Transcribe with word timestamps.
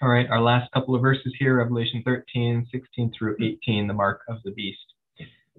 All 0.00 0.08
right, 0.08 0.30
our 0.30 0.40
last 0.40 0.70
couple 0.70 0.94
of 0.94 1.02
verses 1.02 1.34
here, 1.40 1.56
Revelation 1.56 2.02
13, 2.04 2.68
16 2.70 3.12
through 3.18 3.36
18, 3.42 3.88
the 3.88 3.94
mark 3.94 4.20
of 4.28 4.36
the 4.44 4.52
beast. 4.52 4.78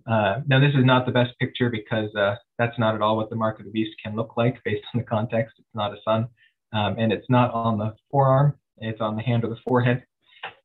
Uh, 0.09 0.39
now, 0.47 0.61
this 0.61 0.73
is 0.75 0.85
not 0.85 1.05
the 1.05 1.11
best 1.11 1.37
picture 1.39 1.69
because 1.69 2.15
uh, 2.15 2.35
that's 2.57 2.79
not 2.79 2.95
at 2.95 3.01
all 3.01 3.17
what 3.17 3.29
the 3.29 3.35
mark 3.35 3.59
of 3.59 3.65
the 3.65 3.71
beast 3.71 3.91
can 4.01 4.15
look 4.15 4.37
like 4.37 4.55
based 4.63 4.85
on 4.93 4.99
the 4.99 5.03
context. 5.05 5.55
It's 5.59 5.67
not 5.73 5.91
a 5.91 5.97
sun, 6.05 6.29
um, 6.71 6.95
and 6.97 7.11
it's 7.11 7.29
not 7.29 7.53
on 7.53 7.77
the 7.77 7.93
forearm, 8.09 8.55
it's 8.77 9.01
on 9.01 9.17
the 9.17 9.21
hand 9.21 9.43
or 9.43 9.49
the 9.49 9.59
forehead. 9.67 10.05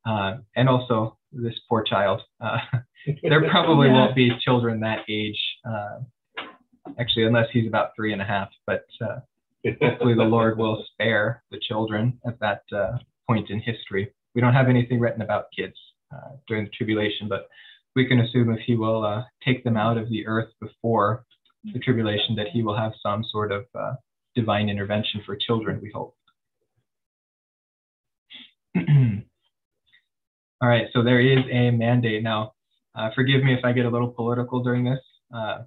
Uh, 0.06 0.36
and 0.54 0.68
also, 0.68 1.18
this 1.32 1.54
poor 1.68 1.82
child. 1.82 2.22
Uh, 2.40 2.58
there 3.24 3.50
probably 3.50 3.88
yeah. 3.88 3.94
won't 3.94 4.14
be 4.14 4.30
children 4.44 4.78
that 4.80 5.00
age, 5.08 5.40
uh, 5.68 5.98
actually, 7.00 7.24
unless 7.24 7.48
he's 7.52 7.66
about 7.66 7.90
three 7.96 8.12
and 8.12 8.22
a 8.22 8.24
half, 8.24 8.50
but 8.68 8.84
uh, 9.04 9.18
hopefully 9.82 10.14
the 10.14 10.22
Lord 10.22 10.58
will 10.58 10.84
spare 10.92 11.42
the 11.50 11.58
children 11.58 12.20
at 12.24 12.38
that 12.38 12.62
point 13.28 13.50
in 13.50 13.60
history. 13.60 14.12
We 14.34 14.40
don't 14.40 14.54
have 14.54 14.68
anything 14.68 15.00
written 15.00 15.22
about 15.22 15.46
kids 15.56 15.74
during 16.46 16.64
the 16.64 16.70
tribulation, 16.70 17.28
but 17.28 17.48
we 17.96 18.06
can 18.06 18.20
assume 18.20 18.52
if 18.52 18.60
he 18.66 18.76
will 18.76 19.04
uh, 19.04 19.24
take 19.44 19.62
them 19.64 19.76
out 19.76 19.96
of 19.96 20.08
the 20.08 20.26
earth 20.26 20.48
before 20.60 21.24
the 21.72 21.78
tribulation, 21.78 22.34
that 22.36 22.48
he 22.52 22.62
will 22.62 22.76
have 22.76 22.92
some 23.02 23.24
sort 23.30 23.50
of 23.52 23.64
uh, 23.74 23.94
divine 24.34 24.68
intervention 24.68 25.22
for 25.24 25.36
children, 25.36 25.80
we 25.82 25.90
hope. 25.94 26.14
All 28.76 30.68
right, 30.68 30.86
so 30.92 31.02
there 31.02 31.20
is 31.20 31.44
a 31.50 31.70
mandate. 31.70 32.22
Now, 32.22 32.52
uh, 32.94 33.10
forgive 33.14 33.42
me 33.42 33.54
if 33.54 33.64
I 33.64 33.72
get 33.72 33.86
a 33.86 33.90
little 33.90 34.10
political 34.10 34.62
during 34.62 34.84
this. 34.84 35.00
Uh, 35.34 35.62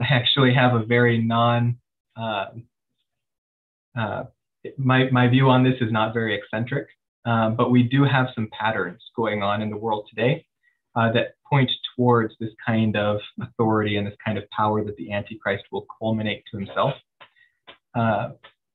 I 0.00 0.04
actually 0.10 0.54
have 0.54 0.74
a 0.74 0.84
very 0.84 1.22
non, 1.22 1.78
uh, 2.16 2.46
uh, 3.98 4.24
my, 4.78 5.10
my 5.10 5.28
view 5.28 5.48
on 5.48 5.64
this 5.64 5.74
is 5.80 5.92
not 5.92 6.12
very 6.14 6.36
eccentric, 6.36 6.88
um, 7.24 7.56
but 7.56 7.70
we 7.70 7.82
do 7.82 8.04
have 8.04 8.28
some 8.34 8.48
patterns 8.58 9.02
going 9.14 9.42
on 9.42 9.62
in 9.62 9.70
the 9.70 9.76
world 9.76 10.06
today 10.08 10.46
uh, 10.94 11.12
that 11.12 11.34
point 11.48 11.70
towards 11.96 12.34
this 12.40 12.50
kind 12.64 12.96
of 12.96 13.18
authority 13.40 13.96
and 13.96 14.06
this 14.06 14.16
kind 14.24 14.38
of 14.38 14.48
power 14.50 14.84
that 14.84 14.96
the 14.96 15.12
Antichrist 15.12 15.64
will 15.70 15.86
culminate 15.98 16.42
to 16.50 16.58
himself. 16.58 16.94
Uh, 17.94 18.30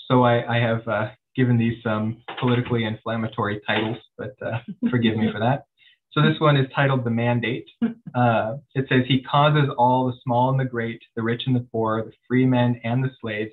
so 0.08 0.24
I, 0.24 0.58
I 0.58 0.60
have 0.60 0.88
uh, 0.88 1.10
given 1.36 1.58
these 1.58 1.82
some 1.84 2.22
politically 2.40 2.84
inflammatory 2.84 3.62
titles, 3.66 3.98
but 4.18 4.36
uh, 4.46 4.60
forgive 4.90 5.18
me 5.18 5.32
for 5.32 5.40
that. 5.40 5.66
So 6.12 6.22
this 6.22 6.40
one 6.40 6.58
is 6.58 6.68
titled 6.76 7.06
The 7.06 7.10
Mandate. 7.10 7.70
Uh, 8.14 8.58
it 8.76 8.86
says, 8.90 9.04
He 9.08 9.24
causes 9.24 9.70
all 9.78 10.08
the 10.08 10.18
small 10.24 10.50
and 10.50 10.60
the 10.60 10.66
great, 10.66 11.02
the 11.16 11.24
rich 11.24 11.44
and 11.46 11.56
the 11.56 11.66
poor, 11.72 12.04
the 12.04 12.12
free 12.28 12.46
men 12.46 12.82
and 12.84 13.02
the 13.02 13.12
slaves 13.22 13.52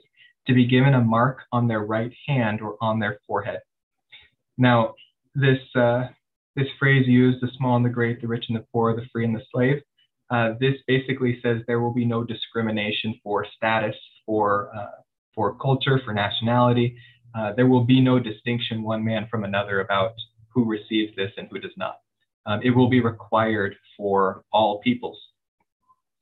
to 0.48 0.54
be 0.54 0.66
given 0.66 0.94
a 0.94 1.00
mark 1.00 1.42
on 1.52 1.68
their 1.68 1.80
right 1.84 2.12
hand 2.26 2.60
or 2.60 2.76
on 2.80 2.98
their 2.98 3.20
forehead. 3.26 3.60
Now, 4.56 4.94
this 5.34 5.58
uh, 5.76 6.08
this 6.56 6.66
phrase 6.78 7.06
used, 7.06 7.40
the 7.40 7.50
small 7.56 7.76
and 7.76 7.84
the 7.84 7.90
great, 7.90 8.20
the 8.20 8.26
rich 8.26 8.46
and 8.48 8.58
the 8.58 8.64
poor, 8.72 8.96
the 8.96 9.06
free 9.12 9.24
and 9.24 9.34
the 9.34 9.42
slave, 9.52 9.80
uh, 10.30 10.54
this 10.60 10.74
basically 10.86 11.40
says 11.42 11.62
there 11.66 11.80
will 11.80 11.94
be 11.94 12.04
no 12.04 12.24
discrimination 12.24 13.14
for 13.22 13.46
status, 13.56 13.94
for, 14.26 14.70
uh, 14.76 15.00
for 15.34 15.56
culture, 15.58 16.00
for 16.04 16.12
nationality. 16.12 16.96
Uh, 17.34 17.52
there 17.52 17.68
will 17.68 17.84
be 17.84 18.00
no 18.00 18.18
distinction 18.18 18.82
one 18.82 19.04
man 19.04 19.28
from 19.30 19.44
another 19.44 19.80
about 19.80 20.14
who 20.48 20.64
receives 20.64 21.14
this 21.14 21.30
and 21.36 21.48
who 21.50 21.60
does 21.60 21.76
not. 21.76 22.00
Um, 22.46 22.60
it 22.62 22.70
will 22.70 22.88
be 22.88 23.00
required 23.00 23.76
for 23.96 24.42
all 24.52 24.80
peoples. 24.80 25.18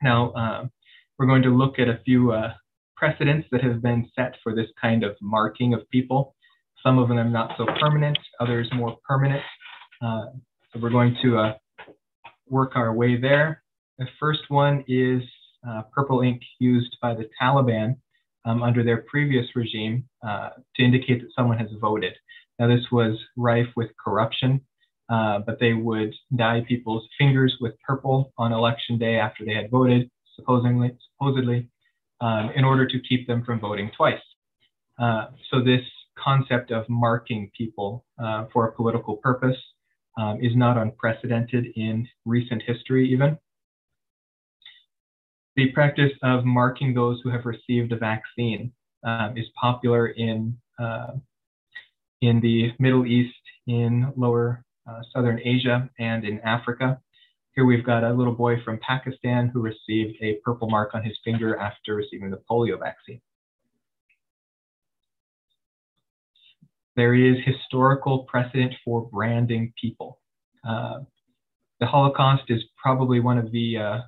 Now, 0.02 0.32
um, 0.34 0.70
we're 1.18 1.26
going 1.26 1.42
to 1.42 1.56
look 1.56 1.78
at 1.78 1.88
a 1.88 2.00
few 2.04 2.32
uh, 2.32 2.52
precedents 2.96 3.46
that 3.52 3.62
have 3.62 3.82
been 3.82 4.08
set 4.14 4.34
for 4.42 4.54
this 4.54 4.66
kind 4.80 5.04
of 5.04 5.16
marking 5.20 5.74
of 5.74 5.88
people. 5.90 6.34
Some 6.82 6.98
of 6.98 7.08
them 7.08 7.32
not 7.32 7.52
so 7.56 7.66
permanent, 7.80 8.18
others 8.40 8.68
more 8.74 8.96
permanent. 9.08 9.42
Uh, 10.02 10.26
so 10.72 10.80
we're 10.80 10.90
going 10.90 11.16
to 11.22 11.38
uh, 11.38 11.52
work 12.48 12.72
our 12.76 12.94
way 12.94 13.20
there. 13.20 13.62
The 13.98 14.06
first 14.20 14.42
one 14.48 14.84
is 14.88 15.22
uh, 15.68 15.82
purple 15.92 16.20
ink 16.20 16.42
used 16.58 16.96
by 17.00 17.14
the 17.14 17.28
Taliban 17.40 17.96
um, 18.44 18.62
under 18.62 18.84
their 18.84 19.04
previous 19.08 19.46
regime 19.54 20.04
uh, 20.26 20.50
to 20.76 20.84
indicate 20.84 21.20
that 21.22 21.30
someone 21.36 21.58
has 21.58 21.68
voted. 21.80 22.12
Now, 22.58 22.68
this 22.68 22.84
was 22.92 23.18
rife 23.36 23.68
with 23.76 23.90
corruption, 24.02 24.60
uh, 25.08 25.40
but 25.40 25.58
they 25.60 25.72
would 25.72 26.14
dye 26.36 26.64
people's 26.66 27.06
fingers 27.18 27.56
with 27.60 27.74
purple 27.86 28.32
on 28.38 28.52
election 28.52 28.98
day 28.98 29.16
after 29.16 29.44
they 29.44 29.54
had 29.54 29.70
voted, 29.70 30.10
supposedly, 30.36 30.96
supposedly 31.12 31.68
um, 32.20 32.50
in 32.54 32.64
order 32.64 32.86
to 32.86 32.98
keep 33.08 33.26
them 33.26 33.44
from 33.44 33.60
voting 33.60 33.90
twice. 33.96 34.20
Uh, 34.98 35.26
so 35.50 35.62
this 35.62 35.82
concept 36.18 36.70
of 36.70 36.88
marking 36.88 37.50
people 37.56 38.04
for 38.52 38.68
a 38.68 38.72
political 38.72 39.16
purpose 39.16 39.56
um, 40.18 40.38
is 40.40 40.56
not 40.56 40.78
unprecedented 40.78 41.66
in 41.76 42.08
recent 42.24 42.62
history, 42.66 43.10
even. 43.12 43.38
The 45.56 45.72
practice 45.72 46.12
of 46.22 46.44
marking 46.44 46.94
those 46.94 47.20
who 47.22 47.30
have 47.30 47.46
received 47.46 47.92
a 47.92 47.96
vaccine 47.96 48.72
um, 49.04 49.36
is 49.36 49.46
popular 49.60 50.08
in, 50.08 50.56
uh, 50.78 51.12
in 52.20 52.40
the 52.40 52.72
Middle 52.78 53.06
East, 53.06 53.34
in 53.66 54.12
lower 54.16 54.64
uh, 54.88 55.00
southern 55.14 55.40
Asia, 55.42 55.88
and 55.98 56.24
in 56.24 56.40
Africa. 56.40 57.00
Here 57.56 57.64
we've 57.64 57.84
got 57.84 58.04
a 58.04 58.12
little 58.12 58.34
boy 58.34 58.62
from 58.64 58.78
Pakistan 58.78 59.48
who 59.48 59.60
received 59.60 60.16
a 60.22 60.38
purple 60.44 60.68
mark 60.68 60.94
on 60.94 61.02
his 61.02 61.18
finger 61.24 61.56
after 61.58 61.96
receiving 61.96 62.30
the 62.30 62.40
polio 62.48 62.78
vaccine. 62.78 63.20
there 66.96 67.14
is 67.14 67.36
historical 67.44 68.20
precedent 68.24 68.74
for 68.84 69.08
branding 69.10 69.72
people. 69.80 70.18
Uh, 70.66 71.00
the 71.78 71.86
Holocaust 71.86 72.44
is 72.48 72.62
probably 72.82 73.20
one 73.20 73.38
of 73.38 73.52
the 73.52 73.76
uh, 73.76 73.98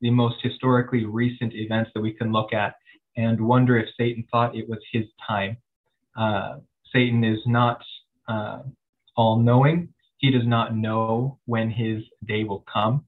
the 0.00 0.10
most 0.10 0.36
historically 0.42 1.04
recent 1.04 1.54
events 1.54 1.90
that 1.94 2.00
we 2.00 2.12
can 2.12 2.32
look 2.32 2.52
at 2.52 2.74
and 3.16 3.40
wonder 3.40 3.78
if 3.78 3.88
Satan 3.98 4.24
thought 4.30 4.56
it 4.56 4.68
was 4.68 4.78
his 4.92 5.04
time. 5.26 5.56
Uh, 6.16 6.56
Satan 6.92 7.22
is 7.22 7.38
not 7.46 7.80
uh, 8.28 8.60
all 9.16 9.38
knowing. 9.38 9.88
He 10.18 10.30
does 10.30 10.46
not 10.46 10.74
know 10.74 11.38
when 11.46 11.70
his 11.70 12.02
day 12.26 12.44
will 12.44 12.64
come. 12.72 13.04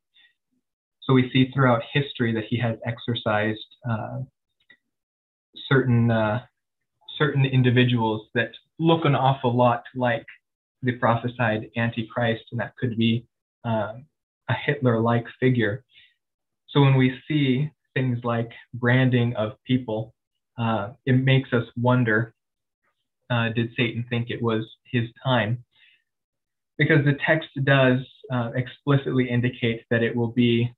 So 1.03 1.15
we 1.15 1.31
see 1.33 1.51
throughout 1.53 1.83
history 1.93 2.33
that 2.35 2.45
he 2.49 2.59
has 2.59 2.77
exercised 2.85 3.67
uh, 3.89 4.21
certain 5.69 6.11
uh, 6.11 6.45
certain 7.17 7.45
individuals 7.45 8.29
that 8.35 8.51
look 8.79 9.05
an 9.05 9.15
awful 9.15 9.57
lot 9.57 9.83
like 9.95 10.27
the 10.83 10.93
prophesied 10.93 11.71
Antichrist, 11.77 12.45
and 12.53 12.61
that 12.61 12.77
could 12.77 12.97
be 12.97 13.27
um, 13.65 14.05
a 14.49 14.55
Hitler 14.55 15.01
like 15.01 15.25
figure. 15.41 15.85
So 16.69 16.83
when 16.83 16.97
we 16.97 17.19
see 17.27 17.71
things 17.95 18.19
like 18.23 18.51
branding 18.75 19.35
of 19.37 19.53
people, 19.65 20.15
uh, 20.59 20.91
it 21.07 21.13
makes 21.13 21.53
us 21.53 21.65
wonder 21.77 22.35
uh, 23.31 23.51
did 23.51 23.71
Satan 23.77 24.05
think 24.09 24.31
it 24.31 24.41
was 24.41 24.65
his 24.91 25.05
time? 25.25 25.65
Because 26.79 27.05
the 27.05 27.19
text 27.27 27.49
does 27.65 27.99
uh, 28.33 28.51
explicitly 28.55 29.29
indicate 29.29 29.85
that 29.91 30.03
it 30.03 30.15
will 30.15 30.33
be 30.33 30.73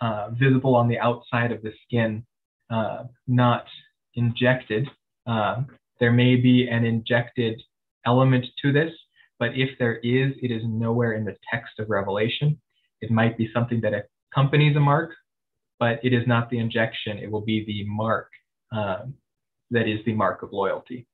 uh, 0.00 0.30
visible 0.30 0.74
on 0.74 0.88
the 0.88 0.98
outside 0.98 1.52
of 1.52 1.62
the 1.62 1.72
skin, 1.84 2.24
uh, 2.70 3.04
not 3.26 3.66
injected. 4.14 4.88
Uh, 5.26 5.62
there 5.98 6.12
may 6.12 6.36
be 6.36 6.68
an 6.68 6.84
injected 6.84 7.60
element 8.06 8.46
to 8.62 8.72
this, 8.72 8.92
but 9.38 9.50
if 9.54 9.70
there 9.78 9.96
is, 9.96 10.32
it 10.42 10.50
is 10.50 10.62
nowhere 10.64 11.14
in 11.14 11.24
the 11.24 11.36
text 11.52 11.78
of 11.78 11.90
Revelation. 11.90 12.58
It 13.00 13.10
might 13.10 13.36
be 13.36 13.50
something 13.52 13.80
that 13.82 13.92
accompanies 14.32 14.76
a 14.76 14.80
mark, 14.80 15.12
but 15.78 15.98
it 16.02 16.12
is 16.12 16.26
not 16.26 16.48
the 16.50 16.58
injection. 16.58 17.18
It 17.18 17.30
will 17.30 17.40
be 17.40 17.64
the 17.64 17.84
mark 17.84 18.30
um, 18.72 19.14
that 19.70 19.88
is 19.88 20.04
the 20.04 20.12
mark 20.12 20.42
of 20.42 20.52
loyalty. 20.52 21.06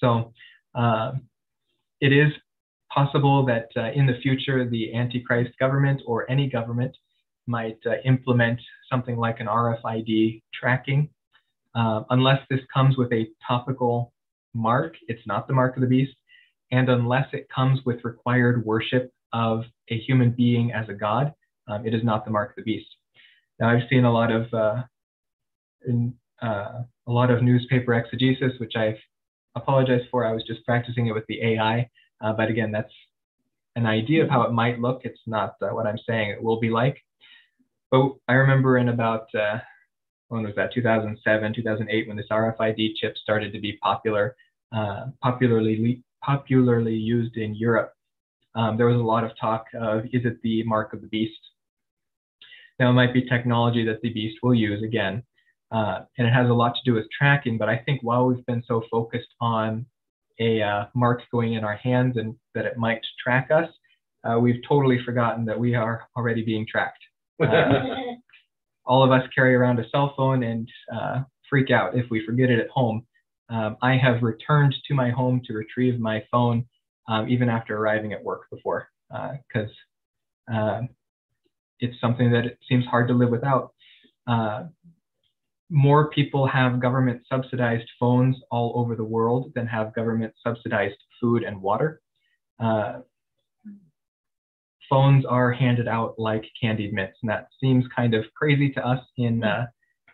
So 0.00 0.32
uh, 0.74 1.12
it 2.00 2.12
is 2.12 2.32
possible 2.94 3.44
that 3.46 3.68
uh, 3.76 3.90
in 3.92 4.06
the 4.06 4.18
future, 4.22 4.68
the 4.68 4.94
Antichrist 4.94 5.58
government 5.58 6.02
or 6.06 6.30
any 6.30 6.48
government 6.48 6.96
might 7.46 7.78
uh, 7.86 7.94
implement 8.04 8.60
something 8.90 9.16
like 9.16 9.40
an 9.40 9.46
RFID 9.46 10.42
tracking 10.52 11.10
uh, 11.74 12.02
unless 12.10 12.40
this 12.48 12.60
comes 12.72 12.96
with 12.96 13.12
a 13.12 13.28
topical 13.46 14.12
mark, 14.54 14.94
it's 15.08 15.26
not 15.26 15.48
the 15.48 15.54
mark 15.54 15.76
of 15.76 15.82
the 15.82 15.88
beast. 15.88 16.14
And 16.70 16.88
unless 16.88 17.26
it 17.32 17.48
comes 17.54 17.80
with 17.84 18.04
required 18.04 18.64
worship 18.64 19.12
of 19.32 19.64
a 19.90 19.98
human 19.98 20.30
being 20.30 20.72
as 20.72 20.88
a 20.88 20.94
god, 20.94 21.32
um, 21.68 21.86
it 21.86 21.94
is 21.94 22.04
not 22.04 22.24
the 22.24 22.30
mark 22.30 22.50
of 22.50 22.56
the 22.56 22.62
beast. 22.62 22.88
Now, 23.58 23.70
I've 23.70 23.88
seen 23.88 24.04
a 24.04 24.12
lot 24.12 24.30
of 24.32 24.52
uh, 24.52 24.82
in, 25.86 26.14
uh, 26.42 26.82
a 27.06 27.12
lot 27.12 27.30
of 27.30 27.42
newspaper 27.42 27.94
exegesis, 27.94 28.58
which 28.58 28.74
I 28.76 28.96
apologize 29.54 30.02
for. 30.10 30.24
I 30.24 30.32
was 30.32 30.44
just 30.44 30.64
practicing 30.64 31.06
it 31.06 31.12
with 31.12 31.24
the 31.28 31.42
AI, 31.42 31.88
uh, 32.24 32.32
but 32.32 32.48
again, 32.48 32.72
that's 32.72 32.92
an 33.76 33.86
idea 33.86 34.24
of 34.24 34.30
how 34.30 34.42
it 34.42 34.52
might 34.52 34.80
look. 34.80 35.02
It's 35.04 35.20
not 35.26 35.56
uh, 35.60 35.68
what 35.68 35.86
I'm 35.86 35.98
saying 36.08 36.30
it 36.30 36.42
will 36.42 36.58
be 36.58 36.70
like. 36.70 36.96
But 37.90 38.12
I 38.28 38.34
remember 38.34 38.78
in 38.78 38.88
about 38.88 39.26
uh, 39.34 39.58
when 40.28 40.42
was 40.42 40.54
that 40.56 40.72
2007 40.72 41.54
2008 41.54 42.08
when 42.08 42.16
this 42.16 42.26
RFID 42.30 42.96
chip 42.96 43.16
started 43.18 43.52
to 43.52 43.60
be 43.60 43.78
popular 43.82 44.36
uh, 44.74 45.06
popularly 45.22 46.02
popularly 46.22 46.94
used 46.94 47.36
in 47.36 47.54
Europe. 47.54 47.92
Um, 48.54 48.76
there 48.76 48.86
was 48.86 49.00
a 49.00 49.04
lot 49.04 49.24
of 49.24 49.32
talk 49.38 49.66
of 49.74 50.04
is 50.06 50.24
it 50.24 50.40
the 50.42 50.62
mark 50.64 50.92
of 50.92 51.02
the 51.02 51.08
beast? 51.08 51.38
Now, 52.78 52.90
it 52.90 52.94
might 52.94 53.12
be 53.12 53.28
technology 53.28 53.84
that 53.84 54.00
the 54.02 54.12
beast 54.12 54.38
will 54.42 54.54
use 54.54 54.82
again, 54.82 55.22
uh, 55.70 56.00
and 56.18 56.26
it 56.26 56.32
has 56.32 56.48
a 56.48 56.52
lot 56.52 56.74
to 56.74 56.80
do 56.84 56.94
with 56.94 57.06
tracking. 57.16 57.56
But 57.56 57.68
I 57.68 57.76
think 57.76 58.00
while 58.02 58.26
we've 58.26 58.44
been 58.46 58.64
so 58.66 58.82
focused 58.90 59.28
on 59.40 59.86
a 60.40 60.62
uh, 60.62 60.86
mark 60.94 61.22
going 61.30 61.54
in 61.54 61.64
our 61.64 61.76
hands 61.76 62.16
and 62.16 62.34
that 62.54 62.64
it 62.64 62.76
might 62.76 63.00
track 63.22 63.50
us, 63.50 63.68
uh, 64.24 64.38
we've 64.38 64.62
totally 64.66 64.98
forgotten 65.04 65.44
that 65.44 65.58
we 65.58 65.74
are 65.74 66.08
already 66.16 66.42
being 66.42 66.66
tracked. 66.70 67.02
Uh, 67.40 68.14
all 68.86 69.02
of 69.02 69.10
us 69.10 69.26
carry 69.34 69.54
around 69.54 69.78
a 69.80 69.88
cell 69.88 70.12
phone 70.16 70.42
and 70.42 70.68
uh, 70.94 71.22
freak 71.48 71.70
out 71.70 71.96
if 71.96 72.04
we 72.10 72.24
forget 72.24 72.50
it 72.50 72.58
at 72.58 72.68
home. 72.68 73.04
Um, 73.48 73.76
I 73.82 73.96
have 73.96 74.22
returned 74.22 74.74
to 74.86 74.94
my 74.94 75.10
home 75.10 75.40
to 75.46 75.54
retrieve 75.54 75.98
my 75.98 76.22
phone 76.30 76.66
um, 77.08 77.28
even 77.28 77.48
after 77.48 77.76
arriving 77.76 78.12
at 78.12 78.22
work 78.22 78.42
before 78.50 78.88
because 79.10 79.70
uh, 80.52 80.82
it's 81.80 81.98
something 82.00 82.30
that 82.30 82.44
it 82.44 82.58
seems 82.68 82.84
hard 82.86 83.08
to 83.08 83.14
live 83.14 83.30
without. 83.30 83.72
Uh, 85.70 85.74
more 85.74 86.10
people 86.10 86.46
have 86.46 86.80
government 86.80 87.22
subsidized 87.30 87.88
phones 87.98 88.36
all 88.50 88.72
over 88.76 88.96
the 88.96 89.04
world 89.04 89.52
than 89.54 89.66
have 89.66 89.94
government 89.94 90.32
subsidized 90.42 90.96
food 91.20 91.42
and 91.42 91.60
water. 91.60 92.00
Uh, 92.60 93.00
phones 94.88 95.24
are 95.24 95.52
handed 95.52 95.88
out 95.88 96.14
like 96.18 96.44
candied 96.60 96.92
mints, 96.92 97.18
and 97.22 97.30
that 97.30 97.48
seems 97.60 97.84
kind 97.94 98.14
of 98.14 98.24
crazy 98.34 98.70
to 98.70 98.86
us 98.86 99.04
in 99.16 99.42
uh, 99.44 99.66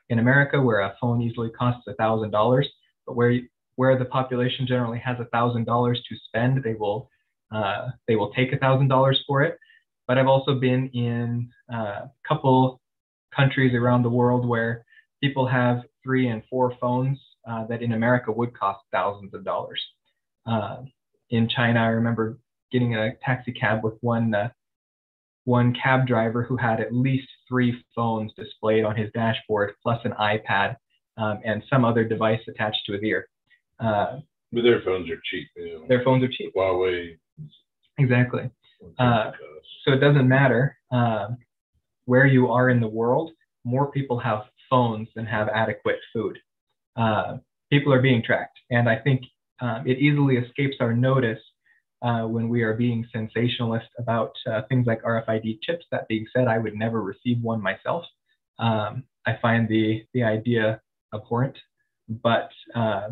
in 0.09 0.19
America, 0.19 0.61
where 0.61 0.81
a 0.81 0.95
phone 1.01 1.23
easily 1.23 1.51
costs 1.51 1.87
a 1.89 1.95
thousand 1.95 2.31
dollars, 2.31 2.69
but 3.07 3.17
where 3.17 3.41
where 3.77 3.99
the 3.99 4.05
population 4.05 4.67
generally 4.67 4.99
has 4.99 5.19
a 5.21 5.25
thousand 5.27 5.65
dollars 5.65 6.03
to 6.09 6.17
spend, 6.27 6.63
they 6.63 6.75
will 6.75 7.11
uh, 7.53 7.89
they 8.09 8.17
will 8.17 8.31
take 8.33 8.53
a 8.53 8.59
thousand 8.59 8.89
dollars 8.89 9.23
for 9.27 9.43
it. 9.43 9.57
But 10.07 10.19
I've 10.19 10.27
also 10.27 10.55
been 10.55 10.89
in 10.89 11.51
uh, 11.73 12.07
a 12.07 12.11
couple 12.27 12.81
countries 13.35 13.75
around 13.75 14.03
the 14.03 14.11
world 14.11 14.47
where 14.47 14.85
people 15.21 15.47
have 15.47 15.83
three 16.03 16.29
and 16.29 16.43
four 16.49 16.75
phones 16.81 17.19
uh, 17.49 17.67
that 17.67 17.83
in 17.83 17.93
America 17.93 18.33
would 18.33 18.59
cost 18.59 18.81
thousands 18.93 19.35
of 19.35 19.45
dollars. 19.45 19.83
Uh, 20.47 20.79
in 21.31 21.49
China, 21.49 21.81
I 21.81 21.87
remember 21.87 22.39
getting 22.73 22.97
a 22.97 23.15
taxi 23.25 23.53
cab 23.53 23.85
with 23.85 23.95
one 24.01 24.35
uh, 24.35 24.49
one 25.45 25.75
cab 25.75 26.07
driver 26.07 26.43
who 26.43 26.57
had 26.57 26.81
at 26.81 26.95
least 26.95 27.27
three 27.49 27.83
phones 27.95 28.33
displayed 28.35 28.85
on 28.85 28.97
his 28.97 29.11
dashboard, 29.15 29.73
plus 29.83 30.01
an 30.05 30.13
iPad 30.13 30.77
um, 31.17 31.41
and 31.45 31.63
some 31.71 31.85
other 31.85 32.05
device 32.05 32.41
attached 32.49 32.79
to 32.87 32.93
his 32.93 33.03
ear. 33.03 33.29
Uh, 33.79 34.19
but 34.53 34.63
their 34.63 34.83
phones 34.83 35.09
are 35.11 35.21
cheap. 35.25 35.49
You 35.57 35.81
know. 35.81 35.85
Their 35.89 36.03
phones 36.05 36.25
are 36.25 36.29
cheap. 36.29 36.53
Huawei. 36.55 37.17
Exactly. 37.99 38.51
Uh, 38.99 39.31
so 39.85 39.93
it 39.93 39.99
doesn't 39.99 40.29
matter 40.29 40.77
uh, 40.91 41.29
where 42.07 42.27
you 42.27 42.51
are 42.51 42.71
in 42.71 42.81
the 42.81 42.89
world. 42.89 43.31
More 43.65 43.91
people 43.91 44.19
have 44.19 44.45
phones 44.71 45.09
and 45.17 45.29
have 45.29 45.49
adequate 45.49 45.99
food. 46.13 46.39
Uh, 46.97 47.39
people 47.71 47.93
are 47.93 48.01
being 48.01 48.23
tracked, 48.23 48.59
and 48.71 48.89
I 48.89 48.97
think 48.97 49.23
um, 49.61 49.85
it 49.87 49.99
easily 49.99 50.37
escapes 50.37 50.77
our 50.81 50.95
notice 50.95 51.41
uh, 52.03 52.23
when 52.23 52.49
we 52.49 52.63
are 52.63 52.75
being 52.75 53.07
sensationalist 53.13 53.89
about 53.99 54.33
uh, 54.51 54.63
things 54.69 54.87
like 54.87 55.03
RFID 55.03 55.59
chips. 55.63 55.85
That 55.91 56.09
being 56.09 56.27
said, 56.35 56.49
I 56.49 56.59
would 56.59 56.75
never 56.75 57.03
receive 57.03 57.43
one 57.43 57.61
myself. 57.61 58.05
Um, 58.59 59.05
I 59.27 59.37
find 59.43 59.69
the 59.69 60.05
the 60.15 60.23
idea 60.23 60.81
abhorrent, 61.13 61.57
but 62.23 62.51
uh, 62.75 63.09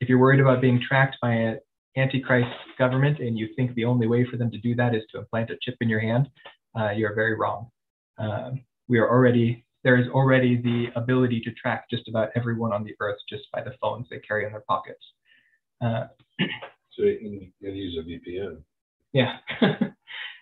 if 0.00 0.08
you're 0.08 0.18
worried 0.18 0.40
about 0.40 0.60
being 0.60 0.82
tracked 0.86 1.16
by 1.22 1.32
an 1.32 1.60
antichrist 1.96 2.50
government 2.78 3.20
and 3.20 3.38
you 3.38 3.48
think 3.56 3.74
the 3.74 3.84
only 3.84 4.06
way 4.06 4.26
for 4.30 4.36
them 4.36 4.50
to 4.50 4.58
do 4.58 4.74
that 4.74 4.94
is 4.94 5.02
to 5.10 5.18
implant 5.18 5.50
a 5.50 5.56
chip 5.62 5.76
in 5.80 5.88
your 5.88 6.00
hand, 6.00 6.28
uh, 6.78 6.90
you're 6.90 7.14
very 7.14 7.34
wrong. 7.34 7.70
Um, 8.18 8.62
we 8.88 8.98
are 8.98 9.08
already 9.08 9.64
there 9.86 9.96
is 9.96 10.08
already 10.08 10.60
the 10.60 10.86
ability 10.96 11.40
to 11.40 11.52
track 11.52 11.88
just 11.88 12.08
about 12.08 12.30
everyone 12.34 12.72
on 12.72 12.82
the 12.82 12.92
earth 12.98 13.18
just 13.30 13.44
by 13.52 13.62
the 13.62 13.70
phones 13.80 14.04
they 14.10 14.18
carry 14.18 14.44
in 14.44 14.50
their 14.50 14.64
pockets. 14.66 15.02
Uh, 15.80 16.06
so 16.92 17.04
you 17.04 17.18
can, 17.18 17.52
you 17.60 17.68
can 17.68 17.76
use 17.76 17.96
a 17.96 18.02
VPN. 18.02 18.62
Yeah. 19.12 19.36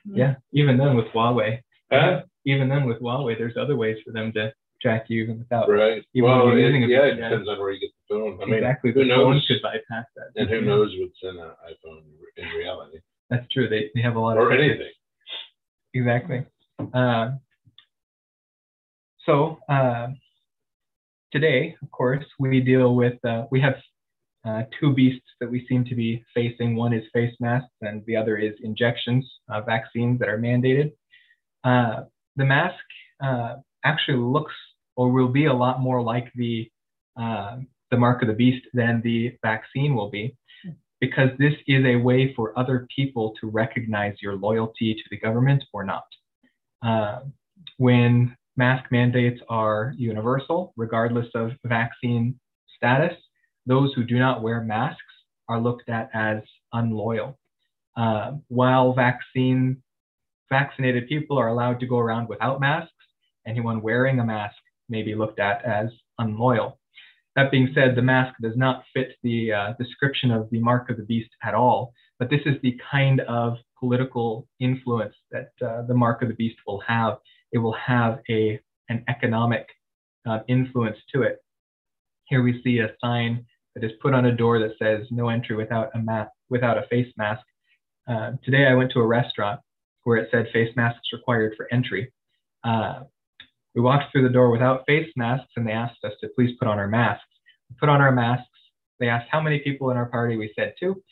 yeah. 0.06 0.36
Even 0.54 0.78
then 0.78 0.96
with 0.96 1.04
Huawei. 1.14 1.60
Huh? 1.92 2.22
Even 2.46 2.70
then 2.70 2.86
with 2.86 3.02
Huawei, 3.02 3.36
there's 3.36 3.58
other 3.60 3.76
ways 3.76 3.98
for 4.02 4.14
them 4.14 4.32
to 4.32 4.50
track 4.80 5.04
you 5.08 5.24
even 5.24 5.40
without. 5.40 5.68
Right. 5.68 6.02
Even 6.14 6.30
well, 6.30 6.48
it, 6.48 6.88
yeah, 6.88 7.04
it 7.04 7.16
depends 7.16 7.46
on 7.46 7.58
where 7.58 7.72
you 7.72 7.80
get 7.80 7.90
the 8.08 8.14
phone. 8.14 8.38
I 8.40 8.46
mean, 8.46 8.54
exactly. 8.54 8.92
Who 8.92 9.00
the 9.00 9.08
knows? 9.08 9.24
phone 9.24 9.42
could 9.46 9.62
bypass 9.62 10.06
that. 10.16 10.40
And 10.40 10.48
who 10.48 10.62
knows 10.62 10.90
what's 10.98 11.18
in 11.22 11.38
an 11.38 11.52
iPhone 11.68 12.00
in 12.38 12.48
reality? 12.58 12.98
That's 13.28 13.46
true. 13.52 13.68
They, 13.68 13.90
they 13.94 14.00
have 14.00 14.16
a 14.16 14.20
lot 14.20 14.38
or 14.38 14.46
of. 14.46 14.46
Or 14.46 14.52
anything. 14.52 14.88
Exactly. 15.92 16.46
Uh, 16.94 17.32
so 19.26 19.58
uh, 19.68 20.08
today, 21.32 21.76
of 21.82 21.90
course, 21.90 22.24
we 22.38 22.60
deal 22.60 22.94
with, 22.94 23.22
uh, 23.24 23.44
we 23.50 23.60
have 23.60 23.76
uh, 24.46 24.62
two 24.78 24.92
beasts 24.92 25.26
that 25.40 25.50
we 25.50 25.66
seem 25.66 25.84
to 25.86 25.94
be 25.94 26.24
facing. 26.34 26.76
One 26.76 26.92
is 26.92 27.04
face 27.12 27.34
masks, 27.40 27.70
and 27.80 28.04
the 28.06 28.16
other 28.16 28.36
is 28.36 28.54
injections, 28.62 29.24
uh, 29.48 29.62
vaccines 29.62 30.18
that 30.18 30.28
are 30.28 30.38
mandated. 30.38 30.92
Uh, 31.64 32.04
the 32.36 32.44
mask 32.44 32.84
uh, 33.22 33.56
actually 33.84 34.18
looks 34.18 34.54
or 34.96 35.10
will 35.10 35.28
be 35.28 35.46
a 35.46 35.52
lot 35.52 35.80
more 35.80 36.02
like 36.02 36.30
the 36.34 36.70
the 37.90 38.00
mark 38.00 38.22
of 38.22 38.28
the 38.28 38.34
beast 38.34 38.66
than 38.72 39.00
the 39.02 39.36
vaccine 39.42 39.94
will 39.94 40.10
be, 40.10 40.36
because 41.00 41.30
this 41.38 41.54
is 41.68 41.84
a 41.84 41.94
way 41.96 42.34
for 42.34 42.58
other 42.58 42.88
people 42.94 43.34
to 43.40 43.46
recognize 43.48 44.14
your 44.20 44.34
loyalty 44.34 44.94
to 44.94 45.02
the 45.10 45.18
government 45.18 45.62
or 45.72 45.84
not. 45.84 46.04
Uh, 46.82 47.20
when 47.76 48.36
mask 48.56 48.90
mandates 48.90 49.40
are 49.48 49.92
universal, 49.96 50.72
regardless 50.76 51.28
of 51.34 51.52
vaccine 51.64 52.38
status, 52.76 53.14
those 53.66 53.92
who 53.94 54.04
do 54.04 54.18
not 54.18 54.42
wear 54.42 54.60
masks 54.60 55.00
are 55.48 55.60
looked 55.60 55.88
at 55.88 56.10
as 56.14 56.42
unloyal. 56.72 57.38
Uh, 57.96 58.32
while 58.48 58.92
vaccine 58.92 59.82
vaccinated 60.50 61.08
people 61.08 61.38
are 61.38 61.48
allowed 61.48 61.80
to 61.80 61.86
go 61.86 61.98
around 61.98 62.28
without 62.28 62.60
masks, 62.60 62.92
anyone 63.46 63.80
wearing 63.80 64.20
a 64.20 64.24
mask 64.24 64.56
may 64.88 65.02
be 65.02 65.14
looked 65.14 65.38
at 65.38 65.64
as 65.64 65.88
unloyal. 66.18 66.78
That 67.36 67.50
being 67.50 67.72
said, 67.74 67.96
the 67.96 68.02
mask 68.02 68.34
does 68.40 68.56
not 68.56 68.84
fit 68.92 69.16
the 69.22 69.52
uh, 69.52 69.72
description 69.78 70.30
of 70.30 70.48
the 70.50 70.60
mark 70.60 70.90
of 70.90 70.96
the 70.96 71.02
beast 71.02 71.30
at 71.42 71.54
all, 71.54 71.92
but 72.18 72.30
this 72.30 72.42
is 72.46 72.54
the 72.62 72.78
kind 72.90 73.20
of 73.22 73.56
political 73.78 74.46
influence 74.60 75.14
that 75.32 75.50
uh, 75.60 75.82
the 75.82 75.94
mark 75.94 76.22
of 76.22 76.28
the 76.28 76.34
beast 76.34 76.56
will 76.66 76.80
have. 76.80 77.18
It 77.54 77.58
will 77.58 77.76
have 77.86 78.18
a, 78.28 78.60
an 78.88 79.04
economic 79.08 79.66
uh, 80.28 80.40
influence 80.48 80.98
to 81.14 81.22
it. 81.22 81.38
Here 82.26 82.42
we 82.42 82.60
see 82.62 82.80
a 82.80 82.92
sign 83.02 83.46
that 83.74 83.84
is 83.84 83.92
put 84.02 84.12
on 84.12 84.26
a 84.26 84.36
door 84.36 84.58
that 84.58 84.74
says 84.78 85.06
no 85.10 85.28
entry 85.28 85.54
without 85.56 85.90
a 85.94 85.98
mask, 85.98 86.32
without 86.50 86.76
a 86.76 86.86
face 86.88 87.12
mask. 87.16 87.42
Uh, 88.08 88.32
today 88.44 88.66
I 88.66 88.74
went 88.74 88.90
to 88.92 89.00
a 89.00 89.06
restaurant 89.06 89.60
where 90.02 90.16
it 90.16 90.28
said 90.32 90.48
face 90.52 90.74
masks 90.74 91.08
required 91.12 91.54
for 91.56 91.72
entry. 91.72 92.12
Uh, 92.64 93.04
we 93.74 93.80
walked 93.80 94.10
through 94.10 94.24
the 94.24 94.34
door 94.34 94.50
without 94.50 94.84
face 94.86 95.10
masks 95.16 95.50
and 95.56 95.66
they 95.66 95.72
asked 95.72 96.04
us 96.04 96.12
to 96.22 96.28
please 96.34 96.56
put 96.58 96.66
on 96.66 96.78
our 96.78 96.88
masks. 96.88 97.24
We 97.70 97.76
put 97.78 97.88
on 97.88 98.00
our 98.00 98.12
masks. 98.12 98.48
They 98.98 99.08
asked 99.08 99.28
how 99.30 99.40
many 99.40 99.60
people 99.60 99.90
in 99.90 99.96
our 99.96 100.06
party. 100.06 100.36
We 100.36 100.52
said 100.56 100.74
two. 100.78 101.02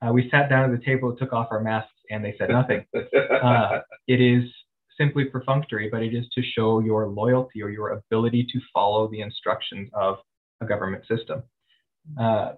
Uh, 0.00 0.12
we 0.12 0.30
sat 0.30 0.48
down 0.48 0.72
at 0.72 0.78
the 0.78 0.84
table, 0.84 1.16
took 1.16 1.32
off 1.32 1.48
our 1.50 1.60
masks, 1.60 1.92
and 2.10 2.24
they 2.24 2.36
said 2.38 2.50
nothing. 2.50 2.84
Uh, 3.38 3.80
it 4.08 4.20
is 4.20 4.50
simply 4.98 5.24
perfunctory, 5.24 5.88
but 5.90 6.02
it 6.02 6.14
is 6.14 6.26
to 6.34 6.42
show 6.42 6.80
your 6.80 7.06
loyalty 7.06 7.62
or 7.62 7.70
your 7.70 7.90
ability 7.90 8.46
to 8.52 8.60
follow 8.72 9.08
the 9.08 9.20
instructions 9.20 9.88
of 9.94 10.18
a 10.60 10.66
government 10.66 11.04
system. 11.06 11.42
Uh, 12.20 12.52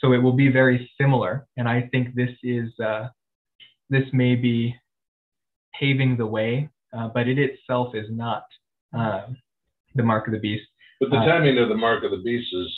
so 0.00 0.12
it 0.12 0.18
will 0.18 0.32
be 0.32 0.48
very 0.48 0.90
similar, 1.00 1.46
and 1.56 1.68
I 1.68 1.88
think 1.90 2.14
this 2.14 2.30
is 2.42 2.68
uh, 2.80 3.08
this 3.88 4.04
may 4.12 4.34
be 4.34 4.74
paving 5.78 6.16
the 6.16 6.26
way, 6.26 6.68
uh, 6.96 7.08
but 7.08 7.28
it 7.28 7.38
itself 7.38 7.94
is 7.94 8.06
not 8.10 8.44
um, 8.92 9.36
the 9.94 10.02
mark 10.02 10.26
of 10.26 10.34
the 10.34 10.40
beast. 10.40 10.66
But 11.00 11.10
the 11.10 11.16
uh, 11.16 11.26
timing 11.26 11.58
of 11.58 11.68
the 11.68 11.76
mark 11.76 12.04
of 12.04 12.10
the 12.10 12.18
beast 12.18 12.48
is 12.52 12.68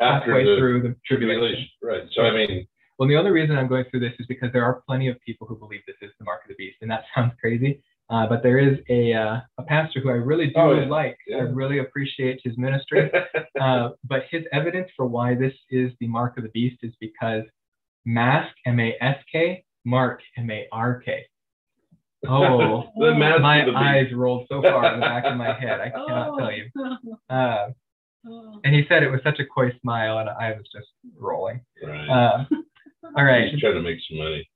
after 0.00 0.32
halfway 0.32 0.44
the 0.44 0.56
through 0.58 0.82
the 0.82 0.96
tribulation. 1.06 1.40
tribulation. 1.46 1.68
Right. 1.82 2.02
So 2.12 2.22
I 2.22 2.32
mean, 2.32 2.66
well, 2.98 3.08
the 3.08 3.16
other 3.16 3.32
reason 3.32 3.56
I'm 3.56 3.68
going 3.68 3.84
through 3.90 4.00
this 4.00 4.12
is 4.18 4.26
because 4.26 4.50
there 4.52 4.64
are 4.64 4.82
plenty 4.86 5.08
of 5.08 5.16
people 5.24 5.46
who 5.46 5.56
believe 5.56 5.80
this 5.86 5.96
is 6.02 6.10
the 6.18 6.24
mark 6.24 6.42
of 6.44 6.48
the 6.48 6.54
beast, 6.56 6.78
and 6.82 6.90
that 6.90 7.04
sounds 7.14 7.32
crazy. 7.40 7.82
Uh, 8.10 8.26
but 8.26 8.42
there 8.42 8.58
is 8.58 8.78
a 8.88 9.12
uh, 9.12 9.40
a 9.58 9.62
pastor 9.64 10.00
who 10.00 10.08
I 10.08 10.14
really 10.14 10.46
do 10.46 10.54
Oh, 10.56 10.72
yeah. 10.72 10.86
like. 10.88 11.18
Yeah. 11.26 11.38
I 11.38 11.40
really 11.40 11.78
appreciate 11.78 12.40
his 12.42 12.56
ministry. 12.56 13.10
uh, 13.60 13.90
but 14.04 14.22
his 14.30 14.44
evidence 14.52 14.88
for 14.96 15.06
why 15.06 15.34
this 15.34 15.52
is 15.70 15.92
the 16.00 16.08
mark 16.08 16.38
of 16.38 16.44
the 16.44 16.48
beast 16.50 16.78
is 16.82 16.94
because 17.00 17.44
mask 18.06 18.54
M 18.64 18.80
A 18.80 18.94
S 19.00 19.18
K, 19.30 19.62
mark 19.84 20.20
M 20.38 20.50
A 20.50 20.66
R 20.72 21.02
K. 21.04 21.26
Oh, 22.26 22.84
the 22.96 23.14
mask 23.14 23.42
my 23.42 23.64
the 23.64 23.72
eyes 23.76 24.06
rolled 24.14 24.46
so 24.50 24.62
far 24.62 24.94
in 24.94 25.00
the 25.00 25.06
back 25.06 25.24
of 25.26 25.36
my 25.36 25.52
head. 25.58 25.80
I 25.80 25.90
cannot 25.94 26.38
tell 26.38 26.50
you. 26.52 26.64
Uh, 27.28 27.68
and 28.64 28.74
he 28.74 28.84
said 28.88 29.02
it 29.02 29.10
with 29.10 29.22
such 29.22 29.38
a 29.38 29.44
coy 29.44 29.70
smile, 29.82 30.18
and 30.18 30.28
I 30.30 30.52
was 30.52 30.66
just 30.74 30.88
rolling. 31.16 31.60
Right. 31.82 32.08
Uh, 32.08 32.44
All 33.16 33.24
right. 33.24 33.50
He's 33.50 33.60
trying 33.60 33.74
to 33.74 33.82
make 33.82 33.98
some 34.08 34.18
money. 34.18 34.48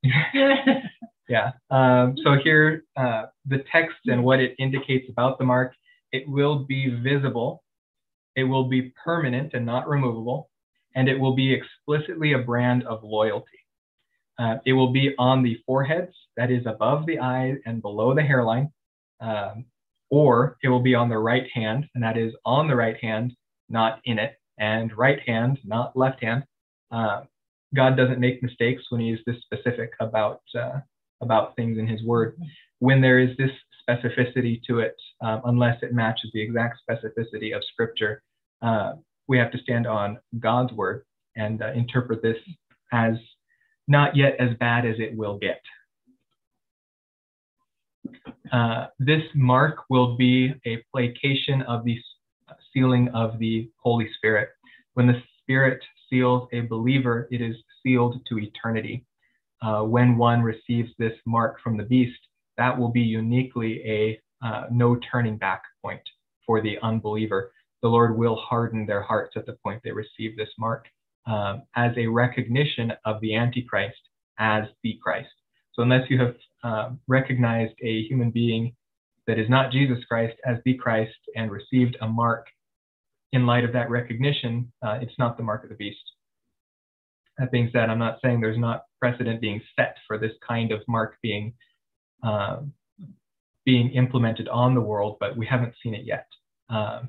Yeah. 1.29 1.53
Um, 1.71 2.17
so 2.23 2.37
here, 2.43 2.85
uh, 2.97 3.25
the 3.47 3.65
text 3.71 3.97
and 4.07 4.23
what 4.23 4.41
it 4.41 4.55
indicates 4.59 5.09
about 5.09 5.39
the 5.39 5.45
mark, 5.45 5.75
it 6.13 6.29
will 6.29 6.61
be 6.61 6.91
visible, 7.03 7.63
it 8.37 8.45
will 8.45 8.69
be 8.69 8.93
permanent 9.05 9.55
and 9.55 9.65
not 9.65 9.89
removable, 9.89 10.51
and 10.95 11.09
it 11.09 11.19
will 11.19 11.35
be 11.35 11.53
explicitly 11.53 12.33
a 12.33 12.39
brand 12.39 12.85
of 12.85 13.03
loyalty. 13.03 13.47
Uh, 14.39 14.57
it 14.67 14.73
will 14.73 14.93
be 14.93 15.15
on 15.19 15.43
the 15.43 15.59
foreheads, 15.67 16.15
that 16.37 16.51
is 16.51 16.65
above 16.67 17.07
the 17.07 17.19
eye 17.19 17.55
and 17.67 17.83
below 17.83 18.15
the 18.15 18.23
hairline, 18.23 18.71
um, 19.21 19.65
or 20.11 20.57
it 20.63 20.69
will 20.69 20.81
be 20.81 20.95
on 20.95 21.09
the 21.09 21.19
right 21.19 21.47
hand, 21.53 21.87
and 21.95 22.03
that 22.03 22.17
is 22.17 22.33
on 22.45 22.67
the 22.67 22.77
right 22.77 22.97
hand, 23.03 23.35
not 23.69 24.01
in 24.05 24.19
it, 24.19 24.39
and 24.59 24.97
right 24.97 25.21
hand, 25.21 25.59
not 25.65 25.97
left 25.97 26.23
hand. 26.23 26.45
Uh, 26.91 27.23
God 27.75 27.97
doesn't 27.97 28.21
make 28.21 28.43
mistakes 28.43 28.83
when 28.91 29.01
He 29.01 29.11
is 29.11 29.21
this 29.27 29.41
specific 29.43 29.93
about 30.01 30.43
uh, 30.59 30.81
about 31.23 31.57
things 31.57 31.79
in 31.79 31.87
His 31.87 32.03
Word. 32.03 32.37
When 32.81 33.01
there 33.01 33.19
is 33.19 33.37
this 33.37 33.51
specificity 33.89 34.61
to 34.67 34.81
it, 34.81 34.97
um, 35.23 35.43
unless 35.45 35.83
it 35.83 35.95
matches 35.95 36.31
the 36.35 36.43
exact 36.43 36.81
specificity 36.89 37.55
of 37.57 37.63
Scripture, 37.73 38.23
uh, 38.61 38.95
we 39.29 39.39
have 39.39 39.51
to 39.53 39.59
stand 39.59 39.87
on 39.87 40.19
God's 40.39 40.73
Word 40.73 41.05
and 41.37 41.63
uh, 41.63 41.73
interpret 41.73 42.23
this 42.23 42.37
as 42.93 43.15
not 43.89 44.17
yet 44.17 44.37
as 44.39 44.51
bad 44.59 44.85
as 44.87 44.97
it 44.99 45.17
will 45.17 45.39
get. 45.39 45.61
Uh, 48.53 48.87
this 48.99 49.23
mark 49.35 49.79
will 49.89 50.17
be 50.17 50.53
a 50.67 50.83
placation 50.93 51.63
of 51.63 51.85
the 51.85 51.99
sealing 52.73 53.09
of 53.09 53.39
the 53.39 53.71
Holy 53.79 54.09
Spirit. 54.17 54.51
When 54.95 55.07
the 55.07 55.23
Spirit 55.41 55.83
seals 56.09 56.49
a 56.53 56.61
believer, 56.61 57.29
it 57.31 57.41
is 57.41 57.57
sealed 57.83 58.21
to 58.29 58.39
eternity. 58.39 59.05
Uh, 59.63 59.83
when 59.83 60.17
one 60.17 60.43
receives 60.43 60.91
this 60.99 61.15
mark 61.25 61.61
from 61.63 61.77
the 61.77 61.85
beast, 61.85 62.19
that 62.59 62.77
will 62.77 62.91
be 62.91 63.01
uniquely 63.01 63.81
a 63.87 64.21
uh, 64.45 64.65
no 64.71 64.99
turning 65.11 65.37
back 65.37 65.63
point 65.85 66.01
for 66.45 66.61
the 66.61 66.77
unbeliever. 66.83 67.53
The 67.83 67.89
Lord 67.89 68.17
will 68.17 68.37
harden 68.37 68.87
their 68.87 69.03
hearts 69.03 69.35
at 69.37 69.47
the 69.47 69.57
point 69.65 69.81
they 69.83 69.93
receive 69.93 70.37
this 70.37 70.49
mark 70.59 70.87
um, 71.27 71.63
as 71.77 71.93
a 71.97 72.07
recognition 72.07 72.93
of 73.05 73.21
the 73.21 73.37
Antichrist 73.37 73.99
as 74.39 74.65
the 74.83 74.99
Christ. 75.03 75.31
So, 75.75 75.83
unless 75.83 76.11
you 76.11 76.21
have 76.21 76.35
uh, 76.65 76.91
recognized 77.07 77.75
a 77.83 78.03
human 78.03 78.31
being 78.31 78.75
that 79.27 79.39
is 79.39 79.49
not 79.49 79.73
Jesus 79.73 80.05
Christ 80.09 80.37
as 80.45 80.59
the 80.65 80.75
Christ 80.75 81.17
and 81.37 81.51
received 81.51 81.97
a 82.01 82.09
mark 82.09 82.47
in 83.33 83.47
light 83.47 83.65
of 83.65 83.73
that 83.73 83.89
recognition, 83.89 84.71
uh, 84.85 84.99
it's 85.01 85.19
not 85.19 85.37
the 85.37 85.43
mark 85.43 85.63
of 85.63 85.71
the 85.71 85.77
beast. 85.77 86.03
That 87.39 87.51
being 87.51 87.71
said, 87.73 87.89
I'm 87.89 87.99
not 87.99 88.19
saying 88.23 88.41
there's 88.41 88.59
not 88.59 88.85
precedent 89.03 89.41
being 89.41 89.61
set 89.75 89.97
for 90.07 90.17
this 90.17 90.31
kind 90.47 90.71
of 90.71 90.81
mark 90.87 91.17
being 91.23 91.53
uh, 92.23 92.59
being 93.65 93.91
implemented 93.91 94.47
on 94.49 94.75
the 94.77 94.81
world, 94.81 95.17
but 95.19 95.37
we 95.37 95.45
haven't 95.45 95.75
seen 95.83 95.93
it 95.93 96.05
yet. 96.05 96.27
Um, 96.71 97.09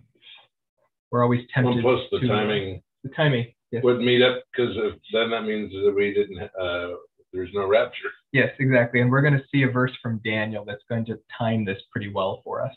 we're 1.12 1.24
always 1.24 1.42
tempted. 1.54 1.84
Well, 1.84 1.98
plus 1.98 2.08
the 2.12 2.20
to, 2.22 2.28
timing. 2.28 2.82
The 3.04 3.10
timing. 3.12 3.54
Yes. 3.72 3.84
Would 3.84 4.00
meet 4.00 4.24
up 4.24 4.44
because 4.52 4.76
then 5.14 5.30
that 5.30 5.44
means 5.44 5.72
that 5.72 5.94
we 5.96 6.14
didn't. 6.14 6.42
Uh, 6.60 6.96
there's 7.32 7.50
no 7.54 7.68
rapture. 7.68 8.10
Yes, 8.32 8.50
exactly. 8.60 9.02
And 9.02 9.12
we're 9.12 9.22
going 9.22 9.34
to 9.34 9.44
see 9.52 9.64
a 9.64 9.70
verse 9.70 9.92
from 10.02 10.20
Daniel 10.24 10.66
that's 10.66 10.84
going 10.90 11.06
to 11.06 11.20
time 11.38 11.64
this 11.64 11.80
pretty 11.92 12.10
well 12.10 12.42
for 12.44 12.62
us. 12.64 12.76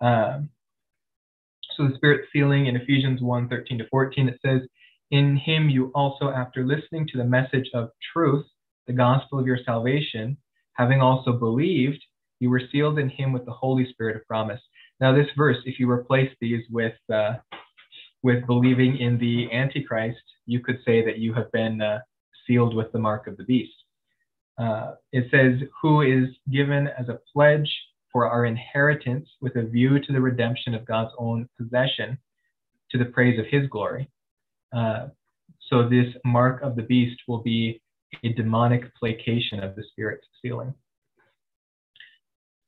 Um, 0.00 0.50
so 1.76 1.88
the 1.88 1.94
Spirit 1.96 2.26
sealing 2.32 2.66
in 2.66 2.76
Ephesians 2.76 3.22
1 3.22 3.48
13 3.48 3.78
to 3.78 3.86
14, 3.90 4.28
it 4.28 4.38
says, 4.44 4.60
In 5.12 5.36
him 5.36 5.68
you 5.68 5.92
also, 5.94 6.30
after 6.30 6.66
listening 6.66 7.06
to 7.08 7.18
the 7.18 7.24
message 7.24 7.68
of 7.74 7.90
truth, 8.14 8.46
the 8.86 8.94
gospel 8.94 9.38
of 9.38 9.46
your 9.46 9.58
salvation, 9.62 10.38
having 10.72 11.02
also 11.02 11.34
believed, 11.34 12.02
you 12.40 12.48
were 12.48 12.62
sealed 12.72 12.98
in 12.98 13.10
him 13.10 13.30
with 13.30 13.44
the 13.44 13.52
Holy 13.52 13.86
Spirit 13.92 14.16
of 14.16 14.26
promise. 14.26 14.60
Now, 15.00 15.14
this 15.14 15.28
verse, 15.36 15.58
if 15.66 15.78
you 15.78 15.88
replace 15.90 16.30
these 16.40 16.64
with 16.70 16.96
uh, 17.12 17.34
with 18.22 18.46
believing 18.46 18.96
in 18.98 19.18
the 19.18 19.52
Antichrist, 19.52 20.22
you 20.46 20.60
could 20.60 20.78
say 20.86 21.04
that 21.04 21.18
you 21.18 21.34
have 21.34 21.52
been 21.52 21.82
uh, 21.82 21.98
sealed 22.46 22.74
with 22.74 22.90
the 22.92 22.98
mark 22.98 23.26
of 23.26 23.36
the 23.36 23.44
beast. 23.44 23.74
Uh, 24.58 24.92
it 25.12 25.26
says, 25.30 25.68
who 25.82 26.02
is 26.02 26.28
given 26.50 26.88
as 26.98 27.08
a 27.08 27.18
pledge 27.32 27.70
for 28.12 28.30
our 28.30 28.46
inheritance 28.46 29.28
with 29.40 29.56
a 29.56 29.62
view 29.62 29.98
to 29.98 30.12
the 30.12 30.20
redemption 30.20 30.74
of 30.74 30.86
God's 30.86 31.12
own 31.18 31.48
possession 31.58 32.16
to 32.90 32.98
the 32.98 33.06
praise 33.06 33.38
of 33.38 33.46
his 33.46 33.68
glory. 33.68 34.08
Uh, 34.72 35.08
so 35.68 35.88
this 35.88 36.06
mark 36.24 36.62
of 36.62 36.76
the 36.76 36.82
beast 36.82 37.20
will 37.28 37.42
be 37.42 37.80
a 38.24 38.28
demonic 38.30 38.94
placation 38.96 39.62
of 39.62 39.74
the 39.74 39.82
spirit's 39.90 40.26
sealing. 40.40 40.74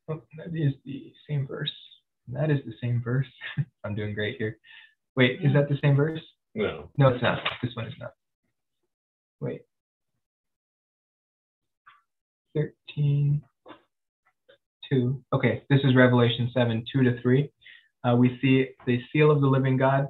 Oh, 0.08 0.22
that 0.36 0.54
is 0.54 0.72
the 0.84 1.12
same 1.28 1.46
verse. 1.46 1.72
That 2.28 2.50
is 2.50 2.60
the 2.66 2.74
same 2.80 3.02
verse. 3.02 3.26
I'm 3.84 3.94
doing 3.94 4.14
great 4.14 4.36
here. 4.38 4.58
Wait, 5.16 5.40
is 5.42 5.52
that 5.54 5.68
the 5.68 5.78
same 5.82 5.96
verse? 5.96 6.20
No. 6.54 6.90
No, 6.96 7.08
it's 7.08 7.22
not. 7.22 7.40
This 7.62 7.74
one 7.74 7.86
is 7.86 7.94
not. 7.98 8.12
Wait. 9.40 9.62
13, 12.54 13.42
2. 14.90 15.22
Okay, 15.32 15.62
this 15.68 15.80
is 15.84 15.96
Revelation 15.96 16.50
7, 16.54 16.84
2 16.92 17.02
to 17.04 17.20
3. 17.20 17.50
Uh, 18.04 18.16
we 18.16 18.38
see 18.40 18.68
the 18.86 19.00
seal 19.12 19.30
of 19.30 19.40
the 19.40 19.46
living 19.46 19.76
God. 19.76 20.08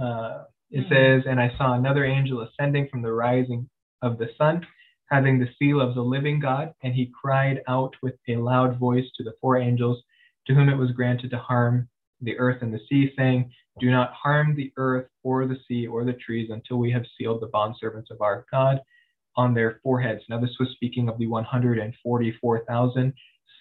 Uh, 0.00 0.44
it 0.70 0.82
hmm. 0.82 0.92
says, 0.92 1.22
And 1.28 1.40
I 1.40 1.52
saw 1.56 1.74
another 1.74 2.04
angel 2.04 2.42
ascending 2.42 2.88
from 2.88 3.02
the 3.02 3.12
rising 3.12 3.68
of 4.02 4.18
the 4.18 4.28
sun, 4.38 4.66
having 5.10 5.38
the 5.38 5.48
seal 5.58 5.80
of 5.80 5.94
the 5.94 6.02
living 6.02 6.40
God, 6.40 6.72
and 6.82 6.94
he 6.94 7.12
cried 7.20 7.62
out 7.68 7.94
with 8.02 8.14
a 8.28 8.36
loud 8.36 8.78
voice 8.78 9.06
to 9.16 9.24
the 9.24 9.34
four 9.40 9.56
angels 9.56 10.02
to 10.46 10.54
whom 10.54 10.68
it 10.68 10.76
was 10.76 10.92
granted 10.92 11.30
to 11.30 11.38
harm 11.38 11.88
the 12.20 12.38
earth 12.38 12.62
and 12.62 12.72
the 12.72 12.80
sea, 12.88 13.12
saying, 13.16 13.50
Do 13.80 13.90
not 13.90 14.12
harm 14.12 14.54
the 14.56 14.72
earth 14.76 15.08
or 15.22 15.46
the 15.46 15.58
sea 15.68 15.86
or 15.86 16.04
the 16.04 16.14
trees 16.14 16.50
until 16.50 16.78
we 16.78 16.90
have 16.92 17.04
sealed 17.18 17.42
the 17.42 17.48
bondservants 17.48 18.10
of 18.10 18.20
our 18.20 18.46
God 18.50 18.80
on 19.36 19.52
their 19.54 19.80
foreheads. 19.82 20.22
Now, 20.28 20.40
this 20.40 20.56
was 20.58 20.70
speaking 20.70 21.08
of 21.08 21.18
the 21.18 21.26
144,000 21.26 23.12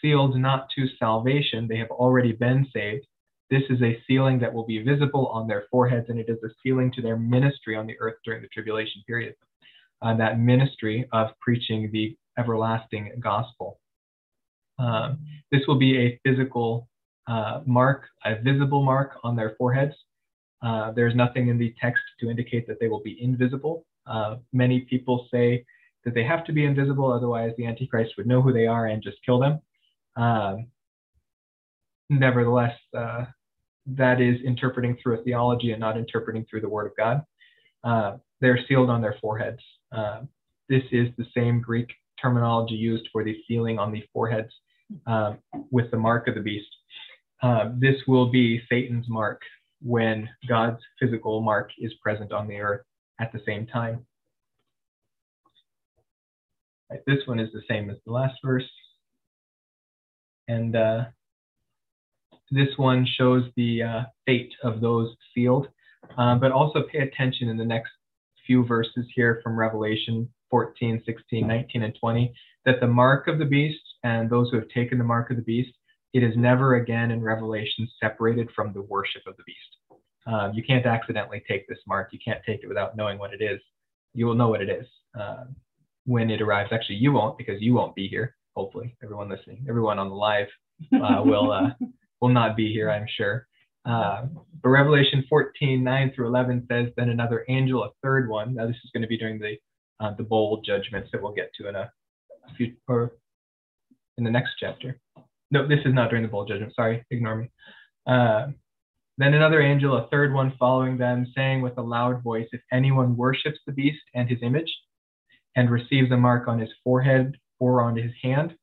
sealed 0.01 0.37
not 0.37 0.69
to 0.75 0.87
salvation. 0.99 1.67
They 1.67 1.77
have 1.77 1.91
already 1.91 2.31
been 2.31 2.67
saved. 2.73 3.05
This 3.49 3.63
is 3.69 3.81
a 3.81 4.01
sealing 4.07 4.39
that 4.39 4.53
will 4.53 4.65
be 4.65 4.81
visible 4.81 5.27
on 5.27 5.47
their 5.47 5.65
foreheads, 5.69 6.09
and 6.09 6.19
it 6.19 6.29
is 6.29 6.37
a 6.43 6.49
sealing 6.63 6.91
to 6.93 7.01
their 7.01 7.17
ministry 7.17 7.75
on 7.75 7.85
the 7.85 7.95
earth 7.99 8.15
during 8.23 8.41
the 8.41 8.47
tribulation 8.47 9.03
period. 9.05 9.35
Uh, 10.01 10.15
that 10.17 10.39
ministry 10.39 11.07
of 11.13 11.29
preaching 11.39 11.89
the 11.91 12.17
everlasting 12.37 13.11
gospel. 13.19 13.79
Um, 14.77 15.19
this 15.51 15.61
will 15.67 15.77
be 15.77 15.97
a 15.97 16.19
physical 16.23 16.89
uh, 17.27 17.61
mark, 17.65 18.03
a 18.25 18.41
visible 18.41 18.83
mark 18.83 19.13
on 19.23 19.35
their 19.35 19.55
foreheads. 19.57 19.93
Uh, 20.61 20.91
there's 20.91 21.15
nothing 21.15 21.47
in 21.47 21.57
the 21.57 21.73
text 21.79 22.03
to 22.19 22.29
indicate 22.29 22.67
that 22.67 22.79
they 22.79 22.87
will 22.87 23.01
be 23.01 23.21
invisible. 23.21 23.85
Uh, 24.05 24.37
many 24.51 24.81
people 24.81 25.27
say 25.31 25.65
that 26.03 26.13
they 26.13 26.23
have 26.23 26.43
to 26.45 26.51
be 26.51 26.65
invisible, 26.65 27.11
otherwise 27.11 27.51
the 27.57 27.65
Antichrist 27.65 28.13
would 28.17 28.27
know 28.27 28.41
who 28.41 28.53
they 28.53 28.67
are 28.67 28.87
and 28.87 29.01
just 29.01 29.17
kill 29.25 29.39
them. 29.39 29.59
Um, 30.15 30.67
nevertheless, 32.09 32.77
uh, 32.95 33.25
that 33.85 34.19
is 34.21 34.41
interpreting 34.41 34.97
through 35.01 35.19
a 35.19 35.23
theology 35.23 35.71
and 35.71 35.79
not 35.79 35.97
interpreting 35.97 36.45
through 36.49 36.61
the 36.61 36.69
Word 36.69 36.87
of 36.87 36.95
God. 36.97 37.23
Uh, 37.83 38.17
they're 38.41 38.59
sealed 38.67 38.89
on 38.89 39.01
their 39.01 39.15
foreheads. 39.21 39.59
Uh, 39.91 40.21
this 40.69 40.83
is 40.91 41.09
the 41.17 41.25
same 41.35 41.61
Greek 41.61 41.91
terminology 42.21 42.75
used 42.75 43.07
for 43.11 43.23
the 43.23 43.37
sealing 43.47 43.77
on 43.77 43.91
the 43.91 44.03
foreheads 44.11 44.51
um, 45.05 45.37
with 45.71 45.89
the 45.91 45.97
mark 45.97 46.27
of 46.27 46.35
the 46.35 46.41
beast. 46.41 46.69
Uh, 47.41 47.69
this 47.77 47.95
will 48.07 48.31
be 48.31 48.61
Satan's 48.69 49.07
mark 49.07 49.41
when 49.81 50.27
God's 50.47 50.79
physical 50.99 51.41
mark 51.41 51.69
is 51.79 51.93
present 52.01 52.31
on 52.31 52.47
the 52.47 52.57
earth 52.57 52.85
at 53.19 53.31
the 53.31 53.41
same 53.45 53.67
time. 53.67 54.05
Right, 56.89 57.01
this 57.05 57.19
one 57.25 57.39
is 57.39 57.51
the 57.53 57.61
same 57.69 57.89
as 57.89 57.97
the 58.05 58.11
last 58.11 58.35
verse. 58.43 58.69
And 60.47 60.75
uh, 60.75 61.05
this 62.51 62.69
one 62.77 63.05
shows 63.17 63.43
the 63.55 63.83
uh, 63.83 64.01
fate 64.25 64.53
of 64.63 64.81
those 64.81 65.15
sealed. 65.33 65.67
Um, 66.17 66.39
but 66.39 66.51
also 66.51 66.83
pay 66.91 66.99
attention 66.99 67.49
in 67.49 67.57
the 67.57 67.65
next 67.65 67.91
few 68.45 68.65
verses 68.65 69.05
here 69.15 69.39
from 69.43 69.57
Revelation 69.57 70.29
14, 70.49 71.01
16, 71.05 71.47
19, 71.47 71.83
and 71.83 71.97
20 71.99 72.33
that 72.65 72.79
the 72.79 72.87
mark 72.87 73.27
of 73.27 73.39
the 73.39 73.45
beast 73.45 73.81
and 74.03 74.29
those 74.29 74.49
who 74.49 74.57
have 74.57 74.69
taken 74.69 74.97
the 74.97 75.03
mark 75.03 75.29
of 75.29 75.37
the 75.37 75.43
beast, 75.43 75.73
it 76.13 76.23
is 76.23 76.33
never 76.35 76.75
again 76.75 77.11
in 77.11 77.21
Revelation 77.21 77.87
separated 78.01 78.49
from 78.55 78.73
the 78.73 78.81
worship 78.83 79.21
of 79.27 79.35
the 79.37 79.43
beast. 79.45 80.01
Um, 80.27 80.53
you 80.53 80.63
can't 80.63 80.85
accidentally 80.85 81.43
take 81.47 81.67
this 81.67 81.77
mark. 81.87 82.09
You 82.11 82.19
can't 82.23 82.41
take 82.45 82.63
it 82.63 82.67
without 82.67 82.95
knowing 82.95 83.19
what 83.19 83.33
it 83.33 83.41
is. 83.41 83.59
You 84.13 84.25
will 84.25 84.33
know 84.33 84.49
what 84.49 84.61
it 84.61 84.69
is 84.69 84.87
uh, 85.19 85.45
when 86.05 86.31
it 86.31 86.41
arrives. 86.41 86.71
Actually, 86.71 86.95
you 86.95 87.11
won't 87.11 87.37
because 87.37 87.61
you 87.61 87.73
won't 87.73 87.93
be 87.95 88.07
here. 88.07 88.35
Hopefully, 88.55 88.95
everyone 89.03 89.29
listening, 89.29 89.65
everyone 89.69 89.99
on 89.99 90.09
the 90.09 90.15
live 90.15 90.47
uh, 90.93 91.21
will 91.23 91.51
uh, 91.51 91.69
will 92.21 92.29
not 92.29 92.55
be 92.55 92.71
here. 92.71 92.89
I'm 92.89 93.07
sure. 93.07 93.47
Uh, 93.85 94.25
but 94.63 94.69
Revelation 94.69 95.23
14, 95.29 95.83
9 95.83 96.11
through 96.15 96.27
11 96.27 96.67
says, 96.69 96.89
Then 96.97 97.09
another 97.09 97.45
angel, 97.49 97.83
a 97.83 97.89
third 98.01 98.29
one, 98.29 98.55
now 98.55 98.65
this 98.65 98.77
is 98.83 98.89
going 98.93 99.03
to 99.03 99.07
be 99.07 99.17
during 99.17 99.39
the 99.39 99.57
uh, 99.99 100.13
the 100.17 100.23
bowl 100.23 100.61
judgments 100.65 101.09
that 101.11 101.21
we'll 101.21 101.31
get 101.31 101.51
to 101.55 101.69
in 101.69 101.75
a, 101.75 101.89
a 102.49 102.53
few 102.57 102.73
or 102.87 103.13
in 104.17 104.23
the 104.23 104.31
next 104.31 104.55
chapter. 104.59 104.99
No, 105.51 105.67
this 105.67 105.79
is 105.85 105.93
not 105.93 106.09
during 106.09 106.23
the 106.23 106.29
bowl 106.29 106.45
judgment. 106.45 106.73
Sorry, 106.75 107.05
ignore 107.11 107.35
me. 107.37 107.49
Uh, 108.05 108.47
then 109.17 109.33
another 109.33 109.61
angel, 109.61 109.95
a 109.95 110.07
third 110.09 110.33
one 110.33 110.53
following 110.59 110.97
them, 110.97 111.31
saying 111.33 111.61
with 111.61 111.77
a 111.77 111.81
loud 111.81 112.21
voice, 112.23 112.47
If 112.51 112.61
anyone 112.73 113.15
worships 113.15 113.59
the 113.65 113.71
beast 113.71 114.01
and 114.13 114.27
his 114.27 114.39
image, 114.41 114.73
and 115.55 115.69
receives 115.69 116.11
a 116.11 116.17
mark 116.17 116.47
on 116.47 116.59
his 116.59 116.69
forehead 116.83 117.37
or 117.59 117.81
on 117.81 117.95
his 117.95 118.11
hand, 118.21 118.55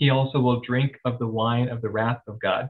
he 0.00 0.10
also 0.10 0.40
will 0.40 0.60
drink 0.60 0.98
of 1.04 1.20
the 1.20 1.28
wine 1.28 1.68
of 1.68 1.80
the 1.80 1.88
wrath 1.88 2.22
of 2.26 2.40
God, 2.40 2.68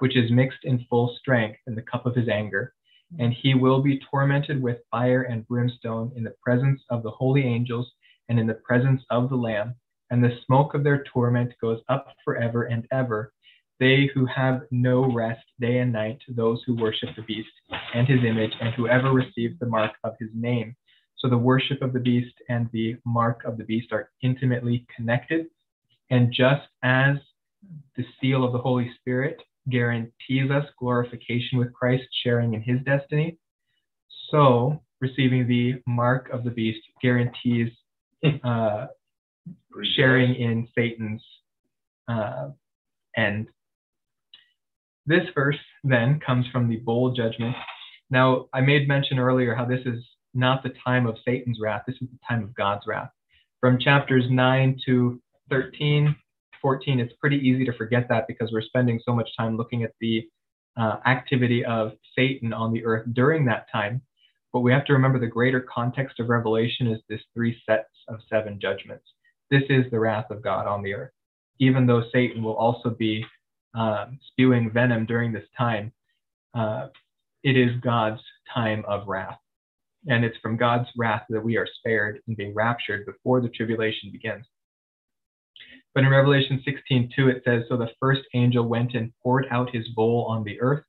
which 0.00 0.16
is 0.16 0.30
mixed 0.30 0.64
in 0.64 0.84
full 0.90 1.16
strength 1.18 1.58
in 1.66 1.74
the 1.74 1.82
cup 1.82 2.04
of 2.04 2.14
his 2.14 2.28
anger. 2.28 2.74
And 3.18 3.32
he 3.32 3.54
will 3.54 3.80
be 3.80 4.00
tormented 4.10 4.60
with 4.60 4.78
fire 4.90 5.22
and 5.22 5.46
brimstone 5.48 6.12
in 6.16 6.24
the 6.24 6.34
presence 6.42 6.82
of 6.90 7.02
the 7.02 7.10
holy 7.10 7.44
angels 7.44 7.90
and 8.28 8.38
in 8.38 8.46
the 8.46 8.60
presence 8.66 9.02
of 9.10 9.30
the 9.30 9.36
Lamb. 9.36 9.74
And 10.10 10.22
the 10.22 10.36
smoke 10.44 10.74
of 10.74 10.84
their 10.84 11.04
torment 11.04 11.54
goes 11.62 11.80
up 11.88 12.08
forever 12.24 12.64
and 12.64 12.86
ever 12.92 13.32
they 13.80 14.08
who 14.14 14.24
have 14.26 14.62
no 14.70 15.12
rest 15.12 15.44
day 15.60 15.78
and 15.78 15.92
night, 15.92 16.18
those 16.28 16.62
who 16.64 16.76
worship 16.76 17.10
the 17.16 17.22
beast 17.22 17.50
and 17.94 18.06
his 18.06 18.20
image, 18.24 18.52
and 18.60 18.72
whoever 18.74 19.12
receives 19.12 19.58
the 19.58 19.66
mark 19.66 19.92
of 20.04 20.14
his 20.20 20.30
name. 20.32 20.76
So 21.16 21.28
the 21.28 21.38
worship 21.38 21.82
of 21.82 21.92
the 21.92 22.00
beast 22.00 22.34
and 22.48 22.68
the 22.72 22.96
mark 23.04 23.42
of 23.44 23.58
the 23.58 23.64
beast 23.64 23.92
are 23.92 24.10
intimately 24.22 24.86
connected. 24.94 25.46
And 26.10 26.32
just 26.32 26.66
as 26.82 27.16
the 27.96 28.04
seal 28.20 28.44
of 28.44 28.52
the 28.52 28.58
Holy 28.58 28.90
Spirit 29.00 29.40
guarantees 29.70 30.50
us 30.50 30.66
glorification 30.78 31.58
with 31.58 31.72
Christ, 31.72 32.04
sharing 32.22 32.54
in 32.54 32.62
his 32.62 32.80
destiny, 32.84 33.38
so 34.30 34.82
receiving 35.00 35.46
the 35.46 35.74
mark 35.86 36.28
of 36.30 36.44
the 36.44 36.50
beast 36.50 36.80
guarantees 37.02 37.70
uh, 38.44 38.86
sharing 39.96 40.34
in 40.34 40.68
Satan's 40.74 41.22
uh, 42.08 42.48
end. 43.16 43.48
This 45.06 45.24
verse 45.34 45.58
then 45.82 46.20
comes 46.24 46.46
from 46.50 46.68
the 46.68 46.76
bowl 46.76 47.12
judgment. 47.12 47.54
Now, 48.10 48.46
I 48.52 48.60
made 48.60 48.88
mention 48.88 49.18
earlier 49.18 49.54
how 49.54 49.64
this 49.64 49.84
is 49.84 50.02
not 50.34 50.62
the 50.62 50.72
time 50.84 51.06
of 51.06 51.16
Satan's 51.24 51.58
wrath, 51.60 51.82
this 51.86 51.96
is 52.00 52.08
the 52.08 52.18
time 52.26 52.42
of 52.42 52.54
God's 52.54 52.86
wrath. 52.86 53.10
From 53.60 53.78
chapters 53.78 54.24
9 54.28 54.80
to 54.86 55.20
13, 55.50 56.14
14, 56.60 57.00
it's 57.00 57.12
pretty 57.20 57.36
easy 57.36 57.64
to 57.64 57.72
forget 57.72 58.06
that 58.08 58.26
because 58.26 58.50
we're 58.52 58.62
spending 58.62 59.00
so 59.04 59.14
much 59.14 59.28
time 59.36 59.56
looking 59.56 59.82
at 59.82 59.92
the 60.00 60.22
uh, 60.76 60.96
activity 61.06 61.64
of 61.64 61.92
Satan 62.16 62.52
on 62.52 62.72
the 62.72 62.84
earth 62.84 63.06
during 63.12 63.44
that 63.46 63.66
time. 63.72 64.02
But 64.52 64.60
we 64.60 64.72
have 64.72 64.84
to 64.86 64.92
remember 64.92 65.18
the 65.18 65.26
greater 65.26 65.60
context 65.60 66.20
of 66.20 66.28
Revelation 66.28 66.86
is 66.86 67.00
this 67.08 67.20
three 67.34 67.60
sets 67.68 67.90
of 68.08 68.20
seven 68.30 68.58
judgments. 68.60 69.04
This 69.50 69.64
is 69.68 69.84
the 69.90 69.98
wrath 69.98 70.30
of 70.30 70.42
God 70.42 70.66
on 70.66 70.82
the 70.82 70.94
earth, 70.94 71.12
even 71.58 71.86
though 71.86 72.04
Satan 72.12 72.42
will 72.42 72.56
also 72.56 72.90
be 72.90 73.24
um, 73.74 74.18
spewing 74.28 74.70
venom 74.72 75.06
during 75.06 75.32
this 75.32 75.46
time, 75.56 75.92
uh, 76.54 76.88
it 77.42 77.56
is 77.56 77.80
God's 77.82 78.20
time 78.52 78.84
of 78.86 79.08
wrath. 79.08 79.38
And 80.06 80.24
it's 80.24 80.36
from 80.38 80.56
God's 80.56 80.88
wrath 80.96 81.22
that 81.30 81.42
we 81.42 81.56
are 81.56 81.66
spared 81.78 82.20
and 82.26 82.36
being 82.36 82.54
raptured 82.54 83.06
before 83.06 83.40
the 83.40 83.48
tribulation 83.48 84.10
begins. 84.12 84.44
But 85.94 86.04
in 86.04 86.10
Revelation 86.10 86.60
16, 86.64 87.12
2, 87.14 87.28
it 87.28 87.42
says, 87.44 87.62
So 87.68 87.76
the 87.76 87.90
first 88.00 88.22
angel 88.34 88.66
went 88.66 88.94
and 88.94 89.12
poured 89.22 89.46
out 89.50 89.74
his 89.74 89.86
bowl 89.90 90.26
on 90.28 90.42
the 90.42 90.60
earth, 90.60 90.84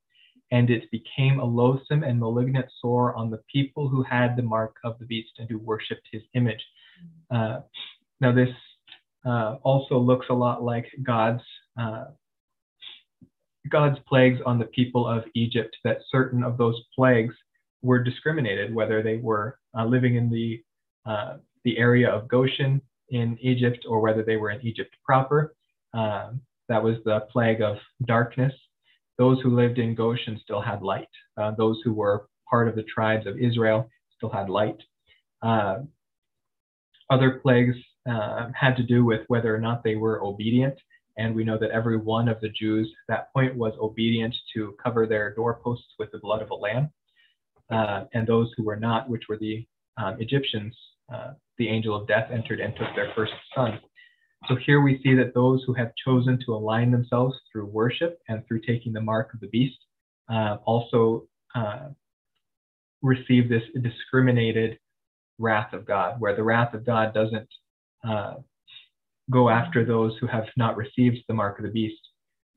and 0.52 0.70
it 0.70 0.90
became 0.92 1.40
a 1.40 1.46
loathsome 1.46 2.04
and 2.04 2.20
malignant 2.20 2.66
sore 2.82 3.16
on 3.16 3.30
the 3.30 3.42
people 3.52 3.88
who 3.88 4.02
had 4.04 4.36
the 4.36 4.44
mark 4.44 4.76
of 4.84 4.98
the 5.00 5.06
beast 5.06 5.32
and 5.38 5.50
who 5.50 5.60
worshipped 5.60 6.08
his 6.12 6.24
image. 6.34 6.64
Uh, 7.30 7.60
now, 8.20 8.32
this 8.32 8.50
uh, 9.26 9.58
also 9.64 9.98
looks 10.00 10.28
a 10.30 10.34
lot 10.34 10.64
like 10.64 10.88
God's 11.04 11.44
uh, 11.80 12.06
God's 13.70 13.98
plagues 14.08 14.40
on 14.46 14.60
the 14.60 14.66
people 14.66 15.08
of 15.08 15.24
Egypt, 15.34 15.76
that 15.84 15.98
certain 16.12 16.44
of 16.44 16.58
those 16.58 16.80
plagues 16.96 17.34
were 17.82 18.04
discriminated, 18.04 18.74
whether 18.74 19.02
they 19.02 19.18
were 19.18 19.60
uh, 19.78 19.86
living 19.86 20.16
in 20.16 20.30
the, 20.30 20.64
uh, 21.06 21.38
the 21.64 21.78
area 21.78 22.10
of 22.10 22.28
Goshen 22.28 22.82
in 23.10 23.38
Egypt 23.42 23.86
or 23.88 24.00
whether 24.00 24.24
they 24.24 24.38
were 24.38 24.52
in 24.52 24.66
Egypt 24.66 24.96
proper. 25.04 25.56
Um, 25.94 26.42
that 26.70 26.84
was 26.84 26.98
the 27.06 27.22
plague 27.32 27.62
of 27.62 27.78
darkness. 28.06 28.54
Those 29.18 29.40
who 29.42 29.56
lived 29.56 29.78
in 29.78 29.96
Goshen 29.96 30.40
still 30.44 30.62
had 30.62 30.82
light. 30.82 31.08
Uh, 31.38 31.52
those 31.52 31.80
who 31.84 31.94
were 31.94 32.28
part 32.50 32.68
of 32.68 32.76
the 32.76 32.84
tribes 32.84 33.28
of 33.28 33.38
Israel 33.38 33.90
still 34.18 34.30
had 34.30 34.50
light. 34.50 34.78
Uh, 35.42 35.80
other 37.10 37.40
plagues 37.42 37.76
uh, 38.10 38.50
had 38.60 38.76
to 38.78 38.84
do 38.84 39.06
with 39.06 39.22
whether 39.28 39.56
or 39.56 39.60
not 39.60 39.84
they 39.84 39.96
were 39.96 40.24
obedient 40.24 40.78
and 41.18 41.34
we 41.34 41.44
know 41.44 41.58
that 41.58 41.72
every 41.72 41.98
one 41.98 42.28
of 42.28 42.42
the 42.42 42.50
Jews 42.50 42.92
at 43.10 43.14
that 43.14 43.34
point 43.34 43.56
was 43.56 43.74
obedient 43.80 44.36
to 44.54 44.76
cover 44.84 45.08
their 45.08 45.34
doorposts 45.34 45.94
with 45.98 46.12
the 46.12 46.20
blood 46.20 46.42
of 46.42 46.52
a 46.52 46.56
lamb. 46.56 46.90
Uh, 47.70 48.06
and 48.14 48.28
those 48.28 48.52
who 48.56 48.64
were 48.64 48.76
not, 48.76 49.10
which 49.10 49.24
were 49.30 49.38
the 49.38 49.66
um, 49.98 50.18
Egyptians, 50.20 50.76
uh, 51.14 51.32
the 51.58 51.70
angel 51.70 51.96
of 51.96 52.08
death 52.08 52.30
entered 52.32 52.60
and 52.60 52.74
took 52.76 52.94
their 52.96 53.12
first 53.16 53.34
son. 53.56 53.80
So 54.48 54.56
here 54.66 54.82
we 54.82 55.02
see 55.04 55.16
that 55.16 55.34
those 55.34 55.64
who 55.66 55.74
have 55.74 55.92
chosen 56.06 56.40
to 56.46 56.54
align 56.54 56.92
themselves 56.92 57.36
through 57.52 57.66
worship 57.68 58.20
and 58.28 58.46
through 58.48 58.62
taking 58.62 58.94
the 58.94 59.02
mark 59.02 59.34
of 59.34 59.40
the 59.40 59.48
beast 59.48 59.78
uh, 60.32 60.58
also 60.66 61.28
uh, 61.56 61.90
receive 63.02 63.50
this 63.50 63.64
discriminated 63.82 64.78
wrath 65.40 65.74
of 65.74 65.86
God, 65.86 66.20
where 66.20 66.36
the 66.36 66.44
wrath 66.44 66.74
of 66.74 66.86
God 66.86 67.14
doesn't 67.14 67.48
uh, 68.08 68.36
go 69.32 69.50
after 69.50 69.84
those 69.84 70.16
who 70.20 70.28
have 70.28 70.46
not 70.58 70.78
received 70.78 71.18
the 71.28 71.34
mark 71.34 71.60
of 71.60 71.66
the 71.66 71.72
beast. 71.72 72.02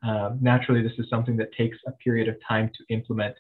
Uh, 0.07 0.31
naturally, 0.41 0.83
this 0.83 0.93
is 0.99 1.07
something 1.11 1.37
that 1.37 1.53
takes 1.57 1.77
a 1.87 1.93
period 1.93 2.29
of 2.29 2.37
time 2.47 2.71
to 2.77 2.95
implement. 2.95 3.35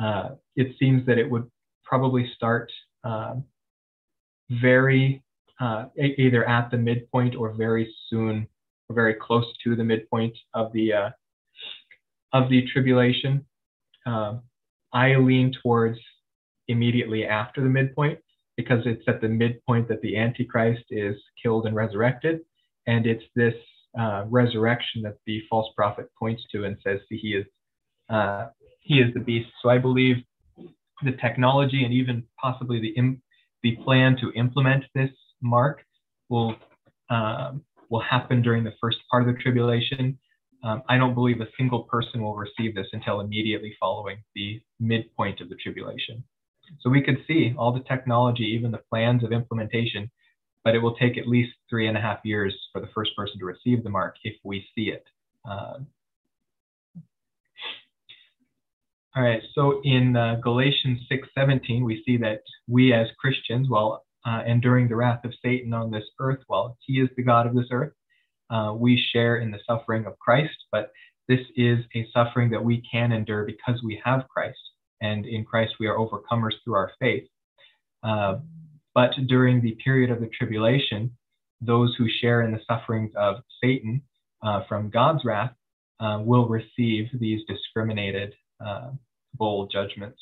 Uh, 0.00 0.30
it 0.56 0.74
seems 0.78 1.04
that 1.06 1.18
it 1.18 1.28
would 1.28 1.50
probably 1.84 2.30
start 2.34 2.70
um, 3.04 3.44
very 4.50 5.22
uh, 5.60 5.86
either 5.96 6.48
at 6.48 6.70
the 6.70 6.76
midpoint 6.76 7.34
or 7.34 7.52
very 7.52 7.92
soon, 8.08 8.46
or 8.88 8.94
very 8.94 9.14
close 9.14 9.46
to 9.64 9.74
the 9.74 9.84
midpoint 9.84 10.36
of 10.54 10.72
the 10.72 10.92
uh, 10.92 11.10
of 12.32 12.48
the 12.48 12.64
tribulation. 12.72 13.44
Um, 14.06 14.42
I 14.92 15.16
lean 15.16 15.52
towards 15.62 15.98
immediately 16.68 17.26
after 17.26 17.62
the 17.62 17.68
midpoint 17.68 18.18
because 18.56 18.82
it's 18.86 19.02
at 19.06 19.20
the 19.20 19.28
midpoint 19.28 19.88
that 19.88 20.00
the 20.02 20.16
Antichrist 20.16 20.84
is 20.90 21.16
killed 21.42 21.66
and 21.66 21.76
resurrected. 21.76 22.40
And 22.86 23.06
it's 23.06 23.24
this 23.36 23.54
uh, 23.98 24.24
resurrection 24.28 25.02
that 25.02 25.16
the 25.26 25.42
false 25.48 25.72
prophet 25.76 26.10
points 26.18 26.42
to 26.52 26.64
and 26.64 26.76
says 26.84 27.00
he 27.08 27.34
is 27.34 27.46
uh, 28.10 28.48
he 28.80 29.00
is 29.00 29.12
the 29.12 29.20
beast. 29.20 29.48
So 29.62 29.68
I 29.68 29.78
believe 29.78 30.16
the 31.04 31.12
technology 31.20 31.84
and 31.84 31.92
even 31.92 32.24
possibly 32.40 32.80
the 32.80 32.94
the 33.62 33.76
plan 33.84 34.16
to 34.20 34.32
implement 34.32 34.84
this 34.94 35.10
mark 35.40 35.82
will 36.28 36.54
um, 37.10 37.62
will 37.90 38.00
happen 38.00 38.42
during 38.42 38.64
the 38.64 38.74
first 38.80 38.98
part 39.10 39.26
of 39.26 39.34
the 39.34 39.40
tribulation. 39.40 40.18
Um, 40.62 40.82
I 40.88 40.98
don't 40.98 41.14
believe 41.14 41.40
a 41.40 41.48
single 41.56 41.84
person 41.84 42.22
will 42.22 42.36
receive 42.36 42.74
this 42.74 42.88
until 42.92 43.20
immediately 43.20 43.74
following 43.80 44.18
the 44.34 44.60
midpoint 44.78 45.40
of 45.40 45.48
the 45.48 45.54
tribulation. 45.54 46.22
So 46.80 46.90
we 46.90 47.02
could 47.02 47.24
see 47.26 47.54
all 47.56 47.72
the 47.72 47.80
technology, 47.80 48.42
even 48.42 48.70
the 48.70 48.82
plans 48.90 49.24
of 49.24 49.32
implementation, 49.32 50.10
but 50.64 50.74
it 50.74 50.80
will 50.80 50.96
take 50.96 51.16
at 51.16 51.26
least 51.26 51.52
three 51.70 51.88
and 51.88 51.96
a 51.96 52.00
half 52.00 52.18
years 52.24 52.54
for 52.72 52.80
the 52.80 52.88
first 52.94 53.16
person 53.16 53.38
to 53.38 53.46
receive 53.46 53.82
the 53.82 53.90
mark 53.90 54.16
if 54.24 54.36
we 54.44 54.66
see 54.74 54.90
it. 54.90 55.04
Uh, 55.48 55.78
all 59.18 59.24
right, 59.24 59.42
so 59.52 59.80
in 59.82 60.16
uh, 60.16 60.36
Galatians 60.36 61.00
6:17, 61.10 61.84
we 61.84 62.04
see 62.06 62.18
that 62.18 62.42
we 62.68 62.92
as 62.92 63.08
Christians, 63.18 63.68
while 63.68 64.04
uh, 64.24 64.44
enduring 64.46 64.86
the 64.86 64.94
wrath 64.94 65.24
of 65.24 65.34
Satan 65.44 65.74
on 65.74 65.90
this 65.90 66.04
earth, 66.20 66.38
while 66.46 66.78
he 66.86 67.00
is 67.00 67.08
the 67.16 67.24
God 67.24 67.44
of 67.44 67.52
this 67.52 67.66
earth, 67.72 67.92
uh, 68.50 68.74
we 68.76 68.96
share 69.12 69.38
in 69.38 69.50
the 69.50 69.58
suffering 69.66 70.06
of 70.06 70.16
Christ. 70.20 70.54
But 70.70 70.92
this 71.26 71.40
is 71.56 71.80
a 71.96 72.06
suffering 72.14 72.48
that 72.50 72.62
we 72.62 72.80
can 72.88 73.10
endure 73.10 73.44
because 73.44 73.82
we 73.82 74.00
have 74.04 74.28
Christ, 74.28 74.60
and 75.00 75.26
in 75.26 75.44
Christ 75.44 75.74
we 75.80 75.88
are 75.88 75.96
overcomers 75.96 76.52
through 76.62 76.74
our 76.74 76.92
faith. 77.00 77.26
Uh, 78.04 78.36
but 78.94 79.10
during 79.26 79.60
the 79.60 79.76
period 79.84 80.12
of 80.12 80.20
the 80.20 80.28
tribulation, 80.28 81.10
those 81.60 81.92
who 81.98 82.06
share 82.20 82.42
in 82.42 82.52
the 82.52 82.60
sufferings 82.70 83.10
of 83.16 83.38
Satan 83.60 84.00
uh, 84.44 84.62
from 84.68 84.90
God's 84.90 85.24
wrath 85.24 85.54
uh, 85.98 86.20
will 86.24 86.46
receive 86.46 87.08
these 87.18 87.40
discriminated 87.48 88.32
uh, 88.64 88.90
bowl 89.38 89.68
judgments. 89.70 90.18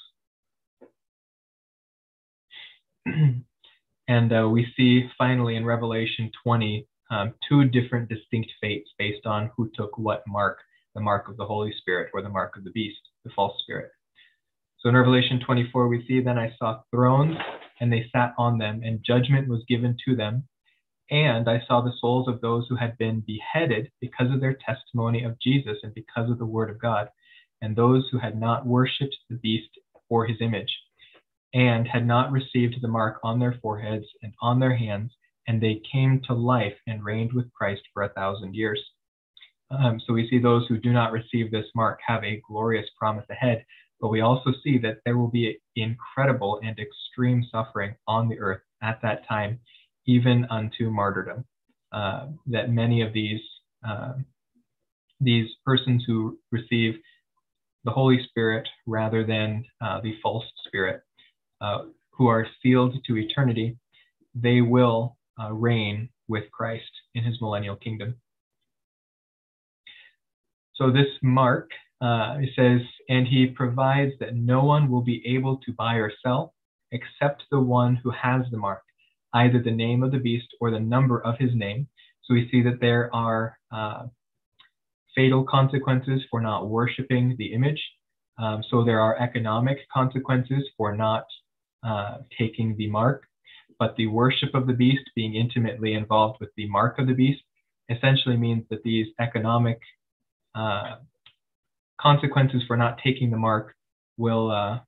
and 4.09 4.33
uh, 4.33 4.49
we 4.49 4.67
see 4.77 5.09
finally 5.17 5.57
in 5.57 5.65
Revelation 5.65 6.31
20 6.43 6.87
um, 7.11 7.35
two 7.49 7.65
different 7.65 8.09
distinct 8.09 8.51
fates 8.61 8.91
based 8.99 9.27
on 9.27 9.51
who 9.57 9.71
took 9.75 9.97
what 9.97 10.23
mark 10.27 10.59
the 10.95 11.01
mark 11.01 11.29
of 11.29 11.37
the 11.37 11.45
Holy 11.45 11.73
Spirit 11.79 12.11
or 12.15 12.23
the 12.23 12.29
mark 12.29 12.57
of 12.57 12.65
the 12.65 12.71
beast, 12.71 12.99
the 13.25 13.31
false 13.37 13.53
spirit. 13.63 13.91
So 14.79 14.89
in 14.89 14.97
Revelation 14.97 15.41
24, 15.45 15.89
we 15.89 16.05
see 16.07 16.21
then 16.21 16.39
I 16.39 16.55
saw 16.59 16.81
thrones 16.91 17.37
and 17.81 17.93
they 17.93 18.07
sat 18.11 18.33
on 18.39 18.57
them, 18.57 18.81
and 18.83 19.05
judgment 19.05 19.49
was 19.49 19.63
given 19.69 19.97
to 20.07 20.17
them. 20.17 20.45
And 21.11 21.49
I 21.49 21.61
saw 21.69 21.83
the 21.83 21.93
souls 22.01 22.27
of 22.27 22.41
those 22.41 22.67
who 22.69 22.77
had 22.77 22.97
been 22.97 23.23
beheaded 23.27 23.91
because 24.01 24.33
of 24.33 24.41
their 24.41 24.57
testimony 24.67 25.25
of 25.25 25.39
Jesus 25.39 25.77
and 25.83 25.95
because 25.95 26.31
of 26.31 26.39
the 26.39 26.47
word 26.47 26.71
of 26.71 26.81
God, 26.81 27.09
and 27.63 27.75
those 27.75 28.09
who 28.11 28.19
had 28.19 28.39
not 28.39 28.67
worshipped 28.67 29.17
the 29.29 29.37
beast 29.37 29.71
or 30.09 30.27
his 30.27 30.41
image, 30.41 30.75
and 31.55 31.89
had 31.89 32.07
not 32.07 32.33
received 32.33 32.77
the 32.81 32.89
mark 32.89 33.19
on 33.23 33.39
their 33.39 33.59
foreheads 33.63 34.05
and 34.23 34.33
on 34.41 34.61
their 34.61 34.77
hands, 34.77 35.11
and 35.49 35.61
they 35.61 35.81
came 35.91 36.21
to 36.27 36.35
life 36.35 36.77
and 36.87 37.05
reigned 37.05 37.33
with 37.33 37.53
Christ 37.53 37.83
for 37.93 38.03
a 38.03 38.09
thousand 38.11 38.55
years. 38.55 38.81
Um, 39.71 40.01
so 40.07 40.13
we 40.13 40.29
see 40.29 40.39
those 40.39 40.67
who 40.69 40.79
do 40.79 40.93
not 40.93 41.13
receive 41.13 41.51
this 41.51 41.67
mark 41.75 41.99
have 42.07 42.23
a 42.23 42.43
glorious 42.49 42.87
promise 42.99 43.27
ahead, 43.31 43.65
but 44.01 44.09
we 44.09 44.21
also 44.21 44.53
see 44.63 44.79
that 44.79 44.99
there 45.05 45.17
will 45.17 45.31
be 45.31 45.59
incredible 45.75 46.61
and 46.63 46.79
extreme 46.79 47.45
suffering 47.51 47.95
on 48.07 48.29
the 48.29 48.39
earth 48.39 48.61
at 48.83 49.01
that 49.03 49.27
time, 49.27 49.59
even 50.07 50.47
unto 50.51 50.91
martyrdom. 50.91 51.45
Uh, 51.93 52.27
that 52.47 52.71
many 52.71 53.01
of 53.01 53.13
these 53.13 53.41
uh, 53.89 54.13
these 55.21 55.49
persons 55.65 56.05
who 56.07 56.39
receive 56.53 56.99
the 57.87 57.91
Holy 57.91 58.23
Spirit 58.29 58.69
rather 58.87 59.25
than 59.25 59.65
uh, 59.81 60.01
the 60.03 60.15
false 60.23 60.45
Spirit, 60.67 61.01
uh, 61.63 61.85
who 62.13 62.27
are 62.27 62.47
sealed 62.63 62.95
to 63.07 63.17
eternity, 63.17 63.79
they 64.35 64.61
will 64.61 65.17
uh, 65.43 65.53
reign 65.53 66.11
with 66.29 66.45
Christ 66.53 66.91
in 67.15 67.25
His 67.25 67.41
millennial 67.41 67.77
kingdom. 67.77 68.17
So 70.75 70.91
this 70.91 71.09
mark 71.23 71.71
uh, 72.01 72.37
it 72.41 72.51
says, 72.55 72.87
and 73.09 73.27
he 73.27 73.47
provides 73.47 74.13
that 74.21 74.35
no 74.35 74.65
one 74.65 74.91
will 74.91 75.01
be 75.03 75.23
able 75.27 75.57
to 75.59 75.73
buy 75.73 75.95
or 75.95 76.13
sell 76.23 76.53
except 76.93 77.45
the 77.51 77.61
one 77.61 77.97
who 77.97 78.11
has 78.11 78.43
the 78.51 78.59
mark, 78.59 78.83
either 79.35 79.63
the 79.63 79.71
name 79.71 80.03
of 80.03 80.13
the 80.13 80.19
beast 80.19 80.49
or 80.61 80.71
the 80.71 80.81
number 80.81 81.21
of 81.23 81.39
his 81.39 81.51
name. 81.55 81.89
So 82.25 82.35
we 82.35 82.49
see 82.51 82.63
that 82.63 82.81
there 82.81 83.15
are 83.15 83.59
uh, 83.73 84.07
fatal 85.17 85.45
consequences 85.45 86.23
for 86.31 86.41
not 86.41 86.69
worshiping 86.69 87.35
the 87.39 87.53
image. 87.53 87.83
Um, 88.39 88.63
so 88.71 88.85
there 88.85 89.01
are 89.01 89.19
economic 89.19 89.79
consequences 89.93 90.63
for 90.77 90.95
not 90.95 91.25
uh, 91.85 92.19
taking 92.39 92.77
the 92.77 92.89
mark. 92.89 93.25
But 93.79 93.97
the 93.97 94.07
worship 94.07 94.55
of 94.55 94.67
the 94.67 94.73
beast, 94.73 95.05
being 95.15 95.35
intimately 95.35 95.95
involved 95.95 96.39
with 96.41 96.51
the 96.57 96.69
mark 96.69 96.99
of 96.99 97.07
the 97.07 97.13
beast, 97.13 97.43
essentially 97.91 98.37
means 98.37 98.65
that 98.71 98.83
these 98.83 99.07
economic 99.21 99.79
uh, 100.55 100.97
consequences 102.01 102.63
for 102.67 102.77
not 102.77 102.99
taking 103.05 103.31
the 103.31 103.37
mark 103.37 103.75
will 104.17 104.51
uh, 104.51 104.79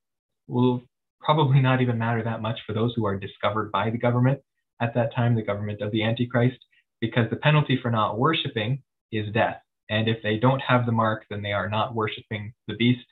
will 0.47 0.81
probably 1.21 1.61
not 1.61 1.81
even 1.81 1.97
matter 1.97 2.23
that 2.23 2.41
much 2.41 2.59
for 2.65 2.73
those 2.73 2.93
who 2.95 3.05
are 3.05 3.17
discovered 3.17 3.71
by 3.71 3.89
the 3.89 3.97
government 3.97 4.39
at 4.81 4.93
that 4.95 5.13
time, 5.13 5.35
the 5.35 5.43
government 5.43 5.81
of 5.81 5.91
the 5.91 6.03
Antichrist, 6.03 6.57
because 7.01 7.29
the 7.29 7.35
penalty 7.35 7.77
for 7.81 7.91
not 7.91 8.17
worshiping 8.17 8.81
is 9.11 9.31
death. 9.33 9.61
And 9.89 10.07
if 10.07 10.21
they 10.21 10.37
don't 10.37 10.61
have 10.61 10.85
the 10.85 10.91
mark, 10.91 11.25
then 11.29 11.41
they 11.41 11.53
are 11.53 11.69
not 11.69 11.95
worshiping 11.95 12.53
the 12.67 12.75
beast. 12.75 13.05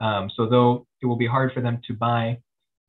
Um, 0.00 0.30
so 0.34 0.46
though 0.46 0.86
it 1.00 1.06
will 1.06 1.16
be 1.16 1.26
hard 1.26 1.52
for 1.52 1.60
them 1.60 1.80
to 1.86 1.94
buy, 1.94 2.38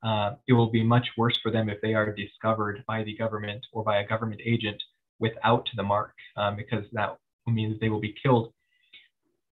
uh, 0.03 0.35
it 0.47 0.53
will 0.53 0.69
be 0.69 0.83
much 0.83 1.07
worse 1.17 1.37
for 1.41 1.51
them 1.51 1.69
if 1.69 1.79
they 1.81 1.93
are 1.93 2.13
discovered 2.13 2.83
by 2.87 3.03
the 3.03 3.15
government 3.15 3.65
or 3.71 3.83
by 3.83 3.97
a 3.97 4.07
government 4.07 4.41
agent 4.45 4.81
without 5.19 5.67
the 5.75 5.83
mark, 5.83 6.13
um, 6.37 6.55
because 6.55 6.85
that 6.93 7.17
means 7.47 7.79
they 7.79 7.89
will 7.89 7.99
be 7.99 8.15
killed. 8.21 8.53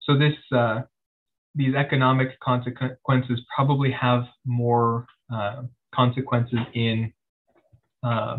So 0.02 0.18
this 0.18 0.36
uh, 0.54 0.82
these 1.56 1.76
economic 1.76 2.40
consequences 2.40 3.42
probably 3.54 3.92
have 3.92 4.26
more 4.46 5.06
uh, 5.34 5.64
consequences 5.94 6.60
in 6.74 7.12
uh, 8.04 8.38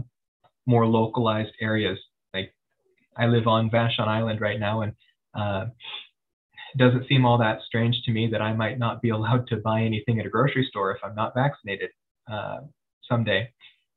more 0.67 0.87
localized 0.87 1.53
areas. 1.61 1.99
Like 2.33 2.55
I 3.17 3.27
live 3.27 3.47
on 3.47 3.71
Vashon 3.71 4.07
Island 4.07 4.41
right 4.41 4.61
now, 4.61 4.83
and 4.83 4.93
uh, 5.39 5.67
it 6.75 6.79
doesn't 6.79 7.09
seem 7.09 7.25
all 7.25 7.39
that 7.39 7.61
strange 7.67 8.03
to 8.05 8.11
me 8.11 8.29
that 8.31 8.43
I 8.43 8.53
might 8.53 8.79
not 8.79 9.01
be 9.01 9.11
allowed 9.11 9.47
to 9.49 9.57
buy 9.57 9.83
anything 9.83 10.21
at 10.21 10.27
a 10.27 10.31
grocery 10.31 10.67
store 10.69 10.91
if 10.91 10.99
I'm 11.03 11.15
not 11.15 11.35
vaccinated 11.35 11.91
uh, 12.31 12.59
someday. 13.09 13.51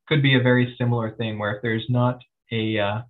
Could 0.07 0.21
be 0.21 0.35
a 0.35 0.41
very 0.41 0.75
similar 0.77 1.15
thing 1.15 1.37
where 1.37 1.55
if 1.55 1.61
there's 1.61 1.85
not 1.89 2.19
a 2.51 2.77
uh, 2.77 3.01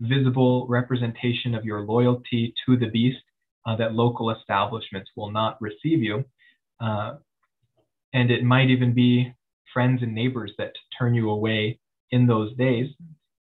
visible 0.00 0.66
representation 0.68 1.54
of 1.54 1.64
your 1.64 1.82
loyalty 1.82 2.54
to 2.66 2.76
the 2.76 2.86
beast 2.86 3.18
uh, 3.66 3.76
that 3.76 3.94
local 3.94 4.30
establishments 4.30 5.10
will 5.16 5.30
not 5.30 5.60
receive 5.60 6.02
you. 6.02 6.24
Uh, 6.80 7.14
and 8.14 8.30
it 8.30 8.42
might 8.42 8.70
even 8.70 8.94
be 8.94 9.32
friends 9.72 10.02
and 10.02 10.14
neighbors 10.14 10.52
that 10.58 10.72
turn 10.98 11.14
you 11.14 11.30
away 11.30 11.78
in 12.10 12.26
those 12.26 12.54
days 12.56 12.88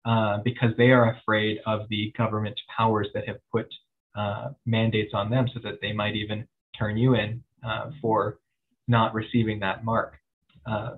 uh, 0.06 0.38
because 0.44 0.70
they 0.76 0.90
are 0.90 1.16
afraid 1.16 1.58
of 1.66 1.88
the 1.88 2.12
government 2.16 2.58
powers 2.74 3.08
that 3.14 3.28
have 3.28 3.38
put 3.52 3.66
uh, 4.16 4.50
mandates 4.66 5.12
on 5.14 5.30
them 5.30 5.48
so 5.52 5.60
that 5.62 5.80
they 5.80 5.92
might 5.92 6.14
even 6.16 6.46
turn 6.78 6.96
you 6.96 7.14
in 7.14 7.42
uh, 7.66 7.90
for 8.00 8.38
not 8.88 9.14
receiving 9.14 9.60
that 9.60 9.84
mark. 9.84 10.14
Uh, 10.66 10.96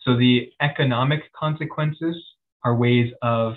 so 0.00 0.16
the 0.16 0.50
economic 0.60 1.32
consequences 1.32 2.16
are 2.64 2.74
ways 2.74 3.12
of 3.22 3.54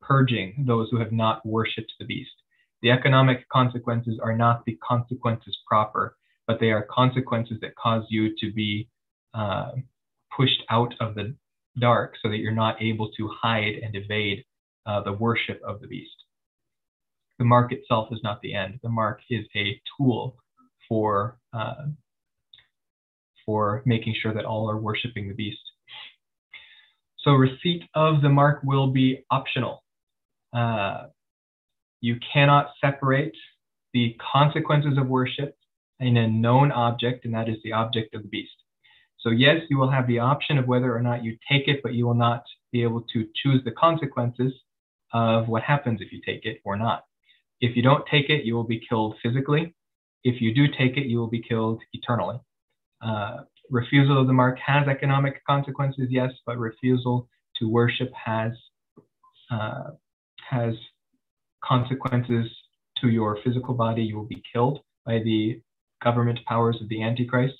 purging 0.00 0.64
those 0.66 0.88
who 0.90 0.98
have 0.98 1.12
not 1.12 1.44
worshipped 1.46 1.92
the 1.98 2.04
beast. 2.04 2.30
The 2.82 2.90
economic 2.90 3.48
consequences 3.48 4.18
are 4.22 4.36
not 4.36 4.64
the 4.64 4.76
consequences 4.86 5.56
proper, 5.66 6.16
but 6.46 6.58
they 6.60 6.70
are 6.70 6.86
consequences 6.90 7.58
that 7.60 7.76
cause 7.76 8.04
you 8.08 8.34
to 8.40 8.52
be 8.52 8.88
uh, 9.34 9.72
pushed 10.36 10.62
out 10.68 10.92
of 11.00 11.14
the 11.14 11.34
dark 11.78 12.14
so 12.20 12.28
that 12.28 12.38
you're 12.38 12.52
not 12.52 12.82
able 12.82 13.10
to 13.12 13.28
hide 13.28 13.76
and 13.82 13.94
evade 13.94 14.44
uh, 14.86 15.00
the 15.00 15.12
worship 15.12 15.60
of 15.66 15.80
the 15.80 15.86
beast. 15.86 16.21
The 17.38 17.44
mark 17.44 17.72
itself 17.72 18.08
is 18.12 18.20
not 18.22 18.40
the 18.42 18.54
end. 18.54 18.80
The 18.82 18.88
mark 18.88 19.20
is 19.30 19.44
a 19.56 19.80
tool 19.96 20.36
for 20.88 21.38
uh, 21.52 21.86
for 23.44 23.82
making 23.84 24.14
sure 24.20 24.32
that 24.32 24.44
all 24.44 24.70
are 24.70 24.78
worshiping 24.78 25.28
the 25.28 25.34
beast. 25.34 25.58
So 27.18 27.32
receipt 27.32 27.82
of 27.94 28.22
the 28.22 28.28
mark 28.28 28.60
will 28.62 28.88
be 28.88 29.24
optional. 29.30 29.82
Uh, 30.52 31.06
you 32.00 32.16
cannot 32.32 32.70
separate 32.80 33.34
the 33.92 34.16
consequences 34.32 34.98
of 34.98 35.06
worship 35.08 35.56
in 36.00 36.16
a 36.16 36.26
known 36.26 36.72
object, 36.72 37.24
and 37.24 37.34
that 37.34 37.48
is 37.48 37.56
the 37.62 37.72
object 37.72 38.14
of 38.14 38.22
the 38.22 38.28
beast. 38.28 38.52
So, 39.20 39.30
yes, 39.30 39.60
you 39.70 39.78
will 39.78 39.90
have 39.90 40.08
the 40.08 40.18
option 40.18 40.58
of 40.58 40.66
whether 40.66 40.94
or 40.94 41.00
not 41.00 41.22
you 41.22 41.36
take 41.48 41.68
it, 41.68 41.80
but 41.82 41.94
you 41.94 42.06
will 42.06 42.14
not 42.14 42.42
be 42.72 42.82
able 42.82 43.02
to 43.12 43.28
choose 43.36 43.62
the 43.64 43.70
consequences 43.70 44.52
of 45.12 45.46
what 45.46 45.62
happens 45.62 46.00
if 46.00 46.12
you 46.12 46.20
take 46.26 46.44
it 46.44 46.60
or 46.64 46.76
not. 46.76 47.04
If 47.62 47.76
you 47.76 47.82
don't 47.82 48.04
take 48.10 48.28
it, 48.28 48.44
you 48.44 48.54
will 48.54 48.64
be 48.64 48.80
killed 48.86 49.14
physically. 49.22 49.74
If 50.24 50.42
you 50.42 50.52
do 50.52 50.66
take 50.66 50.96
it, 50.96 51.06
you 51.06 51.18
will 51.18 51.30
be 51.30 51.40
killed 51.40 51.80
eternally. 51.92 52.38
Uh, 53.00 53.44
refusal 53.70 54.20
of 54.20 54.26
the 54.26 54.32
mark 54.32 54.58
has 54.58 54.88
economic 54.88 55.40
consequences, 55.48 56.08
yes, 56.10 56.32
but 56.44 56.58
refusal 56.58 57.28
to 57.58 57.68
worship 57.68 58.12
has 58.12 58.52
uh, 59.50 59.90
has 60.50 60.74
consequences 61.64 62.50
to 63.00 63.08
your 63.08 63.38
physical 63.44 63.74
body. 63.74 64.02
You 64.02 64.16
will 64.16 64.26
be 64.26 64.42
killed 64.52 64.80
by 65.06 65.20
the 65.20 65.60
government 66.02 66.40
powers 66.46 66.78
of 66.80 66.88
the 66.88 67.02
Antichrist. 67.02 67.54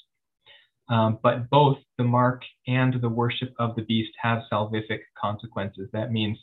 Um, 0.89 1.21
but 1.23 1.49
both 1.49 1.79
the 1.97 2.05
mark 2.05 2.43
and 2.67 3.01
the 3.01 3.09
worship 3.09 3.55
of 3.61 3.77
the 3.77 3.83
beast 3.83 4.13
have 4.21 4.43
salvific 4.53 5.01
consequences. 5.17 5.89
That 5.93 6.11
means 6.11 6.39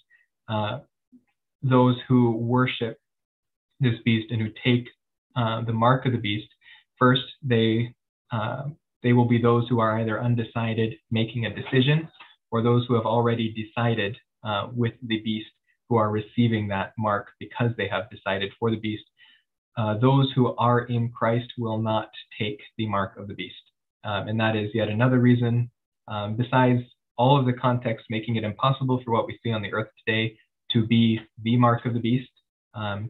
uh, 0.47 0.79
those 1.61 1.97
who 2.07 2.31
worship 2.31 2.97
this 3.79 3.95
beast 4.05 4.31
and 4.31 4.41
who 4.41 4.49
take 4.63 4.87
uh, 5.35 5.61
the 5.63 5.73
mark 5.73 6.05
of 6.05 6.11
the 6.11 6.17
beast, 6.17 6.47
first 6.97 7.23
they 7.43 7.93
uh, 8.31 8.63
they 9.01 9.13
will 9.13 9.27
be 9.27 9.41
those 9.41 9.67
who 9.69 9.79
are 9.79 9.99
either 9.99 10.21
undecided, 10.21 10.93
making 11.09 11.45
a 11.45 11.55
decision, 11.55 12.09
or 12.51 12.61
those 12.61 12.85
who 12.87 12.95
have 12.95 13.05
already 13.05 13.53
decided 13.53 14.17
uh, 14.43 14.67
with 14.73 14.93
the 15.03 15.21
beast 15.21 15.49
who 15.87 15.95
are 15.95 16.11
receiving 16.11 16.67
that 16.67 16.93
mark 16.97 17.29
because 17.39 17.71
they 17.77 17.87
have 17.87 18.09
decided 18.09 18.51
for 18.59 18.69
the 18.69 18.77
beast. 18.77 19.03
Uh, 19.77 19.97
those 19.97 20.31
who 20.35 20.55
are 20.57 20.81
in 20.81 21.09
Christ 21.09 21.51
will 21.57 21.79
not 21.79 22.09
take 22.39 22.59
the 22.77 22.87
mark 22.87 23.17
of 23.17 23.27
the 23.27 23.33
beast. 23.33 23.55
Um, 24.03 24.27
and 24.27 24.39
that 24.39 24.55
is 24.55 24.69
yet 24.73 24.89
another 24.89 25.19
reason, 25.19 25.69
um, 26.07 26.35
besides 26.35 26.81
all 27.17 27.39
of 27.39 27.45
the 27.45 27.53
context 27.53 28.05
making 28.09 28.35
it 28.37 28.43
impossible 28.43 29.01
for 29.03 29.11
what 29.11 29.27
we 29.27 29.39
see 29.43 29.51
on 29.51 29.61
the 29.61 29.73
earth 29.73 29.89
today 30.05 30.37
to 30.71 30.85
be 30.85 31.19
the 31.43 31.57
mark 31.57 31.85
of 31.85 31.93
the 31.93 31.99
beast. 31.99 32.29
Um, 32.73 33.09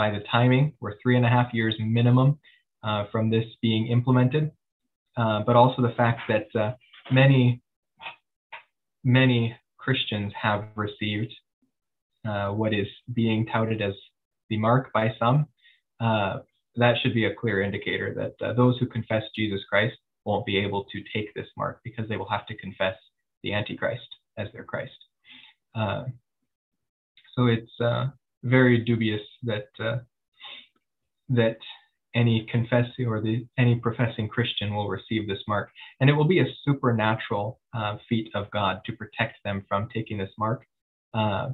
by 0.00 0.08
the 0.08 0.24
timing, 0.32 0.72
we're 0.80 0.94
three 1.02 1.14
and 1.14 1.26
a 1.26 1.28
half 1.28 1.52
years 1.52 1.74
minimum 1.78 2.38
uh, 2.82 3.04
from 3.12 3.28
this 3.28 3.44
being 3.60 3.88
implemented, 3.88 4.50
uh, 5.18 5.40
but 5.46 5.56
also 5.56 5.82
the 5.82 5.92
fact 5.94 6.20
that 6.26 6.46
uh, 6.58 6.72
many, 7.12 7.60
many 9.04 9.54
Christians 9.76 10.32
have 10.40 10.64
received 10.74 11.34
uh, 12.26 12.48
what 12.48 12.72
is 12.72 12.86
being 13.12 13.44
touted 13.44 13.82
as 13.82 13.92
the 14.48 14.56
mark 14.56 14.90
by 14.94 15.12
some, 15.18 15.46
uh, 16.00 16.38
that 16.76 16.94
should 17.02 17.12
be 17.12 17.26
a 17.26 17.34
clear 17.34 17.60
indicator 17.60 18.14
that 18.14 18.46
uh, 18.46 18.54
those 18.54 18.78
who 18.78 18.86
confess 18.86 19.24
Jesus 19.36 19.60
Christ 19.68 19.98
won't 20.24 20.46
be 20.46 20.56
able 20.56 20.84
to 20.84 20.98
take 21.14 21.34
this 21.34 21.48
mark 21.58 21.80
because 21.84 22.08
they 22.08 22.16
will 22.16 22.30
have 22.30 22.46
to 22.46 22.56
confess 22.56 22.96
the 23.42 23.52
Antichrist 23.52 24.08
as 24.38 24.48
their 24.54 24.64
Christ. 24.64 24.96
So 27.36 27.46
it's 27.46 27.72
very 28.42 28.78
dubious 28.78 29.22
that 29.42 29.68
uh, 29.78 29.98
that 31.28 31.58
any 32.14 32.46
confessing 32.50 33.06
or 33.06 33.20
the 33.20 33.46
any 33.58 33.76
professing 33.76 34.28
Christian 34.28 34.74
will 34.74 34.88
receive 34.88 35.28
this 35.28 35.42
mark, 35.46 35.70
and 36.00 36.10
it 36.10 36.12
will 36.12 36.24
be 36.24 36.40
a 36.40 36.46
supernatural 36.64 37.60
uh, 37.74 37.96
feat 38.08 38.30
of 38.34 38.50
God 38.50 38.80
to 38.86 38.92
protect 38.92 39.36
them 39.44 39.64
from 39.68 39.88
taking 39.92 40.18
this 40.18 40.30
mark. 40.38 40.66
Uh, 41.14 41.50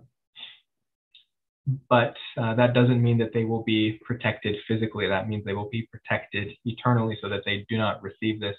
but 1.88 2.14
uh, 2.40 2.54
that 2.54 2.74
doesn't 2.74 3.02
mean 3.02 3.18
that 3.18 3.32
they 3.34 3.44
will 3.44 3.64
be 3.64 3.98
protected 4.04 4.54
physically. 4.68 5.08
That 5.08 5.28
means 5.28 5.44
they 5.44 5.52
will 5.52 5.68
be 5.68 5.88
protected 5.90 6.52
eternally, 6.64 7.18
so 7.20 7.28
that 7.28 7.42
they 7.44 7.66
do 7.68 7.76
not 7.76 8.02
receive 8.02 8.40
this 8.40 8.56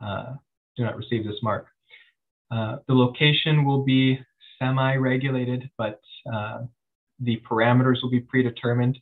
uh, 0.00 0.34
do 0.76 0.84
not 0.84 0.96
receive 0.96 1.24
this 1.24 1.42
mark. 1.42 1.66
Uh, 2.50 2.76
the 2.86 2.94
location 2.94 3.64
will 3.64 3.84
be 3.84 4.18
semi-regulated, 4.58 5.70
but 5.76 6.00
the 7.20 7.40
parameters 7.48 8.02
will 8.02 8.10
be 8.10 8.20
predetermined. 8.20 8.98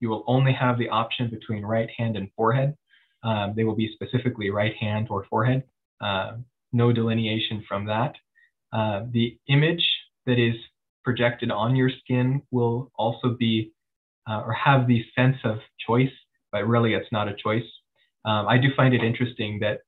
You 0.00 0.08
will 0.08 0.24
only 0.26 0.52
have 0.52 0.78
the 0.78 0.88
option 0.88 1.28
between 1.30 1.64
right 1.64 1.88
hand 1.96 2.16
and 2.16 2.28
forehead. 2.36 2.74
Um, 3.22 3.54
they 3.54 3.64
will 3.64 3.76
be 3.76 3.92
specifically 3.94 4.50
right 4.50 4.74
hand 4.76 5.08
or 5.10 5.24
forehead. 5.30 5.62
Uh, 6.00 6.32
no 6.72 6.92
delineation 6.92 7.64
from 7.68 7.86
that. 7.86 8.16
Uh, 8.72 9.02
the 9.10 9.38
image 9.48 9.86
that 10.26 10.38
is 10.38 10.54
projected 11.04 11.50
on 11.50 11.76
your 11.76 11.90
skin 11.90 12.42
will 12.50 12.90
also 12.96 13.36
be 13.38 13.72
uh, 14.28 14.42
or 14.46 14.52
have 14.52 14.86
the 14.86 15.04
sense 15.16 15.36
of 15.44 15.58
choice, 15.86 16.12
but 16.52 16.66
really 16.66 16.94
it's 16.94 17.10
not 17.12 17.28
a 17.28 17.34
choice. 17.34 17.64
Um, 18.24 18.46
I 18.48 18.58
do 18.58 18.68
find 18.76 18.94
it 18.94 19.02
interesting 19.02 19.60
that 19.60 19.80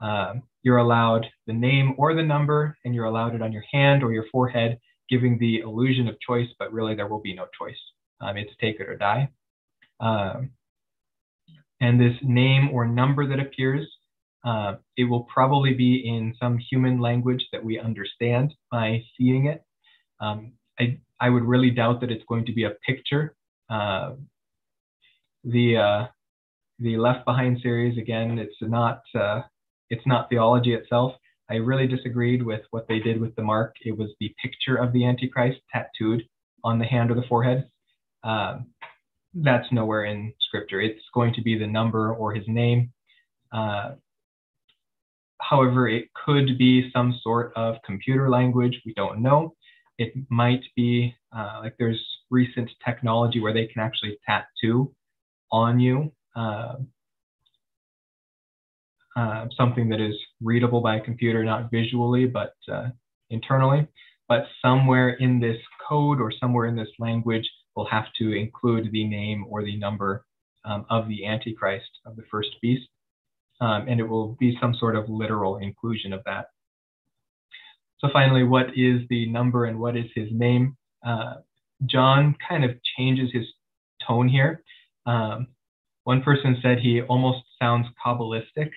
um, 0.00 0.42
you're 0.62 0.78
allowed 0.78 1.26
the 1.46 1.52
name 1.52 1.94
or 1.98 2.14
the 2.14 2.22
number, 2.22 2.76
and 2.84 2.94
you're 2.94 3.04
allowed 3.04 3.34
it 3.34 3.42
on 3.42 3.52
your 3.52 3.64
hand 3.70 4.02
or 4.02 4.12
your 4.12 4.24
forehead, 4.32 4.78
giving 5.08 5.38
the 5.38 5.60
illusion 5.60 6.08
of 6.08 6.20
choice, 6.20 6.48
but 6.58 6.72
really 6.72 6.94
there 6.94 7.08
will 7.08 7.20
be 7.20 7.34
no 7.34 7.46
choice. 7.58 7.78
Um, 8.20 8.36
it's 8.36 8.52
take 8.60 8.80
it 8.80 8.88
or 8.88 8.96
die. 8.96 9.28
Um, 10.00 10.50
and 11.80 12.00
this 12.00 12.16
name 12.22 12.70
or 12.72 12.86
number 12.86 13.26
that 13.26 13.40
appears, 13.40 13.86
uh, 14.44 14.74
it 14.96 15.04
will 15.04 15.24
probably 15.24 15.74
be 15.74 16.06
in 16.06 16.34
some 16.40 16.58
human 16.58 17.00
language 17.00 17.44
that 17.52 17.64
we 17.64 17.78
understand 17.78 18.54
by 18.70 19.02
seeing 19.16 19.46
it. 19.46 19.64
Um, 20.20 20.52
I, 20.78 20.98
I 21.20 21.28
would 21.28 21.44
really 21.44 21.70
doubt 21.70 22.00
that 22.00 22.10
it's 22.10 22.24
going 22.28 22.46
to 22.46 22.52
be 22.52 22.64
a 22.64 22.70
picture. 22.86 23.34
Uh, 23.68 24.12
the 25.44 25.76
uh, 25.76 26.06
the 26.78 26.96
Left 26.96 27.24
Behind 27.24 27.58
series 27.62 27.98
again, 27.98 28.38
it's 28.38 28.56
not 28.60 29.02
uh, 29.18 29.42
it's 29.90 30.06
not 30.06 30.28
theology 30.28 30.74
itself. 30.74 31.14
I 31.50 31.54
really 31.56 31.86
disagreed 31.86 32.42
with 32.42 32.62
what 32.70 32.86
they 32.88 32.98
did 32.98 33.20
with 33.20 33.34
the 33.36 33.42
mark. 33.42 33.74
It 33.84 33.96
was 33.96 34.10
the 34.20 34.34
picture 34.42 34.76
of 34.76 34.92
the 34.92 35.04
Antichrist 35.04 35.60
tattooed 35.72 36.22
on 36.64 36.78
the 36.78 36.84
hand 36.84 37.10
or 37.10 37.14
the 37.14 37.26
forehead. 37.28 37.68
Um, 38.24 38.66
that's 39.34 39.70
nowhere 39.72 40.04
in 40.04 40.32
Scripture. 40.40 40.80
It's 40.80 41.02
going 41.14 41.34
to 41.34 41.42
be 41.42 41.58
the 41.58 41.66
number 41.66 42.14
or 42.14 42.34
his 42.34 42.44
name. 42.46 42.92
Uh, 43.52 43.92
however, 45.40 45.88
it 45.88 46.08
could 46.24 46.58
be 46.58 46.90
some 46.92 47.18
sort 47.22 47.52
of 47.56 47.76
computer 47.84 48.30
language. 48.30 48.80
We 48.86 48.94
don't 48.94 49.20
know. 49.20 49.54
It 49.98 50.12
might 50.30 50.62
be 50.76 51.14
uh, 51.36 51.60
like 51.62 51.74
there's 51.78 52.02
recent 52.30 52.70
technology 52.84 53.40
where 53.40 53.52
they 53.52 53.66
can 53.66 53.82
actually 53.82 54.18
tattoo 54.26 54.92
on 55.50 55.80
you. 55.80 56.12
Uh, 56.34 56.76
uh, 59.16 59.46
something 59.56 59.88
that 59.88 60.00
is 60.00 60.14
readable 60.42 60.80
by 60.80 60.96
a 60.96 61.00
computer, 61.00 61.44
not 61.44 61.70
visually, 61.70 62.26
but 62.26 62.54
uh, 62.70 62.88
internally. 63.30 63.86
But 64.28 64.46
somewhere 64.64 65.10
in 65.10 65.40
this 65.40 65.58
code 65.86 66.20
or 66.20 66.32
somewhere 66.32 66.66
in 66.66 66.76
this 66.76 66.88
language, 66.98 67.48
we'll 67.76 67.86
have 67.86 68.06
to 68.18 68.32
include 68.32 68.90
the 68.92 69.04
name 69.06 69.44
or 69.48 69.62
the 69.62 69.76
number 69.76 70.24
um, 70.64 70.86
of 70.88 71.08
the 71.08 71.26
Antichrist, 71.26 71.90
of 72.06 72.16
the 72.16 72.22
first 72.30 72.50
beast. 72.62 72.88
Um, 73.60 73.86
and 73.88 74.00
it 74.00 74.04
will 74.04 74.36
be 74.40 74.56
some 74.60 74.74
sort 74.74 74.96
of 74.96 75.08
literal 75.08 75.58
inclusion 75.58 76.12
of 76.12 76.22
that. 76.24 76.46
So 77.98 78.08
finally, 78.12 78.42
what 78.42 78.76
is 78.76 79.02
the 79.10 79.26
number 79.26 79.66
and 79.66 79.78
what 79.78 79.96
is 79.96 80.06
his 80.14 80.28
name? 80.32 80.76
Uh, 81.06 81.34
John 81.86 82.34
kind 82.48 82.64
of 82.64 82.72
changes 82.96 83.30
his 83.32 83.46
tone 84.06 84.28
here. 84.28 84.62
Um, 85.06 85.48
one 86.04 86.22
person 86.22 86.58
said 86.62 86.78
he 86.80 87.02
almost 87.02 87.44
sounds 87.60 87.86
Kabbalistic, 88.04 88.70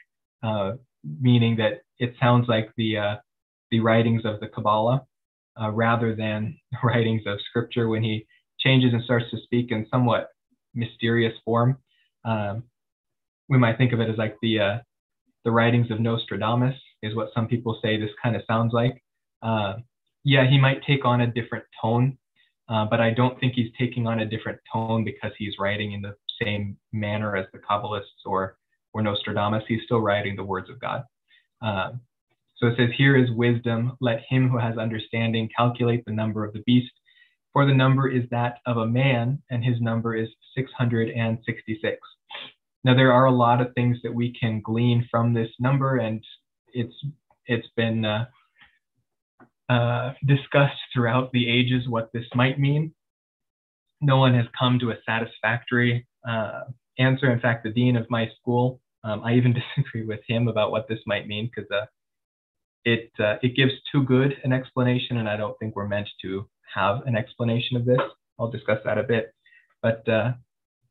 uh, 0.43 0.73
meaning 1.19 1.55
that 1.57 1.81
it 1.99 2.15
sounds 2.19 2.47
like 2.47 2.71
the 2.77 2.97
uh, 2.97 3.15
the 3.71 3.79
writings 3.79 4.23
of 4.25 4.39
the 4.39 4.47
Kabbalah 4.47 5.05
uh, 5.61 5.71
rather 5.71 6.15
than 6.15 6.57
writings 6.83 7.23
of 7.25 7.39
Scripture. 7.49 7.89
When 7.89 8.03
he 8.03 8.25
changes 8.59 8.93
and 8.93 9.03
starts 9.03 9.25
to 9.31 9.37
speak 9.43 9.71
in 9.71 9.87
somewhat 9.91 10.29
mysterious 10.73 11.33
form, 11.43 11.77
um, 12.23 12.63
we 13.49 13.57
might 13.57 13.77
think 13.77 13.93
of 13.93 13.99
it 13.99 14.09
as 14.09 14.17
like 14.17 14.37
the 14.41 14.59
uh, 14.59 14.77
the 15.43 15.51
writings 15.51 15.91
of 15.91 15.99
Nostradamus 15.99 16.75
is 17.03 17.15
what 17.15 17.29
some 17.35 17.47
people 17.47 17.79
say 17.83 17.99
this 17.99 18.09
kind 18.21 18.35
of 18.35 18.41
sounds 18.47 18.73
like. 18.73 19.01
Uh, 19.41 19.75
yeah, 20.23 20.49
he 20.49 20.57
might 20.57 20.81
take 20.87 21.05
on 21.05 21.21
a 21.21 21.27
different 21.27 21.65
tone, 21.79 22.17
but 22.67 22.99
I 22.99 23.11
don't 23.11 23.39
think 23.39 23.53
he's 23.53 23.71
taking 23.77 24.07
on 24.07 24.21
a 24.21 24.25
different 24.25 24.59
tone 24.73 25.03
because 25.03 25.31
he's 25.37 25.53
writing 25.59 25.91
in 25.91 26.01
the 26.01 26.15
same 26.41 26.77
manner 26.91 27.35
as 27.35 27.45
the 27.53 27.59
Kabbalists 27.59 28.25
or 28.25 28.57
or 28.95 29.01
Nostradamus, 29.01 29.63
he's 29.67 29.83
still 29.83 29.99
writing 29.99 30.37
the 30.37 30.43
words 30.43 30.69
of 30.69 30.79
God. 30.79 31.03
Uh, 31.61 31.91
so 32.55 32.67
it 32.67 32.75
says, 32.77 32.89
Here 32.97 33.17
is 33.17 33.29
wisdom. 33.31 33.97
Let 33.99 34.21
him 34.29 34.47
who 34.47 34.57
has 34.57 34.77
understanding 34.77 35.49
calculate 35.55 36.05
the 36.05 36.13
number 36.13 36.45
of 36.45 36.53
the 36.53 36.63
beast. 36.65 36.93
For 37.51 37.65
the 37.65 37.73
number 37.73 38.07
is 38.09 38.23
that 38.31 38.59
of 38.65 38.77
a 38.77 38.87
man, 38.87 39.41
and 39.49 39.63
his 39.63 39.81
number 39.81 40.15
is 40.15 40.29
666. 40.55 41.97
Now, 42.85 42.95
there 42.95 43.11
are 43.11 43.25
a 43.25 43.31
lot 43.31 43.59
of 43.59 43.73
things 43.73 43.97
that 44.03 44.13
we 44.13 44.33
can 44.39 44.61
glean 44.61 45.05
from 45.11 45.33
this 45.33 45.49
number, 45.59 45.97
and 45.97 46.23
it's 46.73 46.95
it's 47.47 47.67
been 47.75 48.05
uh, 48.05 48.25
uh, 49.67 50.13
discussed 50.25 50.79
throughout 50.93 51.33
the 51.33 51.49
ages 51.49 51.89
what 51.89 52.11
this 52.13 52.25
might 52.33 52.59
mean. 52.59 52.93
No 53.99 54.17
one 54.17 54.33
has 54.35 54.45
come 54.57 54.79
to 54.79 54.91
a 54.91 54.97
satisfactory 55.05 56.07
uh, 56.27 56.61
answer. 56.97 57.29
In 57.31 57.41
fact, 57.41 57.65
the 57.65 57.71
dean 57.71 57.97
of 57.97 58.09
my 58.09 58.29
school 58.39 58.79
um, 59.05 59.21
I 59.23 59.35
even 59.35 59.53
disagree 59.77 60.05
with 60.05 60.19
him 60.27 60.47
about 60.47 60.71
what 60.71 60.87
this 60.89 60.99
might 61.05 61.27
mean 61.27 61.49
because 61.53 61.69
uh, 61.71 61.85
it 62.83 63.11
uh, 63.19 63.35
it 63.41 63.55
gives 63.55 63.71
too 63.91 64.03
good 64.03 64.35
an 64.43 64.51
explanation, 64.51 65.17
and 65.17 65.29
I 65.29 65.37
don't 65.37 65.57
think 65.59 65.75
we're 65.75 65.87
meant 65.87 66.09
to 66.23 66.47
have 66.73 67.05
an 67.05 67.15
explanation 67.15 67.77
of 67.77 67.85
this. 67.85 67.99
I'll 68.39 68.51
discuss 68.51 68.79
that 68.83 68.97
a 68.97 69.03
bit, 69.03 69.33
but 69.81 70.07
uh, 70.09 70.33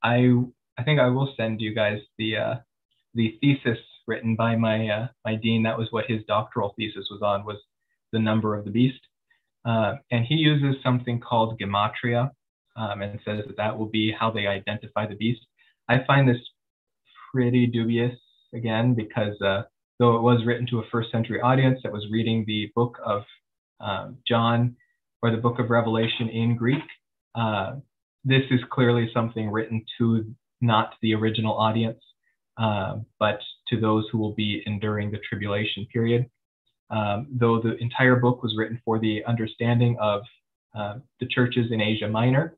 I 0.02 0.32
I 0.78 0.82
think 0.84 1.00
I 1.00 1.08
will 1.08 1.34
send 1.36 1.60
you 1.60 1.74
guys 1.74 2.00
the 2.18 2.36
uh, 2.36 2.54
the 3.14 3.36
thesis 3.40 3.78
written 4.06 4.36
by 4.36 4.56
my 4.56 4.88
uh, 4.88 5.08
my 5.24 5.34
dean. 5.34 5.62
That 5.64 5.78
was 5.78 5.88
what 5.90 6.06
his 6.06 6.22
doctoral 6.26 6.74
thesis 6.76 7.08
was 7.10 7.22
on 7.22 7.44
was 7.44 7.58
the 8.12 8.18
number 8.18 8.54
of 8.56 8.64
the 8.64 8.70
beast, 8.70 9.00
uh, 9.64 9.94
and 10.10 10.24
he 10.24 10.34
uses 10.34 10.82
something 10.82 11.20
called 11.20 11.60
gematria, 11.60 12.30
um, 12.76 13.02
and 13.02 13.20
says 13.24 13.42
that 13.46 13.56
that 13.56 13.76
will 13.78 13.86
be 13.86 14.12
how 14.12 14.30
they 14.30 14.46
identify 14.46 15.06
the 15.06 15.16
beast. 15.16 15.42
I 15.88 16.02
find 16.06 16.28
this 16.28 16.40
pretty 17.34 17.66
dubious 17.66 18.16
again 18.54 18.94
because 18.94 19.34
uh, 19.42 19.62
though 19.98 20.16
it 20.16 20.22
was 20.22 20.46
written 20.46 20.66
to 20.68 20.78
a 20.78 20.88
first 20.92 21.10
century 21.10 21.40
audience 21.40 21.80
that 21.82 21.92
was 21.92 22.06
reading 22.12 22.44
the 22.46 22.70
book 22.76 22.96
of 23.04 23.24
um, 23.80 24.18
John 24.26 24.76
or 25.20 25.32
the 25.32 25.36
book 25.36 25.58
of 25.58 25.68
Revelation 25.68 26.28
in 26.28 26.56
Greek, 26.56 26.84
uh, 27.34 27.72
this 28.24 28.42
is 28.52 28.60
clearly 28.70 29.10
something 29.12 29.50
written 29.50 29.84
to 29.98 30.32
not 30.60 30.94
the 31.02 31.12
original 31.12 31.58
audience, 31.58 32.00
uh, 32.56 32.98
but 33.18 33.40
to 33.68 33.80
those 33.80 34.04
who 34.12 34.18
will 34.18 34.34
be 34.34 34.62
enduring 34.66 35.10
the 35.10 35.18
tribulation 35.28 35.88
period. 35.92 36.30
Um, 36.90 37.26
though 37.32 37.60
the 37.60 37.76
entire 37.78 38.16
book 38.16 38.44
was 38.44 38.54
written 38.56 38.80
for 38.84 39.00
the 39.00 39.24
understanding 39.24 39.96
of 40.00 40.22
uh, 40.78 40.98
the 41.18 41.26
churches 41.26 41.72
in 41.72 41.80
Asia 41.80 42.06
Minor, 42.06 42.56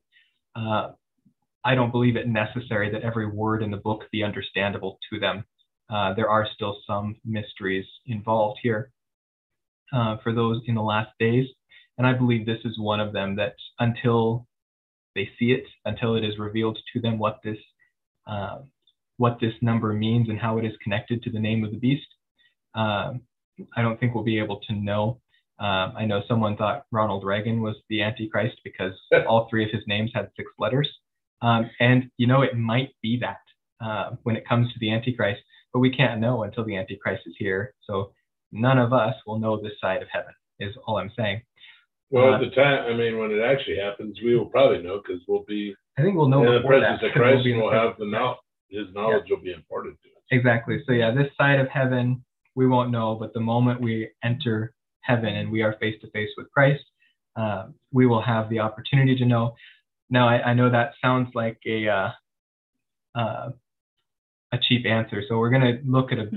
uh, 0.55 0.89
I 1.67 1.75
don't 1.75 1.91
believe 1.91 2.15
it 2.15 2.29
necessary 2.29 2.89
that 2.91 3.01
every 3.01 3.27
word 3.27 3.61
in 3.61 3.71
the 3.71 3.77
book 3.77 4.03
be 4.09 4.23
understandable 4.23 4.99
to 5.11 5.19
them. 5.19 5.43
Uh, 5.89 6.13
there 6.13 6.29
are 6.29 6.47
still 6.55 6.77
some 6.87 7.17
mysteries 7.25 7.85
involved 8.05 8.57
here 8.63 8.89
uh, 9.91 10.15
for 10.23 10.33
those 10.33 10.61
in 10.65 10.75
the 10.75 10.81
last 10.81 11.09
days. 11.19 11.45
And 11.97 12.07
I 12.07 12.13
believe 12.13 12.45
this 12.45 12.63
is 12.63 12.79
one 12.79 13.01
of 13.01 13.11
them 13.11 13.35
that 13.35 13.55
until 13.79 14.47
they 15.13 15.29
see 15.37 15.51
it, 15.51 15.65
until 15.83 16.15
it 16.15 16.23
is 16.23 16.39
revealed 16.39 16.79
to 16.93 17.01
them 17.01 17.19
what 17.19 17.39
this 17.43 17.57
uh, 18.25 18.59
what 19.17 19.37
this 19.41 19.53
number 19.61 19.91
means 19.91 20.29
and 20.29 20.39
how 20.39 20.57
it 20.59 20.65
is 20.65 20.73
connected 20.81 21.21
to 21.23 21.31
the 21.31 21.39
name 21.39 21.65
of 21.65 21.71
the 21.71 21.77
beast, 21.77 22.07
um, 22.75 23.21
I 23.75 23.81
don't 23.81 23.99
think 23.99 24.15
we'll 24.15 24.23
be 24.23 24.39
able 24.39 24.61
to 24.69 24.73
know. 24.73 25.19
Um, 25.59 25.93
I 25.97 26.05
know 26.05 26.21
someone 26.29 26.55
thought 26.55 26.85
Ronald 26.93 27.25
Reagan 27.25 27.61
was 27.61 27.75
the 27.89 28.03
Antichrist 28.03 28.55
because 28.63 28.93
all 29.27 29.49
three 29.49 29.65
of 29.65 29.71
his 29.71 29.83
names 29.85 30.11
had 30.13 30.29
six 30.37 30.49
letters. 30.57 30.87
Um, 31.41 31.69
and, 31.79 32.09
you 32.17 32.27
know, 32.27 32.41
it 32.41 32.57
might 32.57 32.89
be 33.01 33.19
that 33.21 33.41
uh, 33.83 34.11
when 34.23 34.35
it 34.35 34.47
comes 34.47 34.71
to 34.73 34.79
the 34.79 34.91
Antichrist, 34.91 35.41
but 35.73 35.79
we 35.79 35.95
can't 35.95 36.19
know 36.19 36.43
until 36.43 36.65
the 36.65 36.75
Antichrist 36.75 37.23
is 37.25 37.35
here. 37.37 37.73
So 37.83 38.11
none 38.51 38.79
of 38.79 38.93
us 38.93 39.13
will 39.25 39.39
know 39.39 39.61
this 39.61 39.73
side 39.81 40.01
of 40.01 40.07
heaven. 40.11 40.33
Is 40.59 40.73
all 40.87 40.97
I'm 40.97 41.11
saying. 41.15 41.41
Well, 42.09 42.33
Uh, 42.33 42.35
at 42.35 42.39
the 42.41 42.49
time, 42.55 42.91
I 42.91 42.97
mean, 42.97 43.19
when 43.19 43.29
it 43.31 43.41
actually 43.43 43.77
happens, 43.77 44.17
we 44.23 44.35
will 44.35 44.47
probably 44.47 44.81
know 44.81 45.01
because 45.05 45.21
we'll 45.27 45.43
be 45.47 45.75
I 45.99 46.01
think 46.01 46.15
we'll 46.15 46.29
know 46.29 46.43
in 46.43 46.53
the 46.53 46.59
before 46.59 46.79
that. 46.79 46.99
presence 46.99 47.03
of 47.03 47.11
we'll 47.21 47.29
Christ 47.33 47.43
be 47.43 47.51
and 47.51 47.59
in 47.61 47.67
the 47.67 47.71
we'll 47.71 47.87
have 47.89 47.97
the 47.99 48.05
knowledge, 48.07 48.39
his 48.69 48.87
knowledge 48.95 49.25
will 49.29 49.41
be 49.41 49.51
imparted 49.51 49.93
to 50.01 50.09
us. 50.09 50.23
Exactly. 50.31 50.81
So 50.87 50.93
yeah, 50.93 51.11
this 51.11 51.27
side 51.37 51.59
of 51.59 51.67
heaven 51.69 52.23
we 52.55 52.65
won't 52.65 52.89
know, 52.89 53.15
but 53.15 53.33
the 53.35 53.39
moment 53.39 53.81
we 53.81 54.09
enter 54.23 54.73
heaven 55.01 55.35
and 55.35 55.51
we 55.51 55.61
are 55.61 55.75
face 55.79 55.95
to 56.01 56.09
face 56.09 56.29
with 56.37 56.49
Christ, 56.51 56.83
uh, 57.35 57.67
we 57.93 58.07
will 58.07 58.21
have 58.21 58.49
the 58.49 58.59
opportunity 58.59 59.15
to 59.15 59.25
know. 59.25 59.53
Now 60.09 60.27
I, 60.27 60.49
I 60.49 60.53
know 60.53 60.69
that 60.69 60.93
sounds 61.01 61.29
like 61.35 61.59
a 61.65 61.87
uh, 61.87 62.09
uh, 63.15 63.49
a 64.51 64.57
cheap 64.61 64.85
answer, 64.85 65.23
so 65.27 65.37
we're 65.37 65.49
going 65.49 65.61
to 65.61 65.79
look 65.85 66.11
at 66.11 66.19
a 66.19 66.29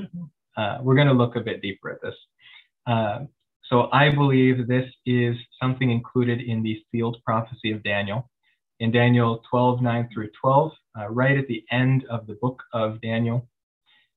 uh, 0.61 0.79
we're 0.83 0.97
going 0.97 1.09
to 1.09 1.15
look 1.15 1.37
a 1.37 1.41
bit 1.41 1.63
deeper 1.63 1.91
at 1.91 2.03
this. 2.03 2.15
Uh, 2.87 3.21
so 3.69 3.89
I 3.93 4.11
believe 4.11 4.67
this 4.67 4.91
is 5.07 5.37
something 5.63 5.91
included 5.91 6.41
in 6.41 6.63
the 6.63 6.83
sealed 6.91 7.19
prophecy 7.25 7.71
of 7.71 7.83
Daniel. 7.85 8.29
In 8.81 8.91
Daniel 8.91 9.43
12, 9.49 9.81
9 9.83 10.09
through 10.13 10.31
12, 10.41 10.73
uh, 10.99 11.09
right 11.09 11.39
at 11.39 11.47
the 11.47 11.65
end 11.71 12.05
of 12.11 12.27
the 12.27 12.35
book 12.35 12.63
of 12.73 13.01
Daniel, 13.01 13.47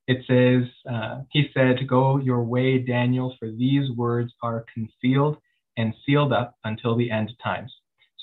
it 0.08 0.26
says, 0.28 0.70
uh, 0.92 1.22
He 1.32 1.50
said, 1.54 1.88
Go 1.88 2.18
your 2.18 2.44
way, 2.44 2.80
Daniel, 2.80 3.36
for 3.40 3.52
these 3.52 3.92
words 3.92 4.34
are 4.42 4.66
concealed 4.74 5.38
and 5.78 5.94
sealed 6.06 6.34
up 6.34 6.56
until 6.64 6.96
the 6.96 7.12
end 7.12 7.32
times. 7.44 7.72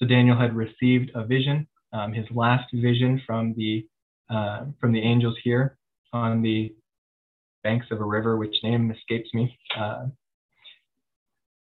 So 0.00 0.08
Daniel 0.08 0.36
had 0.36 0.56
received 0.56 1.10
a 1.14 1.26
vision, 1.26 1.66
um, 1.92 2.12
his 2.12 2.24
last 2.30 2.72
vision 2.72 3.20
from 3.26 3.54
the 3.54 3.86
uh, 4.30 4.66
from 4.80 4.92
the 4.92 5.02
angels 5.02 5.36
here 5.42 5.76
on 6.12 6.40
the 6.40 6.74
banks 7.62 7.86
of 7.90 8.00
a 8.00 8.04
river, 8.04 8.36
which 8.36 8.54
name 8.62 8.90
escapes 8.90 9.28
me. 9.34 9.58
Uh, 9.78 10.06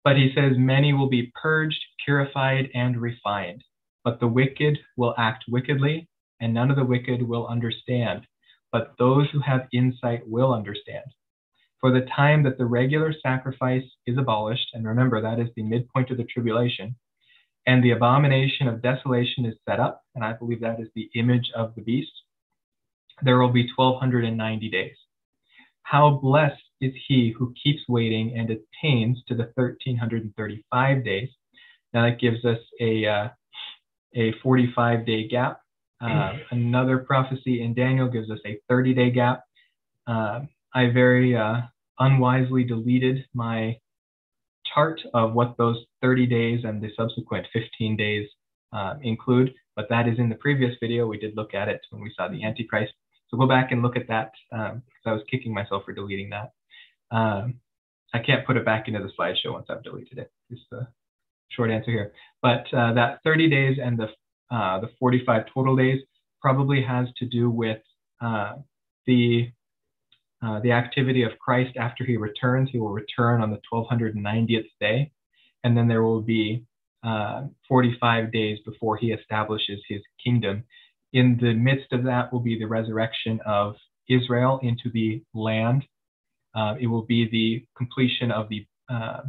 but 0.03 0.17
he 0.17 0.31
says, 0.35 0.53
Many 0.57 0.91
will 0.93 1.09
be 1.09 1.31
purged, 1.41 1.79
purified, 2.03 2.69
and 2.73 2.99
refined, 2.99 3.63
but 4.03 4.19
the 4.19 4.27
wicked 4.27 4.79
will 4.97 5.15
act 5.17 5.45
wickedly, 5.47 6.09
and 6.41 6.53
none 6.53 6.69
of 6.69 6.75
the 6.75 6.83
wicked 6.83 7.21
will 7.21 7.47
understand. 7.47 8.27
But 8.71 8.95
those 8.99 9.29
who 9.31 9.39
have 9.39 9.67
insight 9.71 10.27
will 10.27 10.53
understand. 10.53 11.05
For 11.79 11.91
the 11.91 12.07
time 12.15 12.43
that 12.43 12.57
the 12.57 12.65
regular 12.65 13.13
sacrifice 13.21 13.85
is 14.05 14.17
abolished, 14.17 14.67
and 14.73 14.85
remember 14.87 15.21
that 15.21 15.39
is 15.39 15.49
the 15.55 15.63
midpoint 15.63 16.11
of 16.11 16.17
the 16.17 16.25
tribulation, 16.25 16.95
and 17.67 17.83
the 17.83 17.91
abomination 17.91 18.67
of 18.67 18.81
desolation 18.81 19.45
is 19.45 19.55
set 19.67 19.79
up, 19.79 20.03
and 20.13 20.23
I 20.23 20.33
believe 20.33 20.61
that 20.61 20.79
is 20.79 20.89
the 20.95 21.09
image 21.15 21.51
of 21.55 21.73
the 21.75 21.81
beast, 21.81 22.11
there 23.23 23.39
will 23.39 23.51
be 23.51 23.69
1290 23.75 24.69
days. 24.69 24.95
How 25.83 26.09
blessed 26.21 26.61
is 26.81 26.93
he 27.07 27.33
who 27.37 27.53
keeps 27.61 27.81
waiting 27.87 28.37
and 28.37 28.49
attains 28.49 29.21
to 29.27 29.35
the 29.35 29.51
1335 29.55 31.03
days. 31.03 31.29
Now 31.93 32.05
that 32.05 32.19
gives 32.19 32.43
us 32.45 32.59
a, 32.81 33.05
uh, 33.05 33.29
a 34.15 34.33
45 34.43 35.05
day 35.05 35.27
gap. 35.27 35.61
Uh, 36.01 36.33
another 36.51 36.99
prophecy 36.99 37.63
in 37.63 37.73
Daniel 37.73 38.07
gives 38.07 38.29
us 38.29 38.39
a 38.45 38.59
30 38.69 38.93
day 38.93 39.09
gap. 39.09 39.43
Uh, 40.05 40.41
I 40.73 40.89
very 40.91 41.35
uh, 41.35 41.61
unwisely 41.99 42.63
deleted 42.63 43.25
my 43.33 43.77
chart 44.75 45.01
of 45.13 45.33
what 45.33 45.55
those 45.57 45.77
30 46.01 46.27
days 46.27 46.61
and 46.63 46.81
the 46.81 46.89
subsequent 46.95 47.47
15 47.53 47.97
days 47.97 48.27
uh, 48.73 48.95
include, 49.01 49.53
but 49.75 49.87
that 49.89 50.07
is 50.07 50.19
in 50.19 50.29
the 50.29 50.35
previous 50.35 50.75
video. 50.79 51.07
We 51.07 51.17
did 51.17 51.35
look 51.35 51.53
at 51.53 51.69
it 51.69 51.81
when 51.89 52.01
we 52.01 52.13
saw 52.15 52.27
the 52.27 52.43
Antichrist. 52.43 52.93
So 53.29 53.37
go 53.37 53.47
back 53.47 53.71
and 53.71 53.81
look 53.81 53.95
at 53.95 54.07
that 54.09 54.31
um, 54.51 54.83
because 54.85 55.05
I 55.05 55.11
was 55.13 55.23
kicking 55.31 55.53
myself 55.53 55.83
for 55.85 55.93
deleting 55.93 56.29
that. 56.29 56.51
Um, 57.11 57.55
I 58.13 58.19
can't 58.19 58.45
put 58.45 58.57
it 58.57 58.65
back 58.65 58.87
into 58.87 58.99
the 58.99 59.11
slideshow 59.17 59.53
once 59.53 59.67
I've 59.69 59.83
deleted 59.83 60.19
it. 60.19 60.31
it. 60.49 60.53
Is 60.53 60.59
the 60.71 60.87
short 61.49 61.71
answer 61.71 61.91
here. 61.91 62.13
But 62.41 62.65
uh, 62.73 62.93
that 62.93 63.19
30 63.23 63.49
days 63.49 63.77
and 63.81 63.97
the 63.97 64.07
uh, 64.55 64.79
the 64.79 64.89
45 64.99 65.45
total 65.51 65.75
days 65.75 66.01
probably 66.39 66.83
has 66.83 67.07
to 67.17 67.25
do 67.25 67.49
with 67.49 67.81
uh, 68.21 68.57
the 69.07 69.51
uh, 70.43 70.59
the 70.59 70.71
activity 70.71 71.23
of 71.23 71.37
Christ 71.39 71.77
after 71.77 72.03
he 72.03 72.17
returns. 72.17 72.69
He 72.71 72.79
will 72.79 72.91
return 72.91 73.41
on 73.41 73.51
the 73.51 73.61
1290th 73.71 74.67
day, 74.79 75.11
and 75.63 75.77
then 75.77 75.87
there 75.87 76.03
will 76.03 76.21
be 76.21 76.63
uh, 77.03 77.43
45 77.67 78.31
days 78.31 78.59
before 78.65 78.97
he 78.97 79.11
establishes 79.11 79.79
his 79.87 80.01
kingdom. 80.23 80.63
In 81.13 81.37
the 81.39 81.53
midst 81.53 81.93
of 81.93 82.03
that 82.03 82.33
will 82.33 82.39
be 82.39 82.59
the 82.59 82.65
resurrection 82.65 83.39
of 83.45 83.75
Israel 84.09 84.59
into 84.63 84.89
the 84.91 85.23
land. 85.33 85.85
Uh, 86.53 86.75
it 86.79 86.87
will 86.87 87.03
be 87.03 87.29
the 87.29 87.65
completion 87.77 88.31
of 88.31 88.49
the 88.49 88.65
uh, 88.89 89.21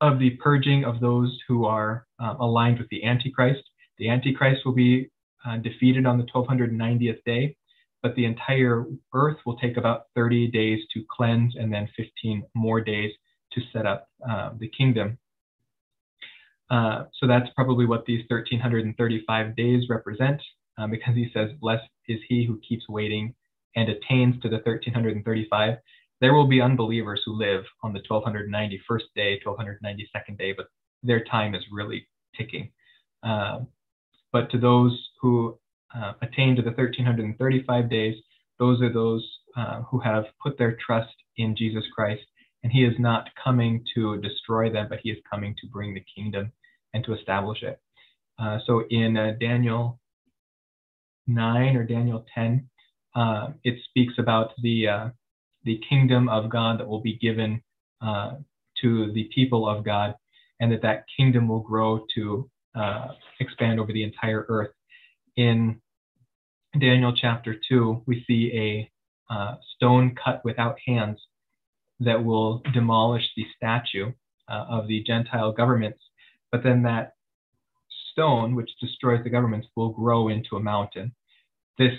of 0.00 0.18
the 0.18 0.30
purging 0.42 0.84
of 0.84 1.00
those 1.00 1.38
who 1.48 1.64
are 1.64 2.06
uh, 2.20 2.34
aligned 2.38 2.78
with 2.78 2.88
the 2.90 3.02
Antichrist. 3.04 3.62
The 3.98 4.10
Antichrist 4.10 4.64
will 4.64 4.74
be 4.74 5.10
defeated 5.62 6.06
on 6.06 6.18
the 6.18 6.24
1290th 6.24 7.22
day, 7.24 7.56
but 8.06 8.14
the 8.14 8.24
entire 8.24 8.84
earth 9.14 9.36
will 9.44 9.56
take 9.56 9.76
about 9.76 10.04
30 10.14 10.46
days 10.52 10.78
to 10.94 11.04
cleanse 11.10 11.56
and 11.56 11.72
then 11.72 11.88
15 11.96 12.44
more 12.54 12.80
days 12.80 13.10
to 13.52 13.60
set 13.72 13.84
up 13.84 14.08
uh, 14.30 14.50
the 14.60 14.68
kingdom. 14.68 15.18
Uh, 16.70 17.06
so 17.18 17.26
that's 17.26 17.48
probably 17.56 17.84
what 17.84 18.06
these 18.06 18.22
1335 18.28 19.56
days 19.56 19.88
represent, 19.88 20.40
um, 20.78 20.92
because 20.92 21.16
he 21.16 21.28
says, 21.34 21.50
Blessed 21.60 21.82
is 22.06 22.20
he 22.28 22.46
who 22.46 22.60
keeps 22.60 22.88
waiting 22.88 23.34
and 23.74 23.88
attains 23.88 24.40
to 24.40 24.48
the 24.48 24.58
1335. 24.58 25.74
There 26.20 26.32
will 26.32 26.46
be 26.46 26.60
unbelievers 26.60 27.22
who 27.26 27.32
live 27.32 27.64
on 27.82 27.92
the 27.92 28.02
1291st 28.08 29.02
day, 29.16 29.40
1292nd 29.44 30.38
day, 30.38 30.52
but 30.52 30.66
their 31.02 31.24
time 31.24 31.56
is 31.56 31.64
really 31.72 32.06
ticking. 32.36 32.70
Uh, 33.24 33.62
but 34.32 34.48
to 34.52 34.58
those 34.58 34.96
who 35.20 35.58
uh, 35.94 36.12
attain 36.22 36.56
to 36.56 36.62
the 36.62 36.70
1335 36.70 37.90
days, 37.90 38.14
those 38.58 38.80
are 38.82 38.92
those 38.92 39.26
uh, 39.56 39.82
who 39.82 39.98
have 40.00 40.24
put 40.42 40.58
their 40.58 40.76
trust 40.84 41.14
in 41.36 41.56
Jesus 41.56 41.84
Christ. 41.94 42.22
And 42.62 42.72
he 42.72 42.84
is 42.84 42.94
not 42.98 43.28
coming 43.42 43.84
to 43.94 44.20
destroy 44.20 44.70
them, 44.70 44.86
but 44.88 44.98
he 45.02 45.10
is 45.10 45.18
coming 45.30 45.54
to 45.60 45.68
bring 45.68 45.94
the 45.94 46.04
kingdom 46.14 46.52
and 46.94 47.04
to 47.04 47.14
establish 47.14 47.62
it. 47.62 47.80
Uh, 48.38 48.58
so 48.66 48.84
in 48.90 49.16
uh, 49.16 49.32
Daniel 49.40 50.00
9 51.26 51.76
or 51.76 51.84
Daniel 51.84 52.24
10, 52.34 52.68
uh, 53.14 53.48
it 53.64 53.78
speaks 53.88 54.14
about 54.18 54.50
the, 54.62 54.88
uh, 54.88 55.08
the 55.64 55.80
kingdom 55.88 56.28
of 56.28 56.50
God 56.50 56.80
that 56.80 56.86
will 56.86 57.00
be 57.00 57.16
given 57.16 57.62
to 58.82 59.10
the 59.14 59.28
people 59.34 59.66
of 59.66 59.82
God, 59.84 60.14
and 60.60 60.70
that 60.70 60.82
that 60.82 61.04
kingdom 61.16 61.48
will 61.48 61.60
grow 61.60 62.04
to 62.14 62.48
expand 63.40 63.80
over 63.80 63.90
the 63.90 64.02
entire 64.02 64.44
earth. 64.48 64.70
In 65.36 65.80
Daniel 66.78 67.14
chapter 67.14 67.54
2, 67.68 68.02
we 68.06 68.24
see 68.26 68.50
a 68.54 69.32
uh, 69.32 69.56
stone 69.74 70.14
cut 70.22 70.44
without 70.44 70.76
hands 70.86 71.18
that 72.00 72.24
will 72.24 72.62
demolish 72.72 73.24
the 73.36 73.46
statue 73.56 74.12
uh, 74.48 74.64
of 74.68 74.88
the 74.88 75.02
Gentile 75.02 75.52
governments. 75.52 75.98
But 76.50 76.62
then 76.62 76.82
that 76.82 77.14
stone, 78.12 78.54
which 78.54 78.70
destroys 78.80 79.22
the 79.24 79.30
governments, 79.30 79.68
will 79.76 79.90
grow 79.90 80.28
into 80.28 80.56
a 80.56 80.60
mountain. 80.60 81.14
This 81.78 81.98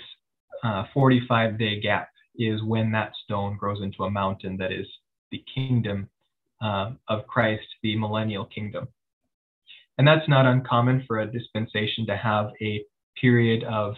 uh, 0.64 0.84
45 0.92 1.58
day 1.58 1.80
gap 1.80 2.08
is 2.36 2.62
when 2.62 2.90
that 2.92 3.12
stone 3.24 3.56
grows 3.56 3.82
into 3.82 4.04
a 4.04 4.10
mountain 4.10 4.56
that 4.56 4.72
is 4.72 4.86
the 5.30 5.44
kingdom 5.54 6.08
uh, 6.60 6.92
of 7.08 7.26
Christ, 7.26 7.66
the 7.82 7.96
millennial 7.96 8.46
kingdom. 8.46 8.88
And 9.96 10.06
that's 10.06 10.28
not 10.28 10.46
uncommon 10.46 11.04
for 11.06 11.20
a 11.20 11.30
dispensation 11.30 12.06
to 12.06 12.16
have 12.16 12.50
a 12.60 12.84
period 13.20 13.64
of 13.64 13.94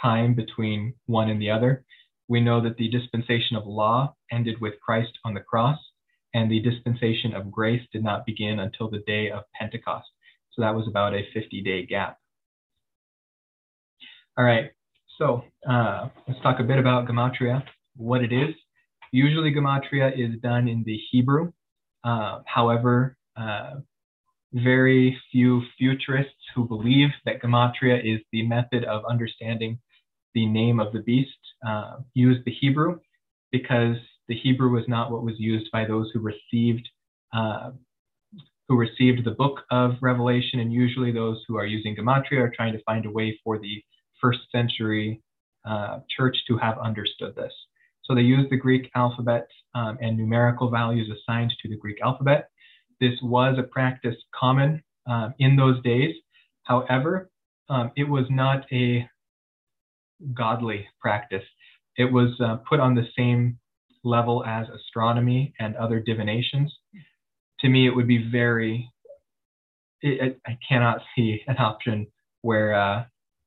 time 0.00 0.34
between 0.34 0.94
one 1.06 1.30
and 1.30 1.40
the 1.40 1.50
other. 1.50 1.84
We 2.28 2.40
know 2.40 2.60
that 2.62 2.76
the 2.76 2.88
dispensation 2.88 3.56
of 3.56 3.66
law 3.66 4.14
ended 4.30 4.60
with 4.60 4.74
Christ 4.80 5.12
on 5.24 5.34
the 5.34 5.40
cross, 5.40 5.78
and 6.34 6.50
the 6.50 6.60
dispensation 6.60 7.34
of 7.34 7.50
grace 7.50 7.82
did 7.92 8.04
not 8.04 8.24
begin 8.24 8.60
until 8.60 8.88
the 8.88 9.02
day 9.06 9.30
of 9.30 9.44
Pentecost. 9.58 10.06
So 10.52 10.62
that 10.62 10.74
was 10.74 10.86
about 10.88 11.14
a 11.14 11.22
50 11.34 11.62
day 11.62 11.86
gap. 11.86 12.18
All 14.38 14.44
right, 14.44 14.70
so 15.18 15.44
uh, 15.68 16.08
let's 16.26 16.40
talk 16.40 16.60
a 16.60 16.64
bit 16.64 16.78
about 16.78 17.06
Gematria, 17.06 17.62
what 17.96 18.22
it 18.22 18.32
is. 18.32 18.54
Usually, 19.12 19.52
Gematria 19.52 20.12
is 20.16 20.40
done 20.40 20.68
in 20.68 20.84
the 20.86 20.98
Hebrew. 21.10 21.52
Uh, 22.04 22.40
however, 22.46 23.16
uh, 23.36 23.80
very 24.52 25.18
few 25.30 25.62
futurists 25.78 26.34
who 26.54 26.66
believe 26.66 27.10
that 27.24 27.40
Gematria 27.42 28.00
is 28.02 28.20
the 28.32 28.46
method 28.46 28.84
of 28.84 29.04
understanding 29.08 29.78
the 30.34 30.46
name 30.46 30.80
of 30.80 30.92
the 30.92 31.00
beast 31.00 31.30
uh, 31.66 31.98
use 32.14 32.38
the 32.44 32.52
Hebrew 32.52 32.98
because 33.52 33.96
the 34.28 34.36
Hebrew 34.36 34.70
was 34.70 34.84
not 34.88 35.10
what 35.10 35.24
was 35.24 35.34
used 35.38 35.70
by 35.72 35.84
those 35.84 36.10
who 36.12 36.20
received 36.20 36.88
uh, 37.32 37.70
who 38.68 38.76
received 38.76 39.24
the 39.24 39.32
book 39.32 39.62
of 39.72 39.94
Revelation, 40.00 40.60
and 40.60 40.72
usually 40.72 41.10
those 41.10 41.42
who 41.48 41.56
are 41.56 41.66
using 41.66 41.96
Gematria 41.96 42.38
are 42.38 42.52
trying 42.54 42.72
to 42.72 42.82
find 42.84 43.04
a 43.04 43.10
way 43.10 43.38
for 43.42 43.58
the 43.58 43.82
first 44.20 44.38
century 44.52 45.20
uh, 45.68 45.98
church 46.16 46.36
to 46.46 46.56
have 46.56 46.78
understood 46.78 47.34
this. 47.34 47.52
So 48.04 48.14
they 48.14 48.20
use 48.22 48.48
the 48.48 48.56
Greek 48.56 48.88
alphabet 48.94 49.48
um, 49.74 49.98
and 50.00 50.16
numerical 50.16 50.70
values 50.70 51.10
assigned 51.10 51.52
to 51.60 51.68
the 51.68 51.76
Greek 51.76 51.98
alphabet. 52.00 52.48
This 53.00 53.18
was 53.22 53.58
a 53.58 53.62
practice 53.62 54.16
common 54.38 54.82
um, 55.06 55.34
in 55.38 55.56
those 55.56 55.82
days. 55.82 56.14
However, 56.64 57.30
um, 57.68 57.92
it 57.96 58.08
was 58.08 58.26
not 58.30 58.66
a 58.72 59.08
godly 60.34 60.86
practice. 61.00 61.44
It 61.96 62.12
was 62.12 62.38
uh, 62.40 62.56
put 62.68 62.80
on 62.80 62.94
the 62.94 63.08
same 63.16 63.58
level 64.04 64.44
as 64.44 64.66
astronomy 64.68 65.54
and 65.58 65.76
other 65.76 66.00
divinations. 66.00 66.72
To 67.60 67.68
me, 67.68 67.86
it 67.86 67.94
would 67.94 68.08
be 68.08 68.30
very, 68.30 68.90
it, 70.00 70.40
I 70.46 70.58
cannot 70.66 71.00
see 71.14 71.42
an 71.46 71.56
option 71.58 72.06
where, 72.42 72.74
uh, 72.74 73.04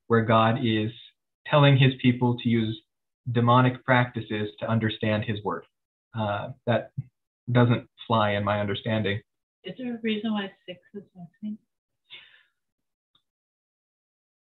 where 0.07 0.21
God 0.21 0.59
is 0.63 0.91
telling 1.47 1.77
his 1.77 1.93
people 2.01 2.37
to 2.43 2.49
use 2.49 2.79
demonic 3.31 3.83
practices 3.85 4.49
to 4.59 4.69
understand 4.69 5.23
his 5.25 5.43
word. 5.43 5.65
Uh, 6.17 6.49
that 6.67 6.91
doesn't 7.51 7.87
fly 8.07 8.31
in 8.31 8.43
my 8.43 8.59
understanding. 8.59 9.19
Is 9.63 9.75
there 9.77 9.95
a 9.95 9.99
reason 10.01 10.33
why 10.33 10.51
six 10.65 10.79
is 10.93 11.03
missing? 11.15 11.57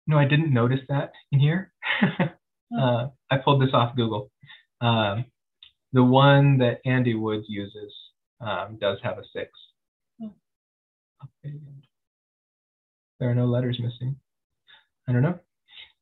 No, 0.06 0.16
I 0.18 0.24
didn't 0.24 0.52
notice 0.52 0.80
that 0.88 1.12
in 1.32 1.40
here. 1.40 1.72
uh, 2.80 3.08
I 3.30 3.36
pulled 3.44 3.60
this 3.60 3.74
off 3.74 3.96
Google. 3.96 4.30
Um, 4.80 5.26
the 5.92 6.04
one 6.04 6.58
that 6.58 6.80
Andy 6.86 7.14
Woods 7.14 7.46
uses 7.48 7.92
um, 8.40 8.78
does 8.80 8.98
have 9.02 9.18
a 9.18 9.22
six. 9.32 9.50
Oh. 10.22 10.30
There 13.20 13.30
are 13.30 13.34
no 13.34 13.46
letters 13.46 13.78
missing. 13.80 14.16
I 15.08 15.12
don't 15.12 15.22
know. 15.22 15.38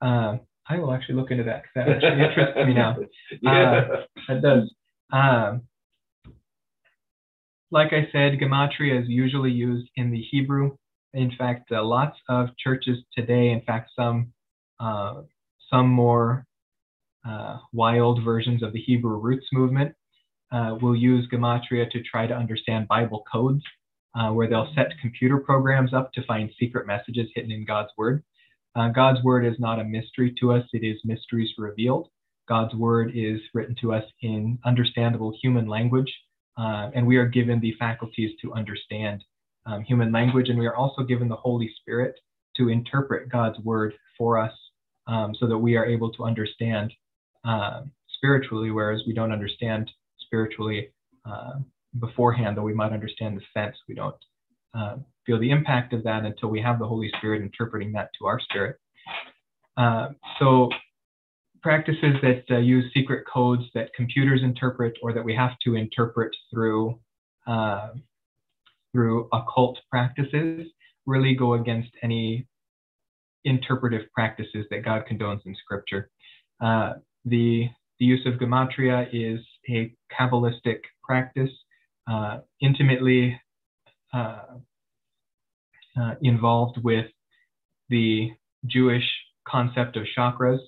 Uh, 0.02 0.38
I 0.68 0.78
will 0.78 0.92
actually 0.92 1.14
look 1.14 1.30
into 1.30 1.44
that 1.44 1.62
because 1.62 1.74
that 1.74 1.88
actually 1.88 2.24
interests 2.24 2.56
me 2.66 2.74
now. 2.74 2.96
yeah. 3.42 3.88
Uh, 3.92 3.96
that 4.28 4.42
does. 4.42 4.70
Um, 5.12 5.62
like 7.70 7.92
I 7.92 8.08
said, 8.12 8.38
gematria 8.38 9.00
is 9.02 9.08
usually 9.08 9.50
used 9.50 9.88
in 9.96 10.10
the 10.10 10.22
Hebrew. 10.30 10.76
In 11.14 11.32
fact, 11.36 11.72
uh, 11.72 11.84
lots 11.84 12.16
of 12.28 12.48
churches 12.58 12.98
today, 13.16 13.50
in 13.50 13.62
fact, 13.62 13.90
some 13.96 14.32
uh, 14.78 15.22
some 15.70 15.88
more 15.88 16.46
uh, 17.26 17.58
wild 17.72 18.22
versions 18.24 18.62
of 18.62 18.72
the 18.72 18.80
Hebrew 18.80 19.16
roots 19.18 19.46
movement 19.52 19.94
uh, 20.52 20.76
will 20.80 20.94
use 20.94 21.28
gematria 21.32 21.90
to 21.90 22.02
try 22.02 22.26
to 22.26 22.34
understand 22.34 22.86
Bible 22.86 23.24
codes, 23.30 23.62
uh, 24.14 24.30
where 24.30 24.48
they'll 24.48 24.72
set 24.74 24.92
computer 25.00 25.38
programs 25.38 25.92
up 25.92 26.12
to 26.12 26.24
find 26.24 26.50
secret 26.58 26.86
messages 26.86 27.28
hidden 27.34 27.50
in 27.50 27.64
God's 27.64 27.90
word. 27.98 28.22
Uh, 28.76 28.88
God's 28.90 29.22
word 29.24 29.44
is 29.44 29.58
not 29.58 29.80
a 29.80 29.84
mystery 29.84 30.34
to 30.40 30.52
us; 30.52 30.64
it 30.72 30.84
is 30.84 31.00
mysteries 31.04 31.50
revealed. 31.58 32.08
God's 32.48 32.74
word 32.74 33.10
is 33.14 33.40
written 33.54 33.74
to 33.80 33.92
us 33.92 34.04
in 34.22 34.58
understandable 34.64 35.36
human 35.42 35.66
language, 35.66 36.12
uh, 36.57 36.90
and 36.94 37.07
we 37.07 37.16
are 37.16 37.26
given 37.26 37.61
the 37.61 37.74
faculties 37.78 38.32
to 38.42 38.52
understand 38.54 39.22
um, 39.66 39.82
human 39.82 40.12
language, 40.12 40.48
and 40.48 40.59
we 40.59 40.66
are 40.66 40.76
also 40.76 41.02
given 41.02 41.28
the 41.28 41.36
Holy 41.36 41.70
Spirit 41.80 42.14
to 42.57 42.68
interpret 42.68 43.28
God's 43.28 43.59
word 43.61 43.94
for 44.16 44.38
us 44.38 44.52
um, 45.07 45.34
so 45.38 45.46
that 45.46 45.59
we 45.59 45.76
are 45.76 45.84
able 45.84 46.11
to 46.12 46.24
understand 46.24 46.92
uh, 47.44 47.82
spiritually, 48.09 48.70
whereas 48.70 49.02
we 49.07 49.12
don't 49.12 49.32
understand 49.32 49.90
spiritually 50.20 50.88
uh, 51.24 51.59
beforehand, 51.98 52.57
though 52.57 52.62
we 52.62 52.74
might 52.74 52.92
understand 52.92 53.36
the 53.36 53.42
sense. 53.52 53.76
We 53.88 53.94
don't 53.94 54.16
feel 55.26 55.40
the 55.40 55.50
impact 55.50 55.92
of 55.92 56.04
that 56.04 56.24
until 56.24 56.48
we 56.48 56.61
have 56.61 56.78
the 56.78 56.86
Holy 56.86 57.11
Spirit 57.18 57.42
interpreting 57.42 57.92
that 57.92 58.11
to 58.18 58.26
our 58.26 58.38
spirit. 58.40 58.78
So 60.38 60.70
practices 61.62 62.14
that 62.22 62.44
uh, 62.50 62.59
use 62.59 62.84
secret 62.94 63.24
codes 63.32 63.62
that 63.74 63.92
computers 63.94 64.40
interpret 64.42 64.96
or 65.02 65.12
that 65.12 65.24
we 65.24 65.34
have 65.34 65.52
to 65.64 65.74
interpret 65.74 66.34
through 66.52 66.98
uh, 67.46 67.90
through 68.92 69.28
occult 69.32 69.78
practices 69.90 70.66
really 71.07 71.34
go 71.34 71.54
against 71.54 71.90
any 72.02 72.46
interpretive 73.44 74.11
practices 74.12 74.66
that 74.70 74.84
God 74.84 75.04
condones 75.11 75.40
in 75.46 75.54
Scripture. 75.54 76.11
Uh, 76.61 76.94
the, 77.24 77.68
the 78.00 78.04
use 78.07 78.26
of 78.26 78.34
gematria 78.34 79.07
is 79.12 79.40
a 79.68 79.94
Kabbalistic 80.12 80.80
practice, 81.04 81.50
uh, 82.11 82.38
intimately 82.61 83.40
uh, 84.12 84.42
uh 85.98 86.14
involved 86.22 86.78
with 86.82 87.07
the 87.88 88.30
Jewish 88.66 89.04
concept 89.48 89.96
of 89.96 90.04
chakras 90.16 90.59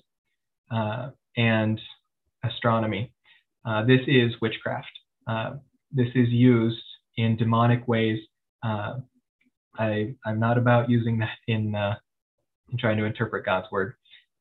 uh, 0.71 1.09
and 1.37 1.79
astronomy. 2.43 3.11
Uh, 3.65 3.83
this 3.85 4.01
is 4.07 4.31
witchcraft. 4.41 4.87
this 5.91 6.09
is 6.15 6.29
used 6.29 6.83
in 7.17 7.35
demonic 7.35 7.87
ways. 7.87 8.19
Uh, 8.63 8.95
I, 9.77 10.15
I'm 10.25 10.39
not 10.39 10.57
about 10.57 10.89
using 10.89 11.19
that 11.19 11.37
in, 11.47 11.75
uh, 11.75 11.95
in 12.71 12.77
trying 12.77 12.97
to 12.97 13.05
interpret 13.05 13.45
God's 13.45 13.67
word. 13.71 13.95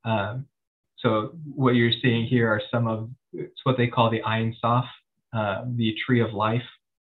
Um, 0.04 0.46
so 0.98 1.32
what 1.54 1.74
you're 1.74 1.92
seeing 2.02 2.26
here 2.26 2.48
are 2.48 2.60
some 2.72 2.86
of 2.88 3.10
it's 3.32 3.60
what 3.64 3.76
they 3.76 3.86
call 3.86 4.10
the 4.10 4.22
Ein 4.22 4.56
Sof, 4.60 4.84
uh, 5.32 5.64
the 5.76 5.94
tree 6.04 6.20
of 6.20 6.32
life 6.32 6.62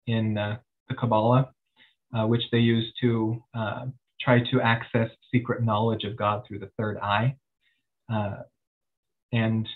in 0.07 0.37
uh, 0.37 0.57
the 0.89 0.95
Kabbalah, 0.95 1.51
uh, 2.17 2.25
which 2.25 2.43
they 2.51 2.59
use 2.59 2.91
to 3.01 3.43
uh, 3.53 3.85
try 4.21 4.39
to 4.51 4.61
access 4.61 5.09
secret 5.31 5.63
knowledge 5.63 6.03
of 6.03 6.15
God 6.15 6.43
through 6.47 6.59
the 6.59 6.71
third 6.77 6.97
eye. 6.97 7.35
And 9.35 9.67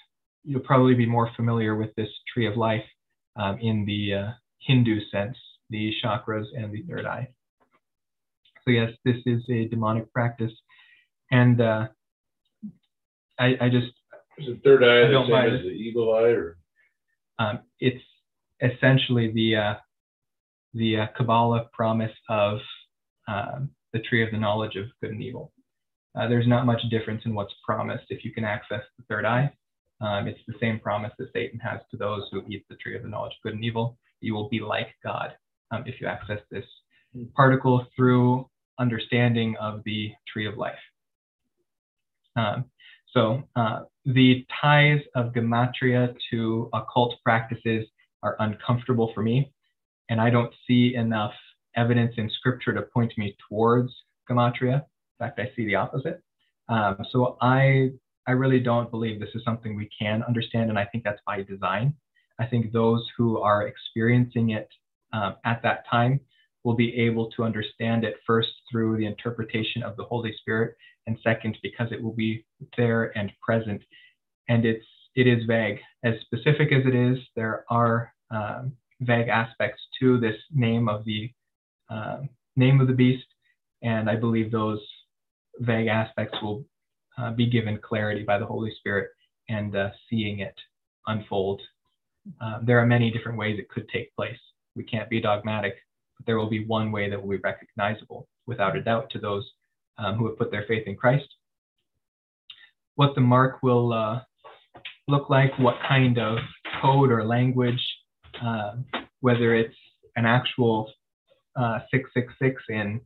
you'll 0.43 0.61
probably 0.61 0.95
be 0.95 1.05
more 1.05 1.29
familiar 1.35 1.75
with 1.75 1.93
this 1.95 2.09
tree 2.33 2.47
of 2.47 2.57
life 2.57 2.85
um, 3.35 3.57
in 3.59 3.85
the 3.85 4.33
Hindu 4.59 4.99
sense 5.11 5.37
the 5.69 5.93
chakras, 6.03 6.45
and 6.55 6.73
the 6.73 6.81
third 6.83 7.05
eye. 7.05 7.27
So 8.65 8.71
yes, 8.71 8.91
this 9.05 9.17
is 9.25 9.41
a 9.49 9.65
demonic 9.65 10.11
practice, 10.11 10.51
and 11.31 11.61
uh, 11.61 11.87
I, 13.39 13.57
I, 13.61 13.69
just 13.69 13.87
is 14.37 14.47
the 14.47 14.59
third 14.63 14.83
eye 14.83 15.07
the 15.09 15.25
same 15.27 15.55
as 15.55 15.61
the 15.61 15.69
evil 15.69 16.13
eye, 16.15 16.29
or 16.29 16.57
um, 17.37 17.59
it's 17.79 18.03
essentially 18.61 19.31
the 19.31 19.55
uh, 19.55 19.73
the 20.73 20.97
uh, 20.97 21.07
Kabbalah 21.17 21.69
promise 21.71 22.11
of 22.29 22.59
um, 23.27 23.69
the 23.93 23.99
tree 23.99 24.23
of 24.23 24.31
the 24.31 24.37
knowledge 24.37 24.75
of 24.75 24.85
good 25.01 25.11
and 25.11 25.21
evil. 25.21 25.51
Uh, 26.17 26.27
there's 26.27 26.47
not 26.47 26.65
much 26.65 26.81
difference 26.89 27.21
in 27.25 27.33
what's 27.33 27.53
promised 27.63 28.05
if 28.09 28.25
you 28.25 28.31
can 28.31 28.43
access 28.43 28.81
the 28.97 29.03
third 29.07 29.25
eye. 29.25 29.51
Um, 30.01 30.27
it's 30.27 30.39
the 30.47 30.55
same 30.59 30.79
promise 30.79 31.11
that 31.19 31.31
Satan 31.33 31.59
has 31.59 31.81
to 31.91 31.97
those 31.97 32.23
who 32.31 32.41
eat 32.47 32.65
the 32.69 32.75
tree 32.75 32.95
of 32.95 33.03
the 33.03 33.09
knowledge 33.09 33.33
of 33.33 33.43
good 33.43 33.53
and 33.53 33.63
evil. 33.63 33.97
You 34.21 34.33
will 34.33 34.49
be 34.49 34.59
like 34.59 34.87
God 35.03 35.33
um, 35.71 35.83
if 35.85 35.99
you 36.01 36.07
access 36.07 36.39
this 36.51 36.65
particle 37.35 37.85
through 37.95 38.49
understanding 38.79 39.55
of 39.59 39.81
the 39.83 40.11
tree 40.31 40.47
of 40.47 40.57
life. 40.57 40.79
Um, 42.35 42.65
so 43.13 43.43
uh, 43.55 43.81
the 44.05 44.45
ties 44.61 45.01
of 45.15 45.33
gematria 45.33 46.15
to 46.31 46.69
occult 46.73 47.15
practices 47.23 47.85
are 48.23 48.35
uncomfortable 48.39 49.11
for 49.13 49.21
me, 49.21 49.51
and 50.09 50.21
I 50.21 50.29
don't 50.29 50.53
see 50.67 50.95
enough 50.95 51.33
evidence 51.75 52.13
in 52.17 52.29
scripture 52.29 52.73
to 52.73 52.83
point 52.83 53.11
me 53.17 53.35
towards 53.47 53.91
gematria. 54.29 54.83
In 55.19 55.27
fact, 55.27 55.39
I 55.39 55.51
see 55.55 55.65
the 55.65 55.75
opposite. 55.75 56.21
Um, 56.69 56.97
so 57.11 57.37
I 57.41 57.91
I 58.27 58.31
really 58.31 58.59
don't 58.59 58.91
believe 58.91 59.19
this 59.19 59.33
is 59.33 59.43
something 59.43 59.75
we 59.75 59.89
can 59.97 60.23
understand, 60.23 60.69
and 60.69 60.77
I 60.77 60.85
think 60.85 61.03
that's 61.03 61.21
by 61.25 61.41
design. 61.41 61.93
I 62.39 62.45
think 62.45 62.71
those 62.71 63.05
who 63.17 63.39
are 63.39 63.67
experiencing 63.67 64.51
it 64.51 64.69
um, 65.11 65.35
at 65.45 65.61
that 65.63 65.83
time 65.89 66.19
will 66.63 66.75
be 66.75 66.95
able 66.95 67.31
to 67.31 67.43
understand 67.43 68.03
it 68.03 68.15
first 68.27 68.49
through 68.71 68.97
the 68.97 69.05
interpretation 69.05 69.81
of 69.81 69.97
the 69.97 70.03
Holy 70.03 70.33
Spirit, 70.39 70.75
and 71.07 71.17
second 71.23 71.57
because 71.63 71.91
it 71.91 72.01
will 72.01 72.13
be 72.13 72.45
there 72.77 73.17
and 73.17 73.31
present. 73.41 73.81
And 74.47 74.65
it's 74.65 74.85
it 75.15 75.27
is 75.27 75.43
vague. 75.45 75.79
As 76.03 76.13
specific 76.21 76.71
as 76.71 76.85
it 76.85 76.95
is, 76.95 77.17
there 77.35 77.65
are 77.69 78.13
um, 78.31 78.73
vague 79.01 79.27
aspects 79.27 79.81
to 79.99 80.19
this 80.19 80.35
name 80.51 80.87
of 80.87 81.03
the 81.05 81.31
uh, 81.89 82.19
name 82.55 82.79
of 82.79 82.87
the 82.87 82.93
beast, 82.93 83.25
and 83.81 84.09
I 84.09 84.15
believe 84.15 84.51
those 84.51 84.81
vague 85.59 85.87
aspects 85.87 86.37
will 86.41 86.65
uh, 87.17 87.31
be 87.31 87.45
given 87.45 87.77
clarity 87.77 88.23
by 88.23 88.37
the 88.37 88.45
Holy 88.45 88.73
Spirit 88.79 89.09
and 89.49 89.75
uh, 89.75 89.89
seeing 90.09 90.39
it 90.39 90.55
unfold. 91.07 91.61
Uh, 92.41 92.59
there 92.63 92.79
are 92.79 92.85
many 92.85 93.11
different 93.11 93.37
ways 93.37 93.57
it 93.59 93.69
could 93.69 93.87
take 93.89 94.13
place 94.15 94.37
we 94.79 94.83
can't 94.83 95.09
be 95.09 95.19
dogmatic, 95.19 95.75
but 96.17 96.25
there 96.25 96.37
will 96.37 96.49
be 96.49 96.65
one 96.65 96.91
way 96.91 97.09
that 97.09 97.21
will 97.21 97.29
be 97.29 97.41
recognizable 97.43 98.27
without 98.47 98.77
a 98.77 98.81
doubt 98.81 99.09
to 99.11 99.19
those 99.19 99.47
um, 99.97 100.15
who 100.15 100.27
have 100.27 100.37
put 100.37 100.51
their 100.51 100.65
faith 100.67 100.87
in 100.87 100.95
Christ. 100.95 101.27
What 102.95 103.13
the 103.13 103.21
mark 103.21 103.61
will 103.61 103.93
uh, 103.93 104.21
look 105.07 105.29
like, 105.29 105.51
what 105.59 105.75
kind 105.87 106.17
of 106.17 106.37
code 106.81 107.11
or 107.11 107.25
language, 107.25 107.85
uh, 108.41 108.75
whether 109.19 109.53
it's 109.53 109.75
an 110.15 110.25
actual 110.25 110.91
uh, 111.55 111.79
666 111.91 112.63
in 112.69 113.01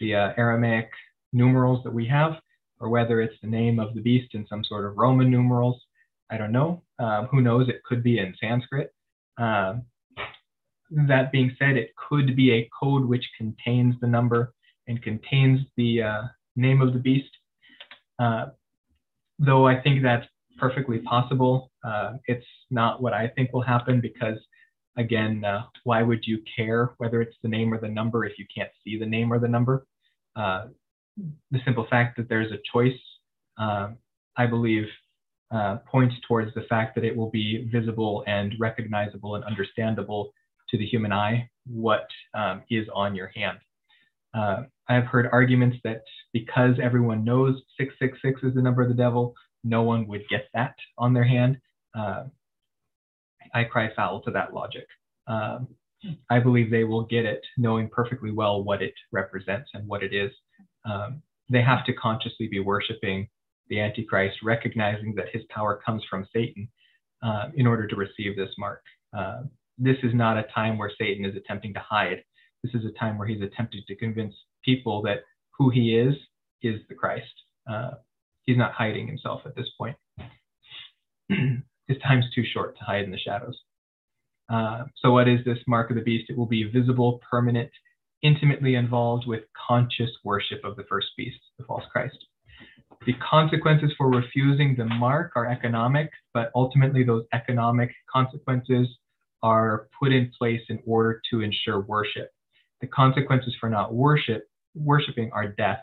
the 0.00 0.14
uh, 0.14 0.32
Arabic 0.36 0.90
numerals 1.32 1.82
that 1.84 1.92
we 1.92 2.06
have, 2.06 2.32
or 2.80 2.88
whether 2.88 3.20
it's 3.20 3.36
the 3.42 3.48
name 3.48 3.78
of 3.78 3.94
the 3.94 4.00
beast 4.00 4.34
in 4.34 4.46
some 4.48 4.64
sort 4.64 4.84
of 4.84 4.96
Roman 4.96 5.30
numerals. 5.30 5.80
I 6.30 6.36
don't 6.38 6.52
know. 6.52 6.82
Um, 6.98 7.26
who 7.30 7.40
knows? 7.40 7.68
It 7.68 7.82
could 7.84 8.02
be 8.02 8.18
in 8.18 8.34
Sanskrit. 8.40 8.92
Um, 9.38 9.82
that 10.90 11.32
being 11.32 11.54
said, 11.58 11.76
it 11.76 11.90
could 11.96 12.36
be 12.36 12.52
a 12.52 12.68
code 12.78 13.06
which 13.06 13.24
contains 13.36 13.94
the 14.00 14.06
number 14.06 14.52
and 14.88 15.02
contains 15.02 15.60
the 15.76 16.02
uh, 16.02 16.22
name 16.56 16.82
of 16.82 16.92
the 16.92 16.98
beast. 16.98 17.30
Uh, 18.18 18.46
though 19.38 19.66
I 19.66 19.80
think 19.80 20.02
that's 20.02 20.26
perfectly 20.58 20.98
possible, 20.98 21.70
uh, 21.84 22.14
it's 22.26 22.46
not 22.70 23.02
what 23.02 23.12
I 23.12 23.28
think 23.28 23.52
will 23.52 23.62
happen 23.62 24.00
because, 24.00 24.38
again, 24.96 25.44
uh, 25.44 25.62
why 25.84 26.02
would 26.02 26.24
you 26.26 26.40
care 26.56 26.94
whether 26.98 27.20
it's 27.22 27.36
the 27.42 27.48
name 27.48 27.72
or 27.72 27.80
the 27.80 27.88
number 27.88 28.24
if 28.24 28.38
you 28.38 28.46
can't 28.54 28.70
see 28.84 28.98
the 28.98 29.06
name 29.06 29.32
or 29.32 29.38
the 29.38 29.48
number? 29.48 29.86
Uh, 30.36 30.66
the 31.16 31.58
simple 31.64 31.86
fact 31.90 32.16
that 32.16 32.28
there's 32.28 32.52
a 32.52 32.58
choice, 32.72 32.98
um, 33.58 33.98
I 34.36 34.46
believe, 34.46 34.84
uh, 35.50 35.76
points 35.90 36.14
towards 36.26 36.54
the 36.54 36.62
fact 36.62 36.94
that 36.94 37.04
it 37.04 37.14
will 37.14 37.30
be 37.30 37.68
visible 37.70 38.24
and 38.26 38.54
recognizable 38.58 39.34
and 39.34 39.44
understandable 39.44 40.32
to 40.70 40.78
the 40.78 40.86
human 40.86 41.12
eye 41.12 41.48
what 41.66 42.06
um, 42.34 42.62
is 42.70 42.86
on 42.94 43.14
your 43.14 43.30
hand. 43.34 43.58
Uh, 44.34 44.62
I 44.88 44.94
have 44.94 45.04
heard 45.04 45.28
arguments 45.30 45.76
that 45.84 46.02
because 46.32 46.76
everyone 46.82 47.24
knows 47.24 47.60
666 47.78 48.42
is 48.42 48.54
the 48.54 48.62
number 48.62 48.82
of 48.82 48.88
the 48.88 48.94
devil, 48.94 49.34
no 49.62 49.82
one 49.82 50.06
would 50.08 50.22
get 50.28 50.46
that 50.54 50.74
on 50.96 51.12
their 51.12 51.24
hand. 51.24 51.58
Uh, 51.94 52.24
I 53.54 53.64
cry 53.64 53.90
foul 53.94 54.22
to 54.22 54.30
that 54.30 54.54
logic. 54.54 54.86
Um, 55.26 55.68
I 56.30 56.40
believe 56.40 56.70
they 56.70 56.84
will 56.84 57.04
get 57.04 57.24
it 57.24 57.42
knowing 57.56 57.88
perfectly 57.88 58.32
well 58.32 58.64
what 58.64 58.82
it 58.82 58.94
represents 59.12 59.70
and 59.74 59.86
what 59.86 60.02
it 60.02 60.12
is. 60.12 60.32
Um, 60.84 61.22
they 61.48 61.62
have 61.62 61.84
to 61.86 61.92
consciously 61.92 62.48
be 62.48 62.60
worshiping 62.60 63.28
the 63.68 63.80
Antichrist, 63.80 64.38
recognizing 64.42 65.14
that 65.16 65.26
his 65.32 65.42
power 65.50 65.80
comes 65.84 66.02
from 66.08 66.26
Satan 66.32 66.68
uh, 67.22 67.48
in 67.54 67.66
order 67.66 67.86
to 67.86 67.96
receive 67.96 68.36
this 68.36 68.50
mark. 68.58 68.82
Uh, 69.16 69.42
this 69.78 69.96
is 70.02 70.14
not 70.14 70.38
a 70.38 70.44
time 70.54 70.78
where 70.78 70.90
Satan 70.98 71.24
is 71.24 71.36
attempting 71.36 71.72
to 71.74 71.80
hide. 71.80 72.22
This 72.62 72.74
is 72.74 72.84
a 72.84 72.98
time 72.98 73.18
where 73.18 73.26
he's 73.26 73.42
attempting 73.42 73.82
to 73.86 73.96
convince 73.96 74.34
people 74.64 75.02
that 75.02 75.20
who 75.58 75.70
he 75.70 75.96
is 75.96 76.14
is 76.62 76.80
the 76.88 76.94
Christ. 76.94 77.32
Uh, 77.70 77.92
he's 78.44 78.56
not 78.56 78.72
hiding 78.72 79.06
himself 79.06 79.42
at 79.44 79.54
this 79.56 79.68
point. 79.78 79.96
His 81.88 81.98
time's 82.06 82.26
too 82.34 82.44
short 82.44 82.76
to 82.78 82.84
hide 82.84 83.04
in 83.04 83.10
the 83.10 83.18
shadows. 83.18 83.58
Uh, 84.48 84.84
so, 84.96 85.10
what 85.10 85.28
is 85.28 85.44
this 85.44 85.58
mark 85.66 85.90
of 85.90 85.96
the 85.96 86.02
beast? 86.02 86.30
It 86.30 86.36
will 86.36 86.46
be 86.46 86.64
visible, 86.64 87.20
permanent, 87.28 87.70
intimately 88.22 88.74
involved 88.74 89.26
with 89.26 89.42
conscious 89.68 90.10
worship 90.24 90.60
of 90.64 90.76
the 90.76 90.84
first 90.84 91.08
beast, 91.16 91.38
the 91.58 91.64
false 91.64 91.84
Christ. 91.92 92.16
The 93.04 93.14
consequences 93.14 93.92
for 93.98 94.08
refusing 94.10 94.76
the 94.76 94.84
mark 94.84 95.32
are 95.34 95.50
economic, 95.50 96.10
but 96.32 96.52
ultimately, 96.54 97.02
those 97.02 97.24
economic 97.32 97.90
consequences 98.12 98.86
are 99.42 99.88
put 100.00 100.12
in 100.12 100.30
place 100.38 100.60
in 100.68 100.78
order 100.86 101.20
to 101.30 101.40
ensure 101.40 101.80
worship. 101.80 102.30
The 102.80 102.86
consequences 102.86 103.54
for 103.60 103.68
not 103.68 103.92
worship 103.92 104.44
worshiping 104.74 105.30
are 105.32 105.48
death. 105.48 105.80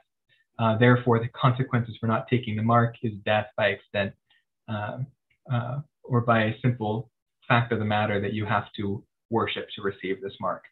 Uh, 0.57 0.77
therefore, 0.77 1.19
the 1.19 1.29
consequences 1.29 1.95
for 1.99 2.07
not 2.07 2.27
taking 2.29 2.55
the 2.55 2.63
mark 2.63 2.95
is 3.03 3.13
death 3.25 3.47
by 3.57 3.67
extent, 3.67 4.13
uh, 4.67 4.99
uh, 5.51 5.79
or 6.03 6.21
by 6.21 6.43
a 6.43 6.59
simple 6.61 7.09
fact 7.47 7.71
of 7.71 7.79
the 7.79 7.85
matter 7.85 8.19
that 8.21 8.33
you 8.33 8.45
have 8.45 8.65
to 8.77 9.03
worship 9.29 9.67
to 9.75 9.81
receive 9.81 10.21
this 10.21 10.33
mark. 10.39 10.63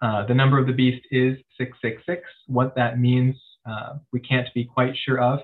Uh, 0.00 0.26
the 0.26 0.34
number 0.34 0.58
of 0.58 0.66
the 0.66 0.72
beast 0.72 1.04
is 1.10 1.36
666. 1.58 2.22
What 2.46 2.74
that 2.76 2.98
means, 2.98 3.36
uh, 3.66 3.94
we 4.12 4.20
can't 4.20 4.48
be 4.54 4.64
quite 4.64 4.94
sure 5.04 5.20
of. 5.20 5.40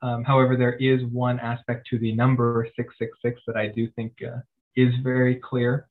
Um, 0.00 0.22
however, 0.22 0.56
there 0.56 0.74
is 0.74 1.04
one 1.12 1.40
aspect 1.40 1.88
to 1.90 1.98
the 1.98 2.12
number 2.12 2.68
666 2.76 3.40
that 3.46 3.56
I 3.56 3.66
do 3.66 3.88
think 3.96 4.12
uh, 4.22 4.38
is 4.76 4.94
very 5.02 5.36
clear 5.36 5.88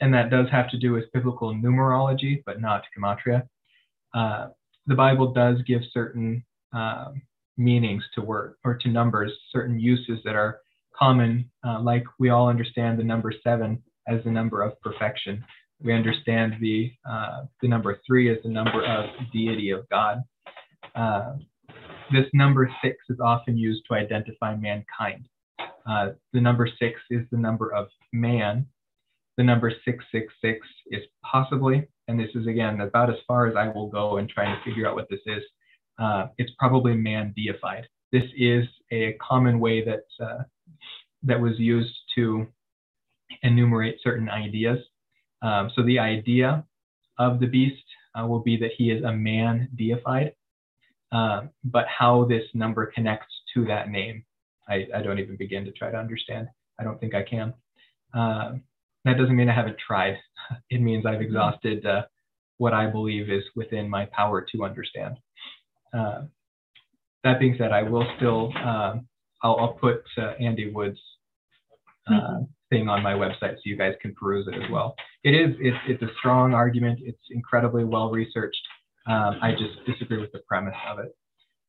and 0.00 0.12
that 0.12 0.30
does 0.30 0.46
have 0.50 0.68
to 0.70 0.78
do 0.78 0.92
with 0.92 1.10
biblical 1.12 1.54
numerology, 1.54 2.42
but 2.44 2.60
not 2.60 2.82
gematria. 2.96 3.48
Uh, 4.12 4.48
the 4.86 4.94
Bible 4.94 5.32
does 5.32 5.56
give 5.66 5.80
certain 5.92 6.44
uh, 6.74 7.12
meanings 7.56 8.02
to 8.14 8.20
word 8.20 8.56
or 8.64 8.74
to 8.76 8.88
numbers, 8.88 9.32
certain 9.50 9.78
uses 9.78 10.18
that 10.24 10.34
are 10.34 10.60
common, 10.94 11.50
uh, 11.66 11.80
like 11.80 12.04
we 12.18 12.28
all 12.28 12.48
understand 12.48 12.98
the 12.98 13.04
number 13.04 13.32
seven 13.42 13.82
as 14.06 14.22
the 14.24 14.30
number 14.30 14.62
of 14.62 14.78
perfection. 14.82 15.42
We 15.82 15.92
understand 15.92 16.54
the 16.60 16.92
uh, 17.08 17.44
the 17.60 17.68
number 17.68 18.00
three 18.06 18.30
as 18.30 18.42
the 18.42 18.48
number 18.48 18.84
of 18.84 19.06
deity 19.32 19.70
of 19.70 19.88
God. 19.88 20.22
Uh, 20.94 21.34
this 22.12 22.26
number 22.32 22.70
six 22.82 22.96
is 23.08 23.18
often 23.20 23.56
used 23.56 23.82
to 23.88 23.94
identify 23.94 24.54
mankind. 24.56 25.28
Uh, 25.86 26.10
the 26.32 26.40
number 26.40 26.68
six 26.78 27.00
is 27.10 27.22
the 27.30 27.38
number 27.38 27.74
of 27.74 27.88
man, 28.12 28.66
the 29.36 29.42
number 29.42 29.70
666 29.70 30.66
is 30.90 31.02
possibly, 31.24 31.86
and 32.08 32.18
this 32.18 32.30
is 32.34 32.46
again 32.46 32.80
about 32.80 33.10
as 33.10 33.16
far 33.26 33.46
as 33.46 33.56
I 33.56 33.68
will 33.68 33.88
go 33.88 34.18
in 34.18 34.28
trying 34.28 34.56
to 34.56 34.64
figure 34.64 34.88
out 34.88 34.94
what 34.94 35.08
this 35.10 35.20
is, 35.26 35.42
uh, 35.98 36.28
it's 36.38 36.52
probably 36.58 36.94
man 36.94 37.32
deified. 37.36 37.86
This 38.12 38.24
is 38.36 38.64
a 38.92 39.14
common 39.14 39.58
way 39.58 39.84
that, 39.84 40.04
uh, 40.24 40.44
that 41.24 41.40
was 41.40 41.58
used 41.58 41.94
to 42.14 42.46
enumerate 43.42 43.98
certain 44.02 44.28
ideas. 44.28 44.78
Um, 45.44 45.70
so 45.76 45.82
the 45.82 45.98
idea 45.98 46.64
of 47.18 47.38
the 47.38 47.46
beast 47.46 47.84
uh, 48.18 48.26
will 48.26 48.40
be 48.40 48.56
that 48.56 48.70
he 48.76 48.90
is 48.90 49.04
a 49.04 49.12
man 49.12 49.68
deified, 49.76 50.32
um, 51.12 51.50
but 51.64 51.84
how 51.86 52.24
this 52.24 52.44
number 52.54 52.86
connects 52.86 53.32
to 53.54 53.66
that 53.66 53.90
name, 53.90 54.24
I, 54.68 54.86
I, 54.94 55.02
don't 55.02 55.18
even 55.18 55.36
begin 55.36 55.64
to 55.66 55.72
try 55.72 55.90
to 55.90 55.98
understand. 55.98 56.48
I 56.80 56.82
don't 56.82 56.98
think 56.98 57.14
I 57.14 57.22
can. 57.22 57.52
Um, 58.14 58.62
that 59.04 59.18
doesn't 59.18 59.36
mean 59.36 59.48
I 59.48 59.54
haven't 59.54 59.78
tried. 59.78 60.16
It 60.70 60.80
means 60.80 61.06
I've 61.06 61.22
exhausted 61.22 61.86
uh, 61.86 62.02
what 62.58 62.74
I 62.74 62.86
believe 62.86 63.30
is 63.30 63.42
within 63.56 63.88
my 63.88 64.06
power 64.06 64.44
to 64.52 64.64
understand. 64.64 65.16
Uh, 65.96 66.22
that 67.22 67.40
being 67.40 67.54
said, 67.58 67.72
I 67.72 67.82
will 67.82 68.06
still, 68.16 68.52
um, 68.58 69.08
I'll, 69.42 69.56
I'll, 69.56 69.72
put 69.80 70.02
uh, 70.18 70.32
Andy 70.38 70.70
Woods' 70.70 70.98
uh, 72.06 72.12
mm-hmm. 72.12 72.44
Thing 72.74 72.88
on 72.88 73.02
my 73.02 73.12
website 73.12 73.54
so 73.54 73.60
you 73.64 73.76
guys 73.76 73.94
can 74.02 74.14
peruse 74.14 74.46
it 74.48 74.54
as 74.54 74.68
well. 74.70 74.96
It 75.22 75.34
is, 75.34 75.54
it's, 75.60 75.76
it's 75.88 76.02
a 76.02 76.12
strong 76.18 76.54
argument. 76.54 76.98
It's 77.02 77.26
incredibly 77.30 77.84
well 77.84 78.10
researched. 78.10 78.64
Um, 79.06 79.38
I 79.42 79.52
just 79.52 79.74
disagree 79.86 80.20
with 80.20 80.32
the 80.32 80.40
premise 80.48 80.74
of 80.90 80.98
it. 80.98 81.16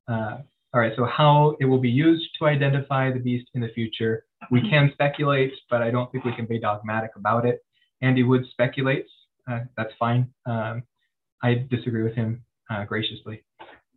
Uh, 0.07 0.37
all 0.73 0.81
right, 0.81 0.93
so 0.95 1.05
how 1.05 1.55
it 1.59 1.65
will 1.65 1.79
be 1.79 1.89
used 1.89 2.27
to 2.39 2.47
identify 2.47 3.11
the 3.11 3.19
beast 3.19 3.47
in 3.53 3.61
the 3.61 3.69
future. 3.69 4.25
We 4.51 4.61
can 4.69 4.89
speculate, 4.93 5.53
but 5.69 5.81
I 5.81 5.89
don't 5.91 6.11
think 6.11 6.25
we 6.25 6.35
can 6.35 6.45
be 6.45 6.59
dogmatic 6.59 7.11
about 7.15 7.45
it. 7.45 7.59
Andy 8.01 8.23
Wood 8.23 8.45
speculates. 8.51 9.09
Uh, 9.49 9.59
that's 9.77 9.93
fine. 9.99 10.27
Um, 10.45 10.83
I 11.43 11.65
disagree 11.69 12.03
with 12.03 12.15
him 12.15 12.43
uh, 12.69 12.83
graciously. 12.85 13.43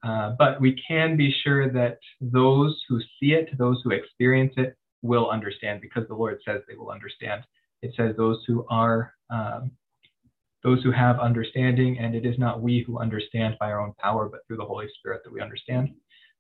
Uh, 0.05 0.35
but 0.39 0.61
we 0.61 0.81
can 0.87 1.17
be 1.17 1.35
sure 1.43 1.73
that 1.73 1.99
those 2.21 2.81
who 2.89 3.01
see 3.19 3.33
it, 3.33 3.49
those 3.59 3.81
who 3.83 3.91
experience 3.91 4.55
it, 4.57 4.77
will 5.03 5.31
understand 5.31 5.81
because 5.81 6.07
the 6.09 6.15
Lord 6.15 6.39
says 6.47 6.63
they 6.69 6.77
will 6.77 6.91
understand. 6.91 7.45
It 7.83 7.95
says 7.97 8.17
those 8.17 8.43
who 8.47 8.67
are, 8.69 9.15
um, 9.31 9.73
those 10.65 10.83
who 10.83 10.91
have 10.91 11.21
understanding, 11.21 11.99
and 11.99 12.15
it 12.15 12.27
is 12.27 12.39
not 12.39 12.61
we 12.61 12.83
who 12.87 12.99
understand 12.99 13.57
by 13.61 13.71
our 13.71 13.81
own 13.81 13.95
power, 14.01 14.29
but 14.29 14.41
through 14.47 14.57
the 14.57 14.65
Holy 14.65 14.87
Spirit 14.99 15.23
that 15.25 15.33
we 15.33 15.41
understand 15.41 15.91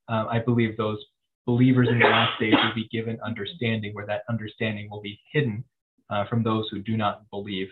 uh, 0.09 0.27
I 0.31 0.41
believe 0.41 0.77
those 0.77 0.99
believers 1.47 1.89
in 1.91 1.99
the 1.99 2.07
last 2.07 2.41
days 2.41 2.55
will 2.55 2.75
be 2.75 2.89
given 2.89 3.19
understanding, 3.25 3.95
where 3.95 4.07
that 4.07 4.23
understanding 4.29 4.89
will 4.91 5.01
be 5.01 5.21
hidden 5.33 5.65
uh, 6.11 6.27
from 6.29 6.43
those 6.43 6.67
who 6.71 6.81
do 6.81 6.97
not 6.97 7.29
believe 7.31 7.69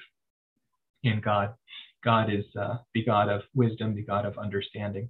in 1.02 1.20
God. 1.20 1.54
God 2.04 2.32
is 2.32 2.44
uh, 2.60 2.76
the 2.94 3.04
God 3.04 3.28
of 3.28 3.42
wisdom, 3.54 3.94
the 3.94 4.02
God 4.02 4.26
of 4.26 4.38
understanding. 4.38 5.08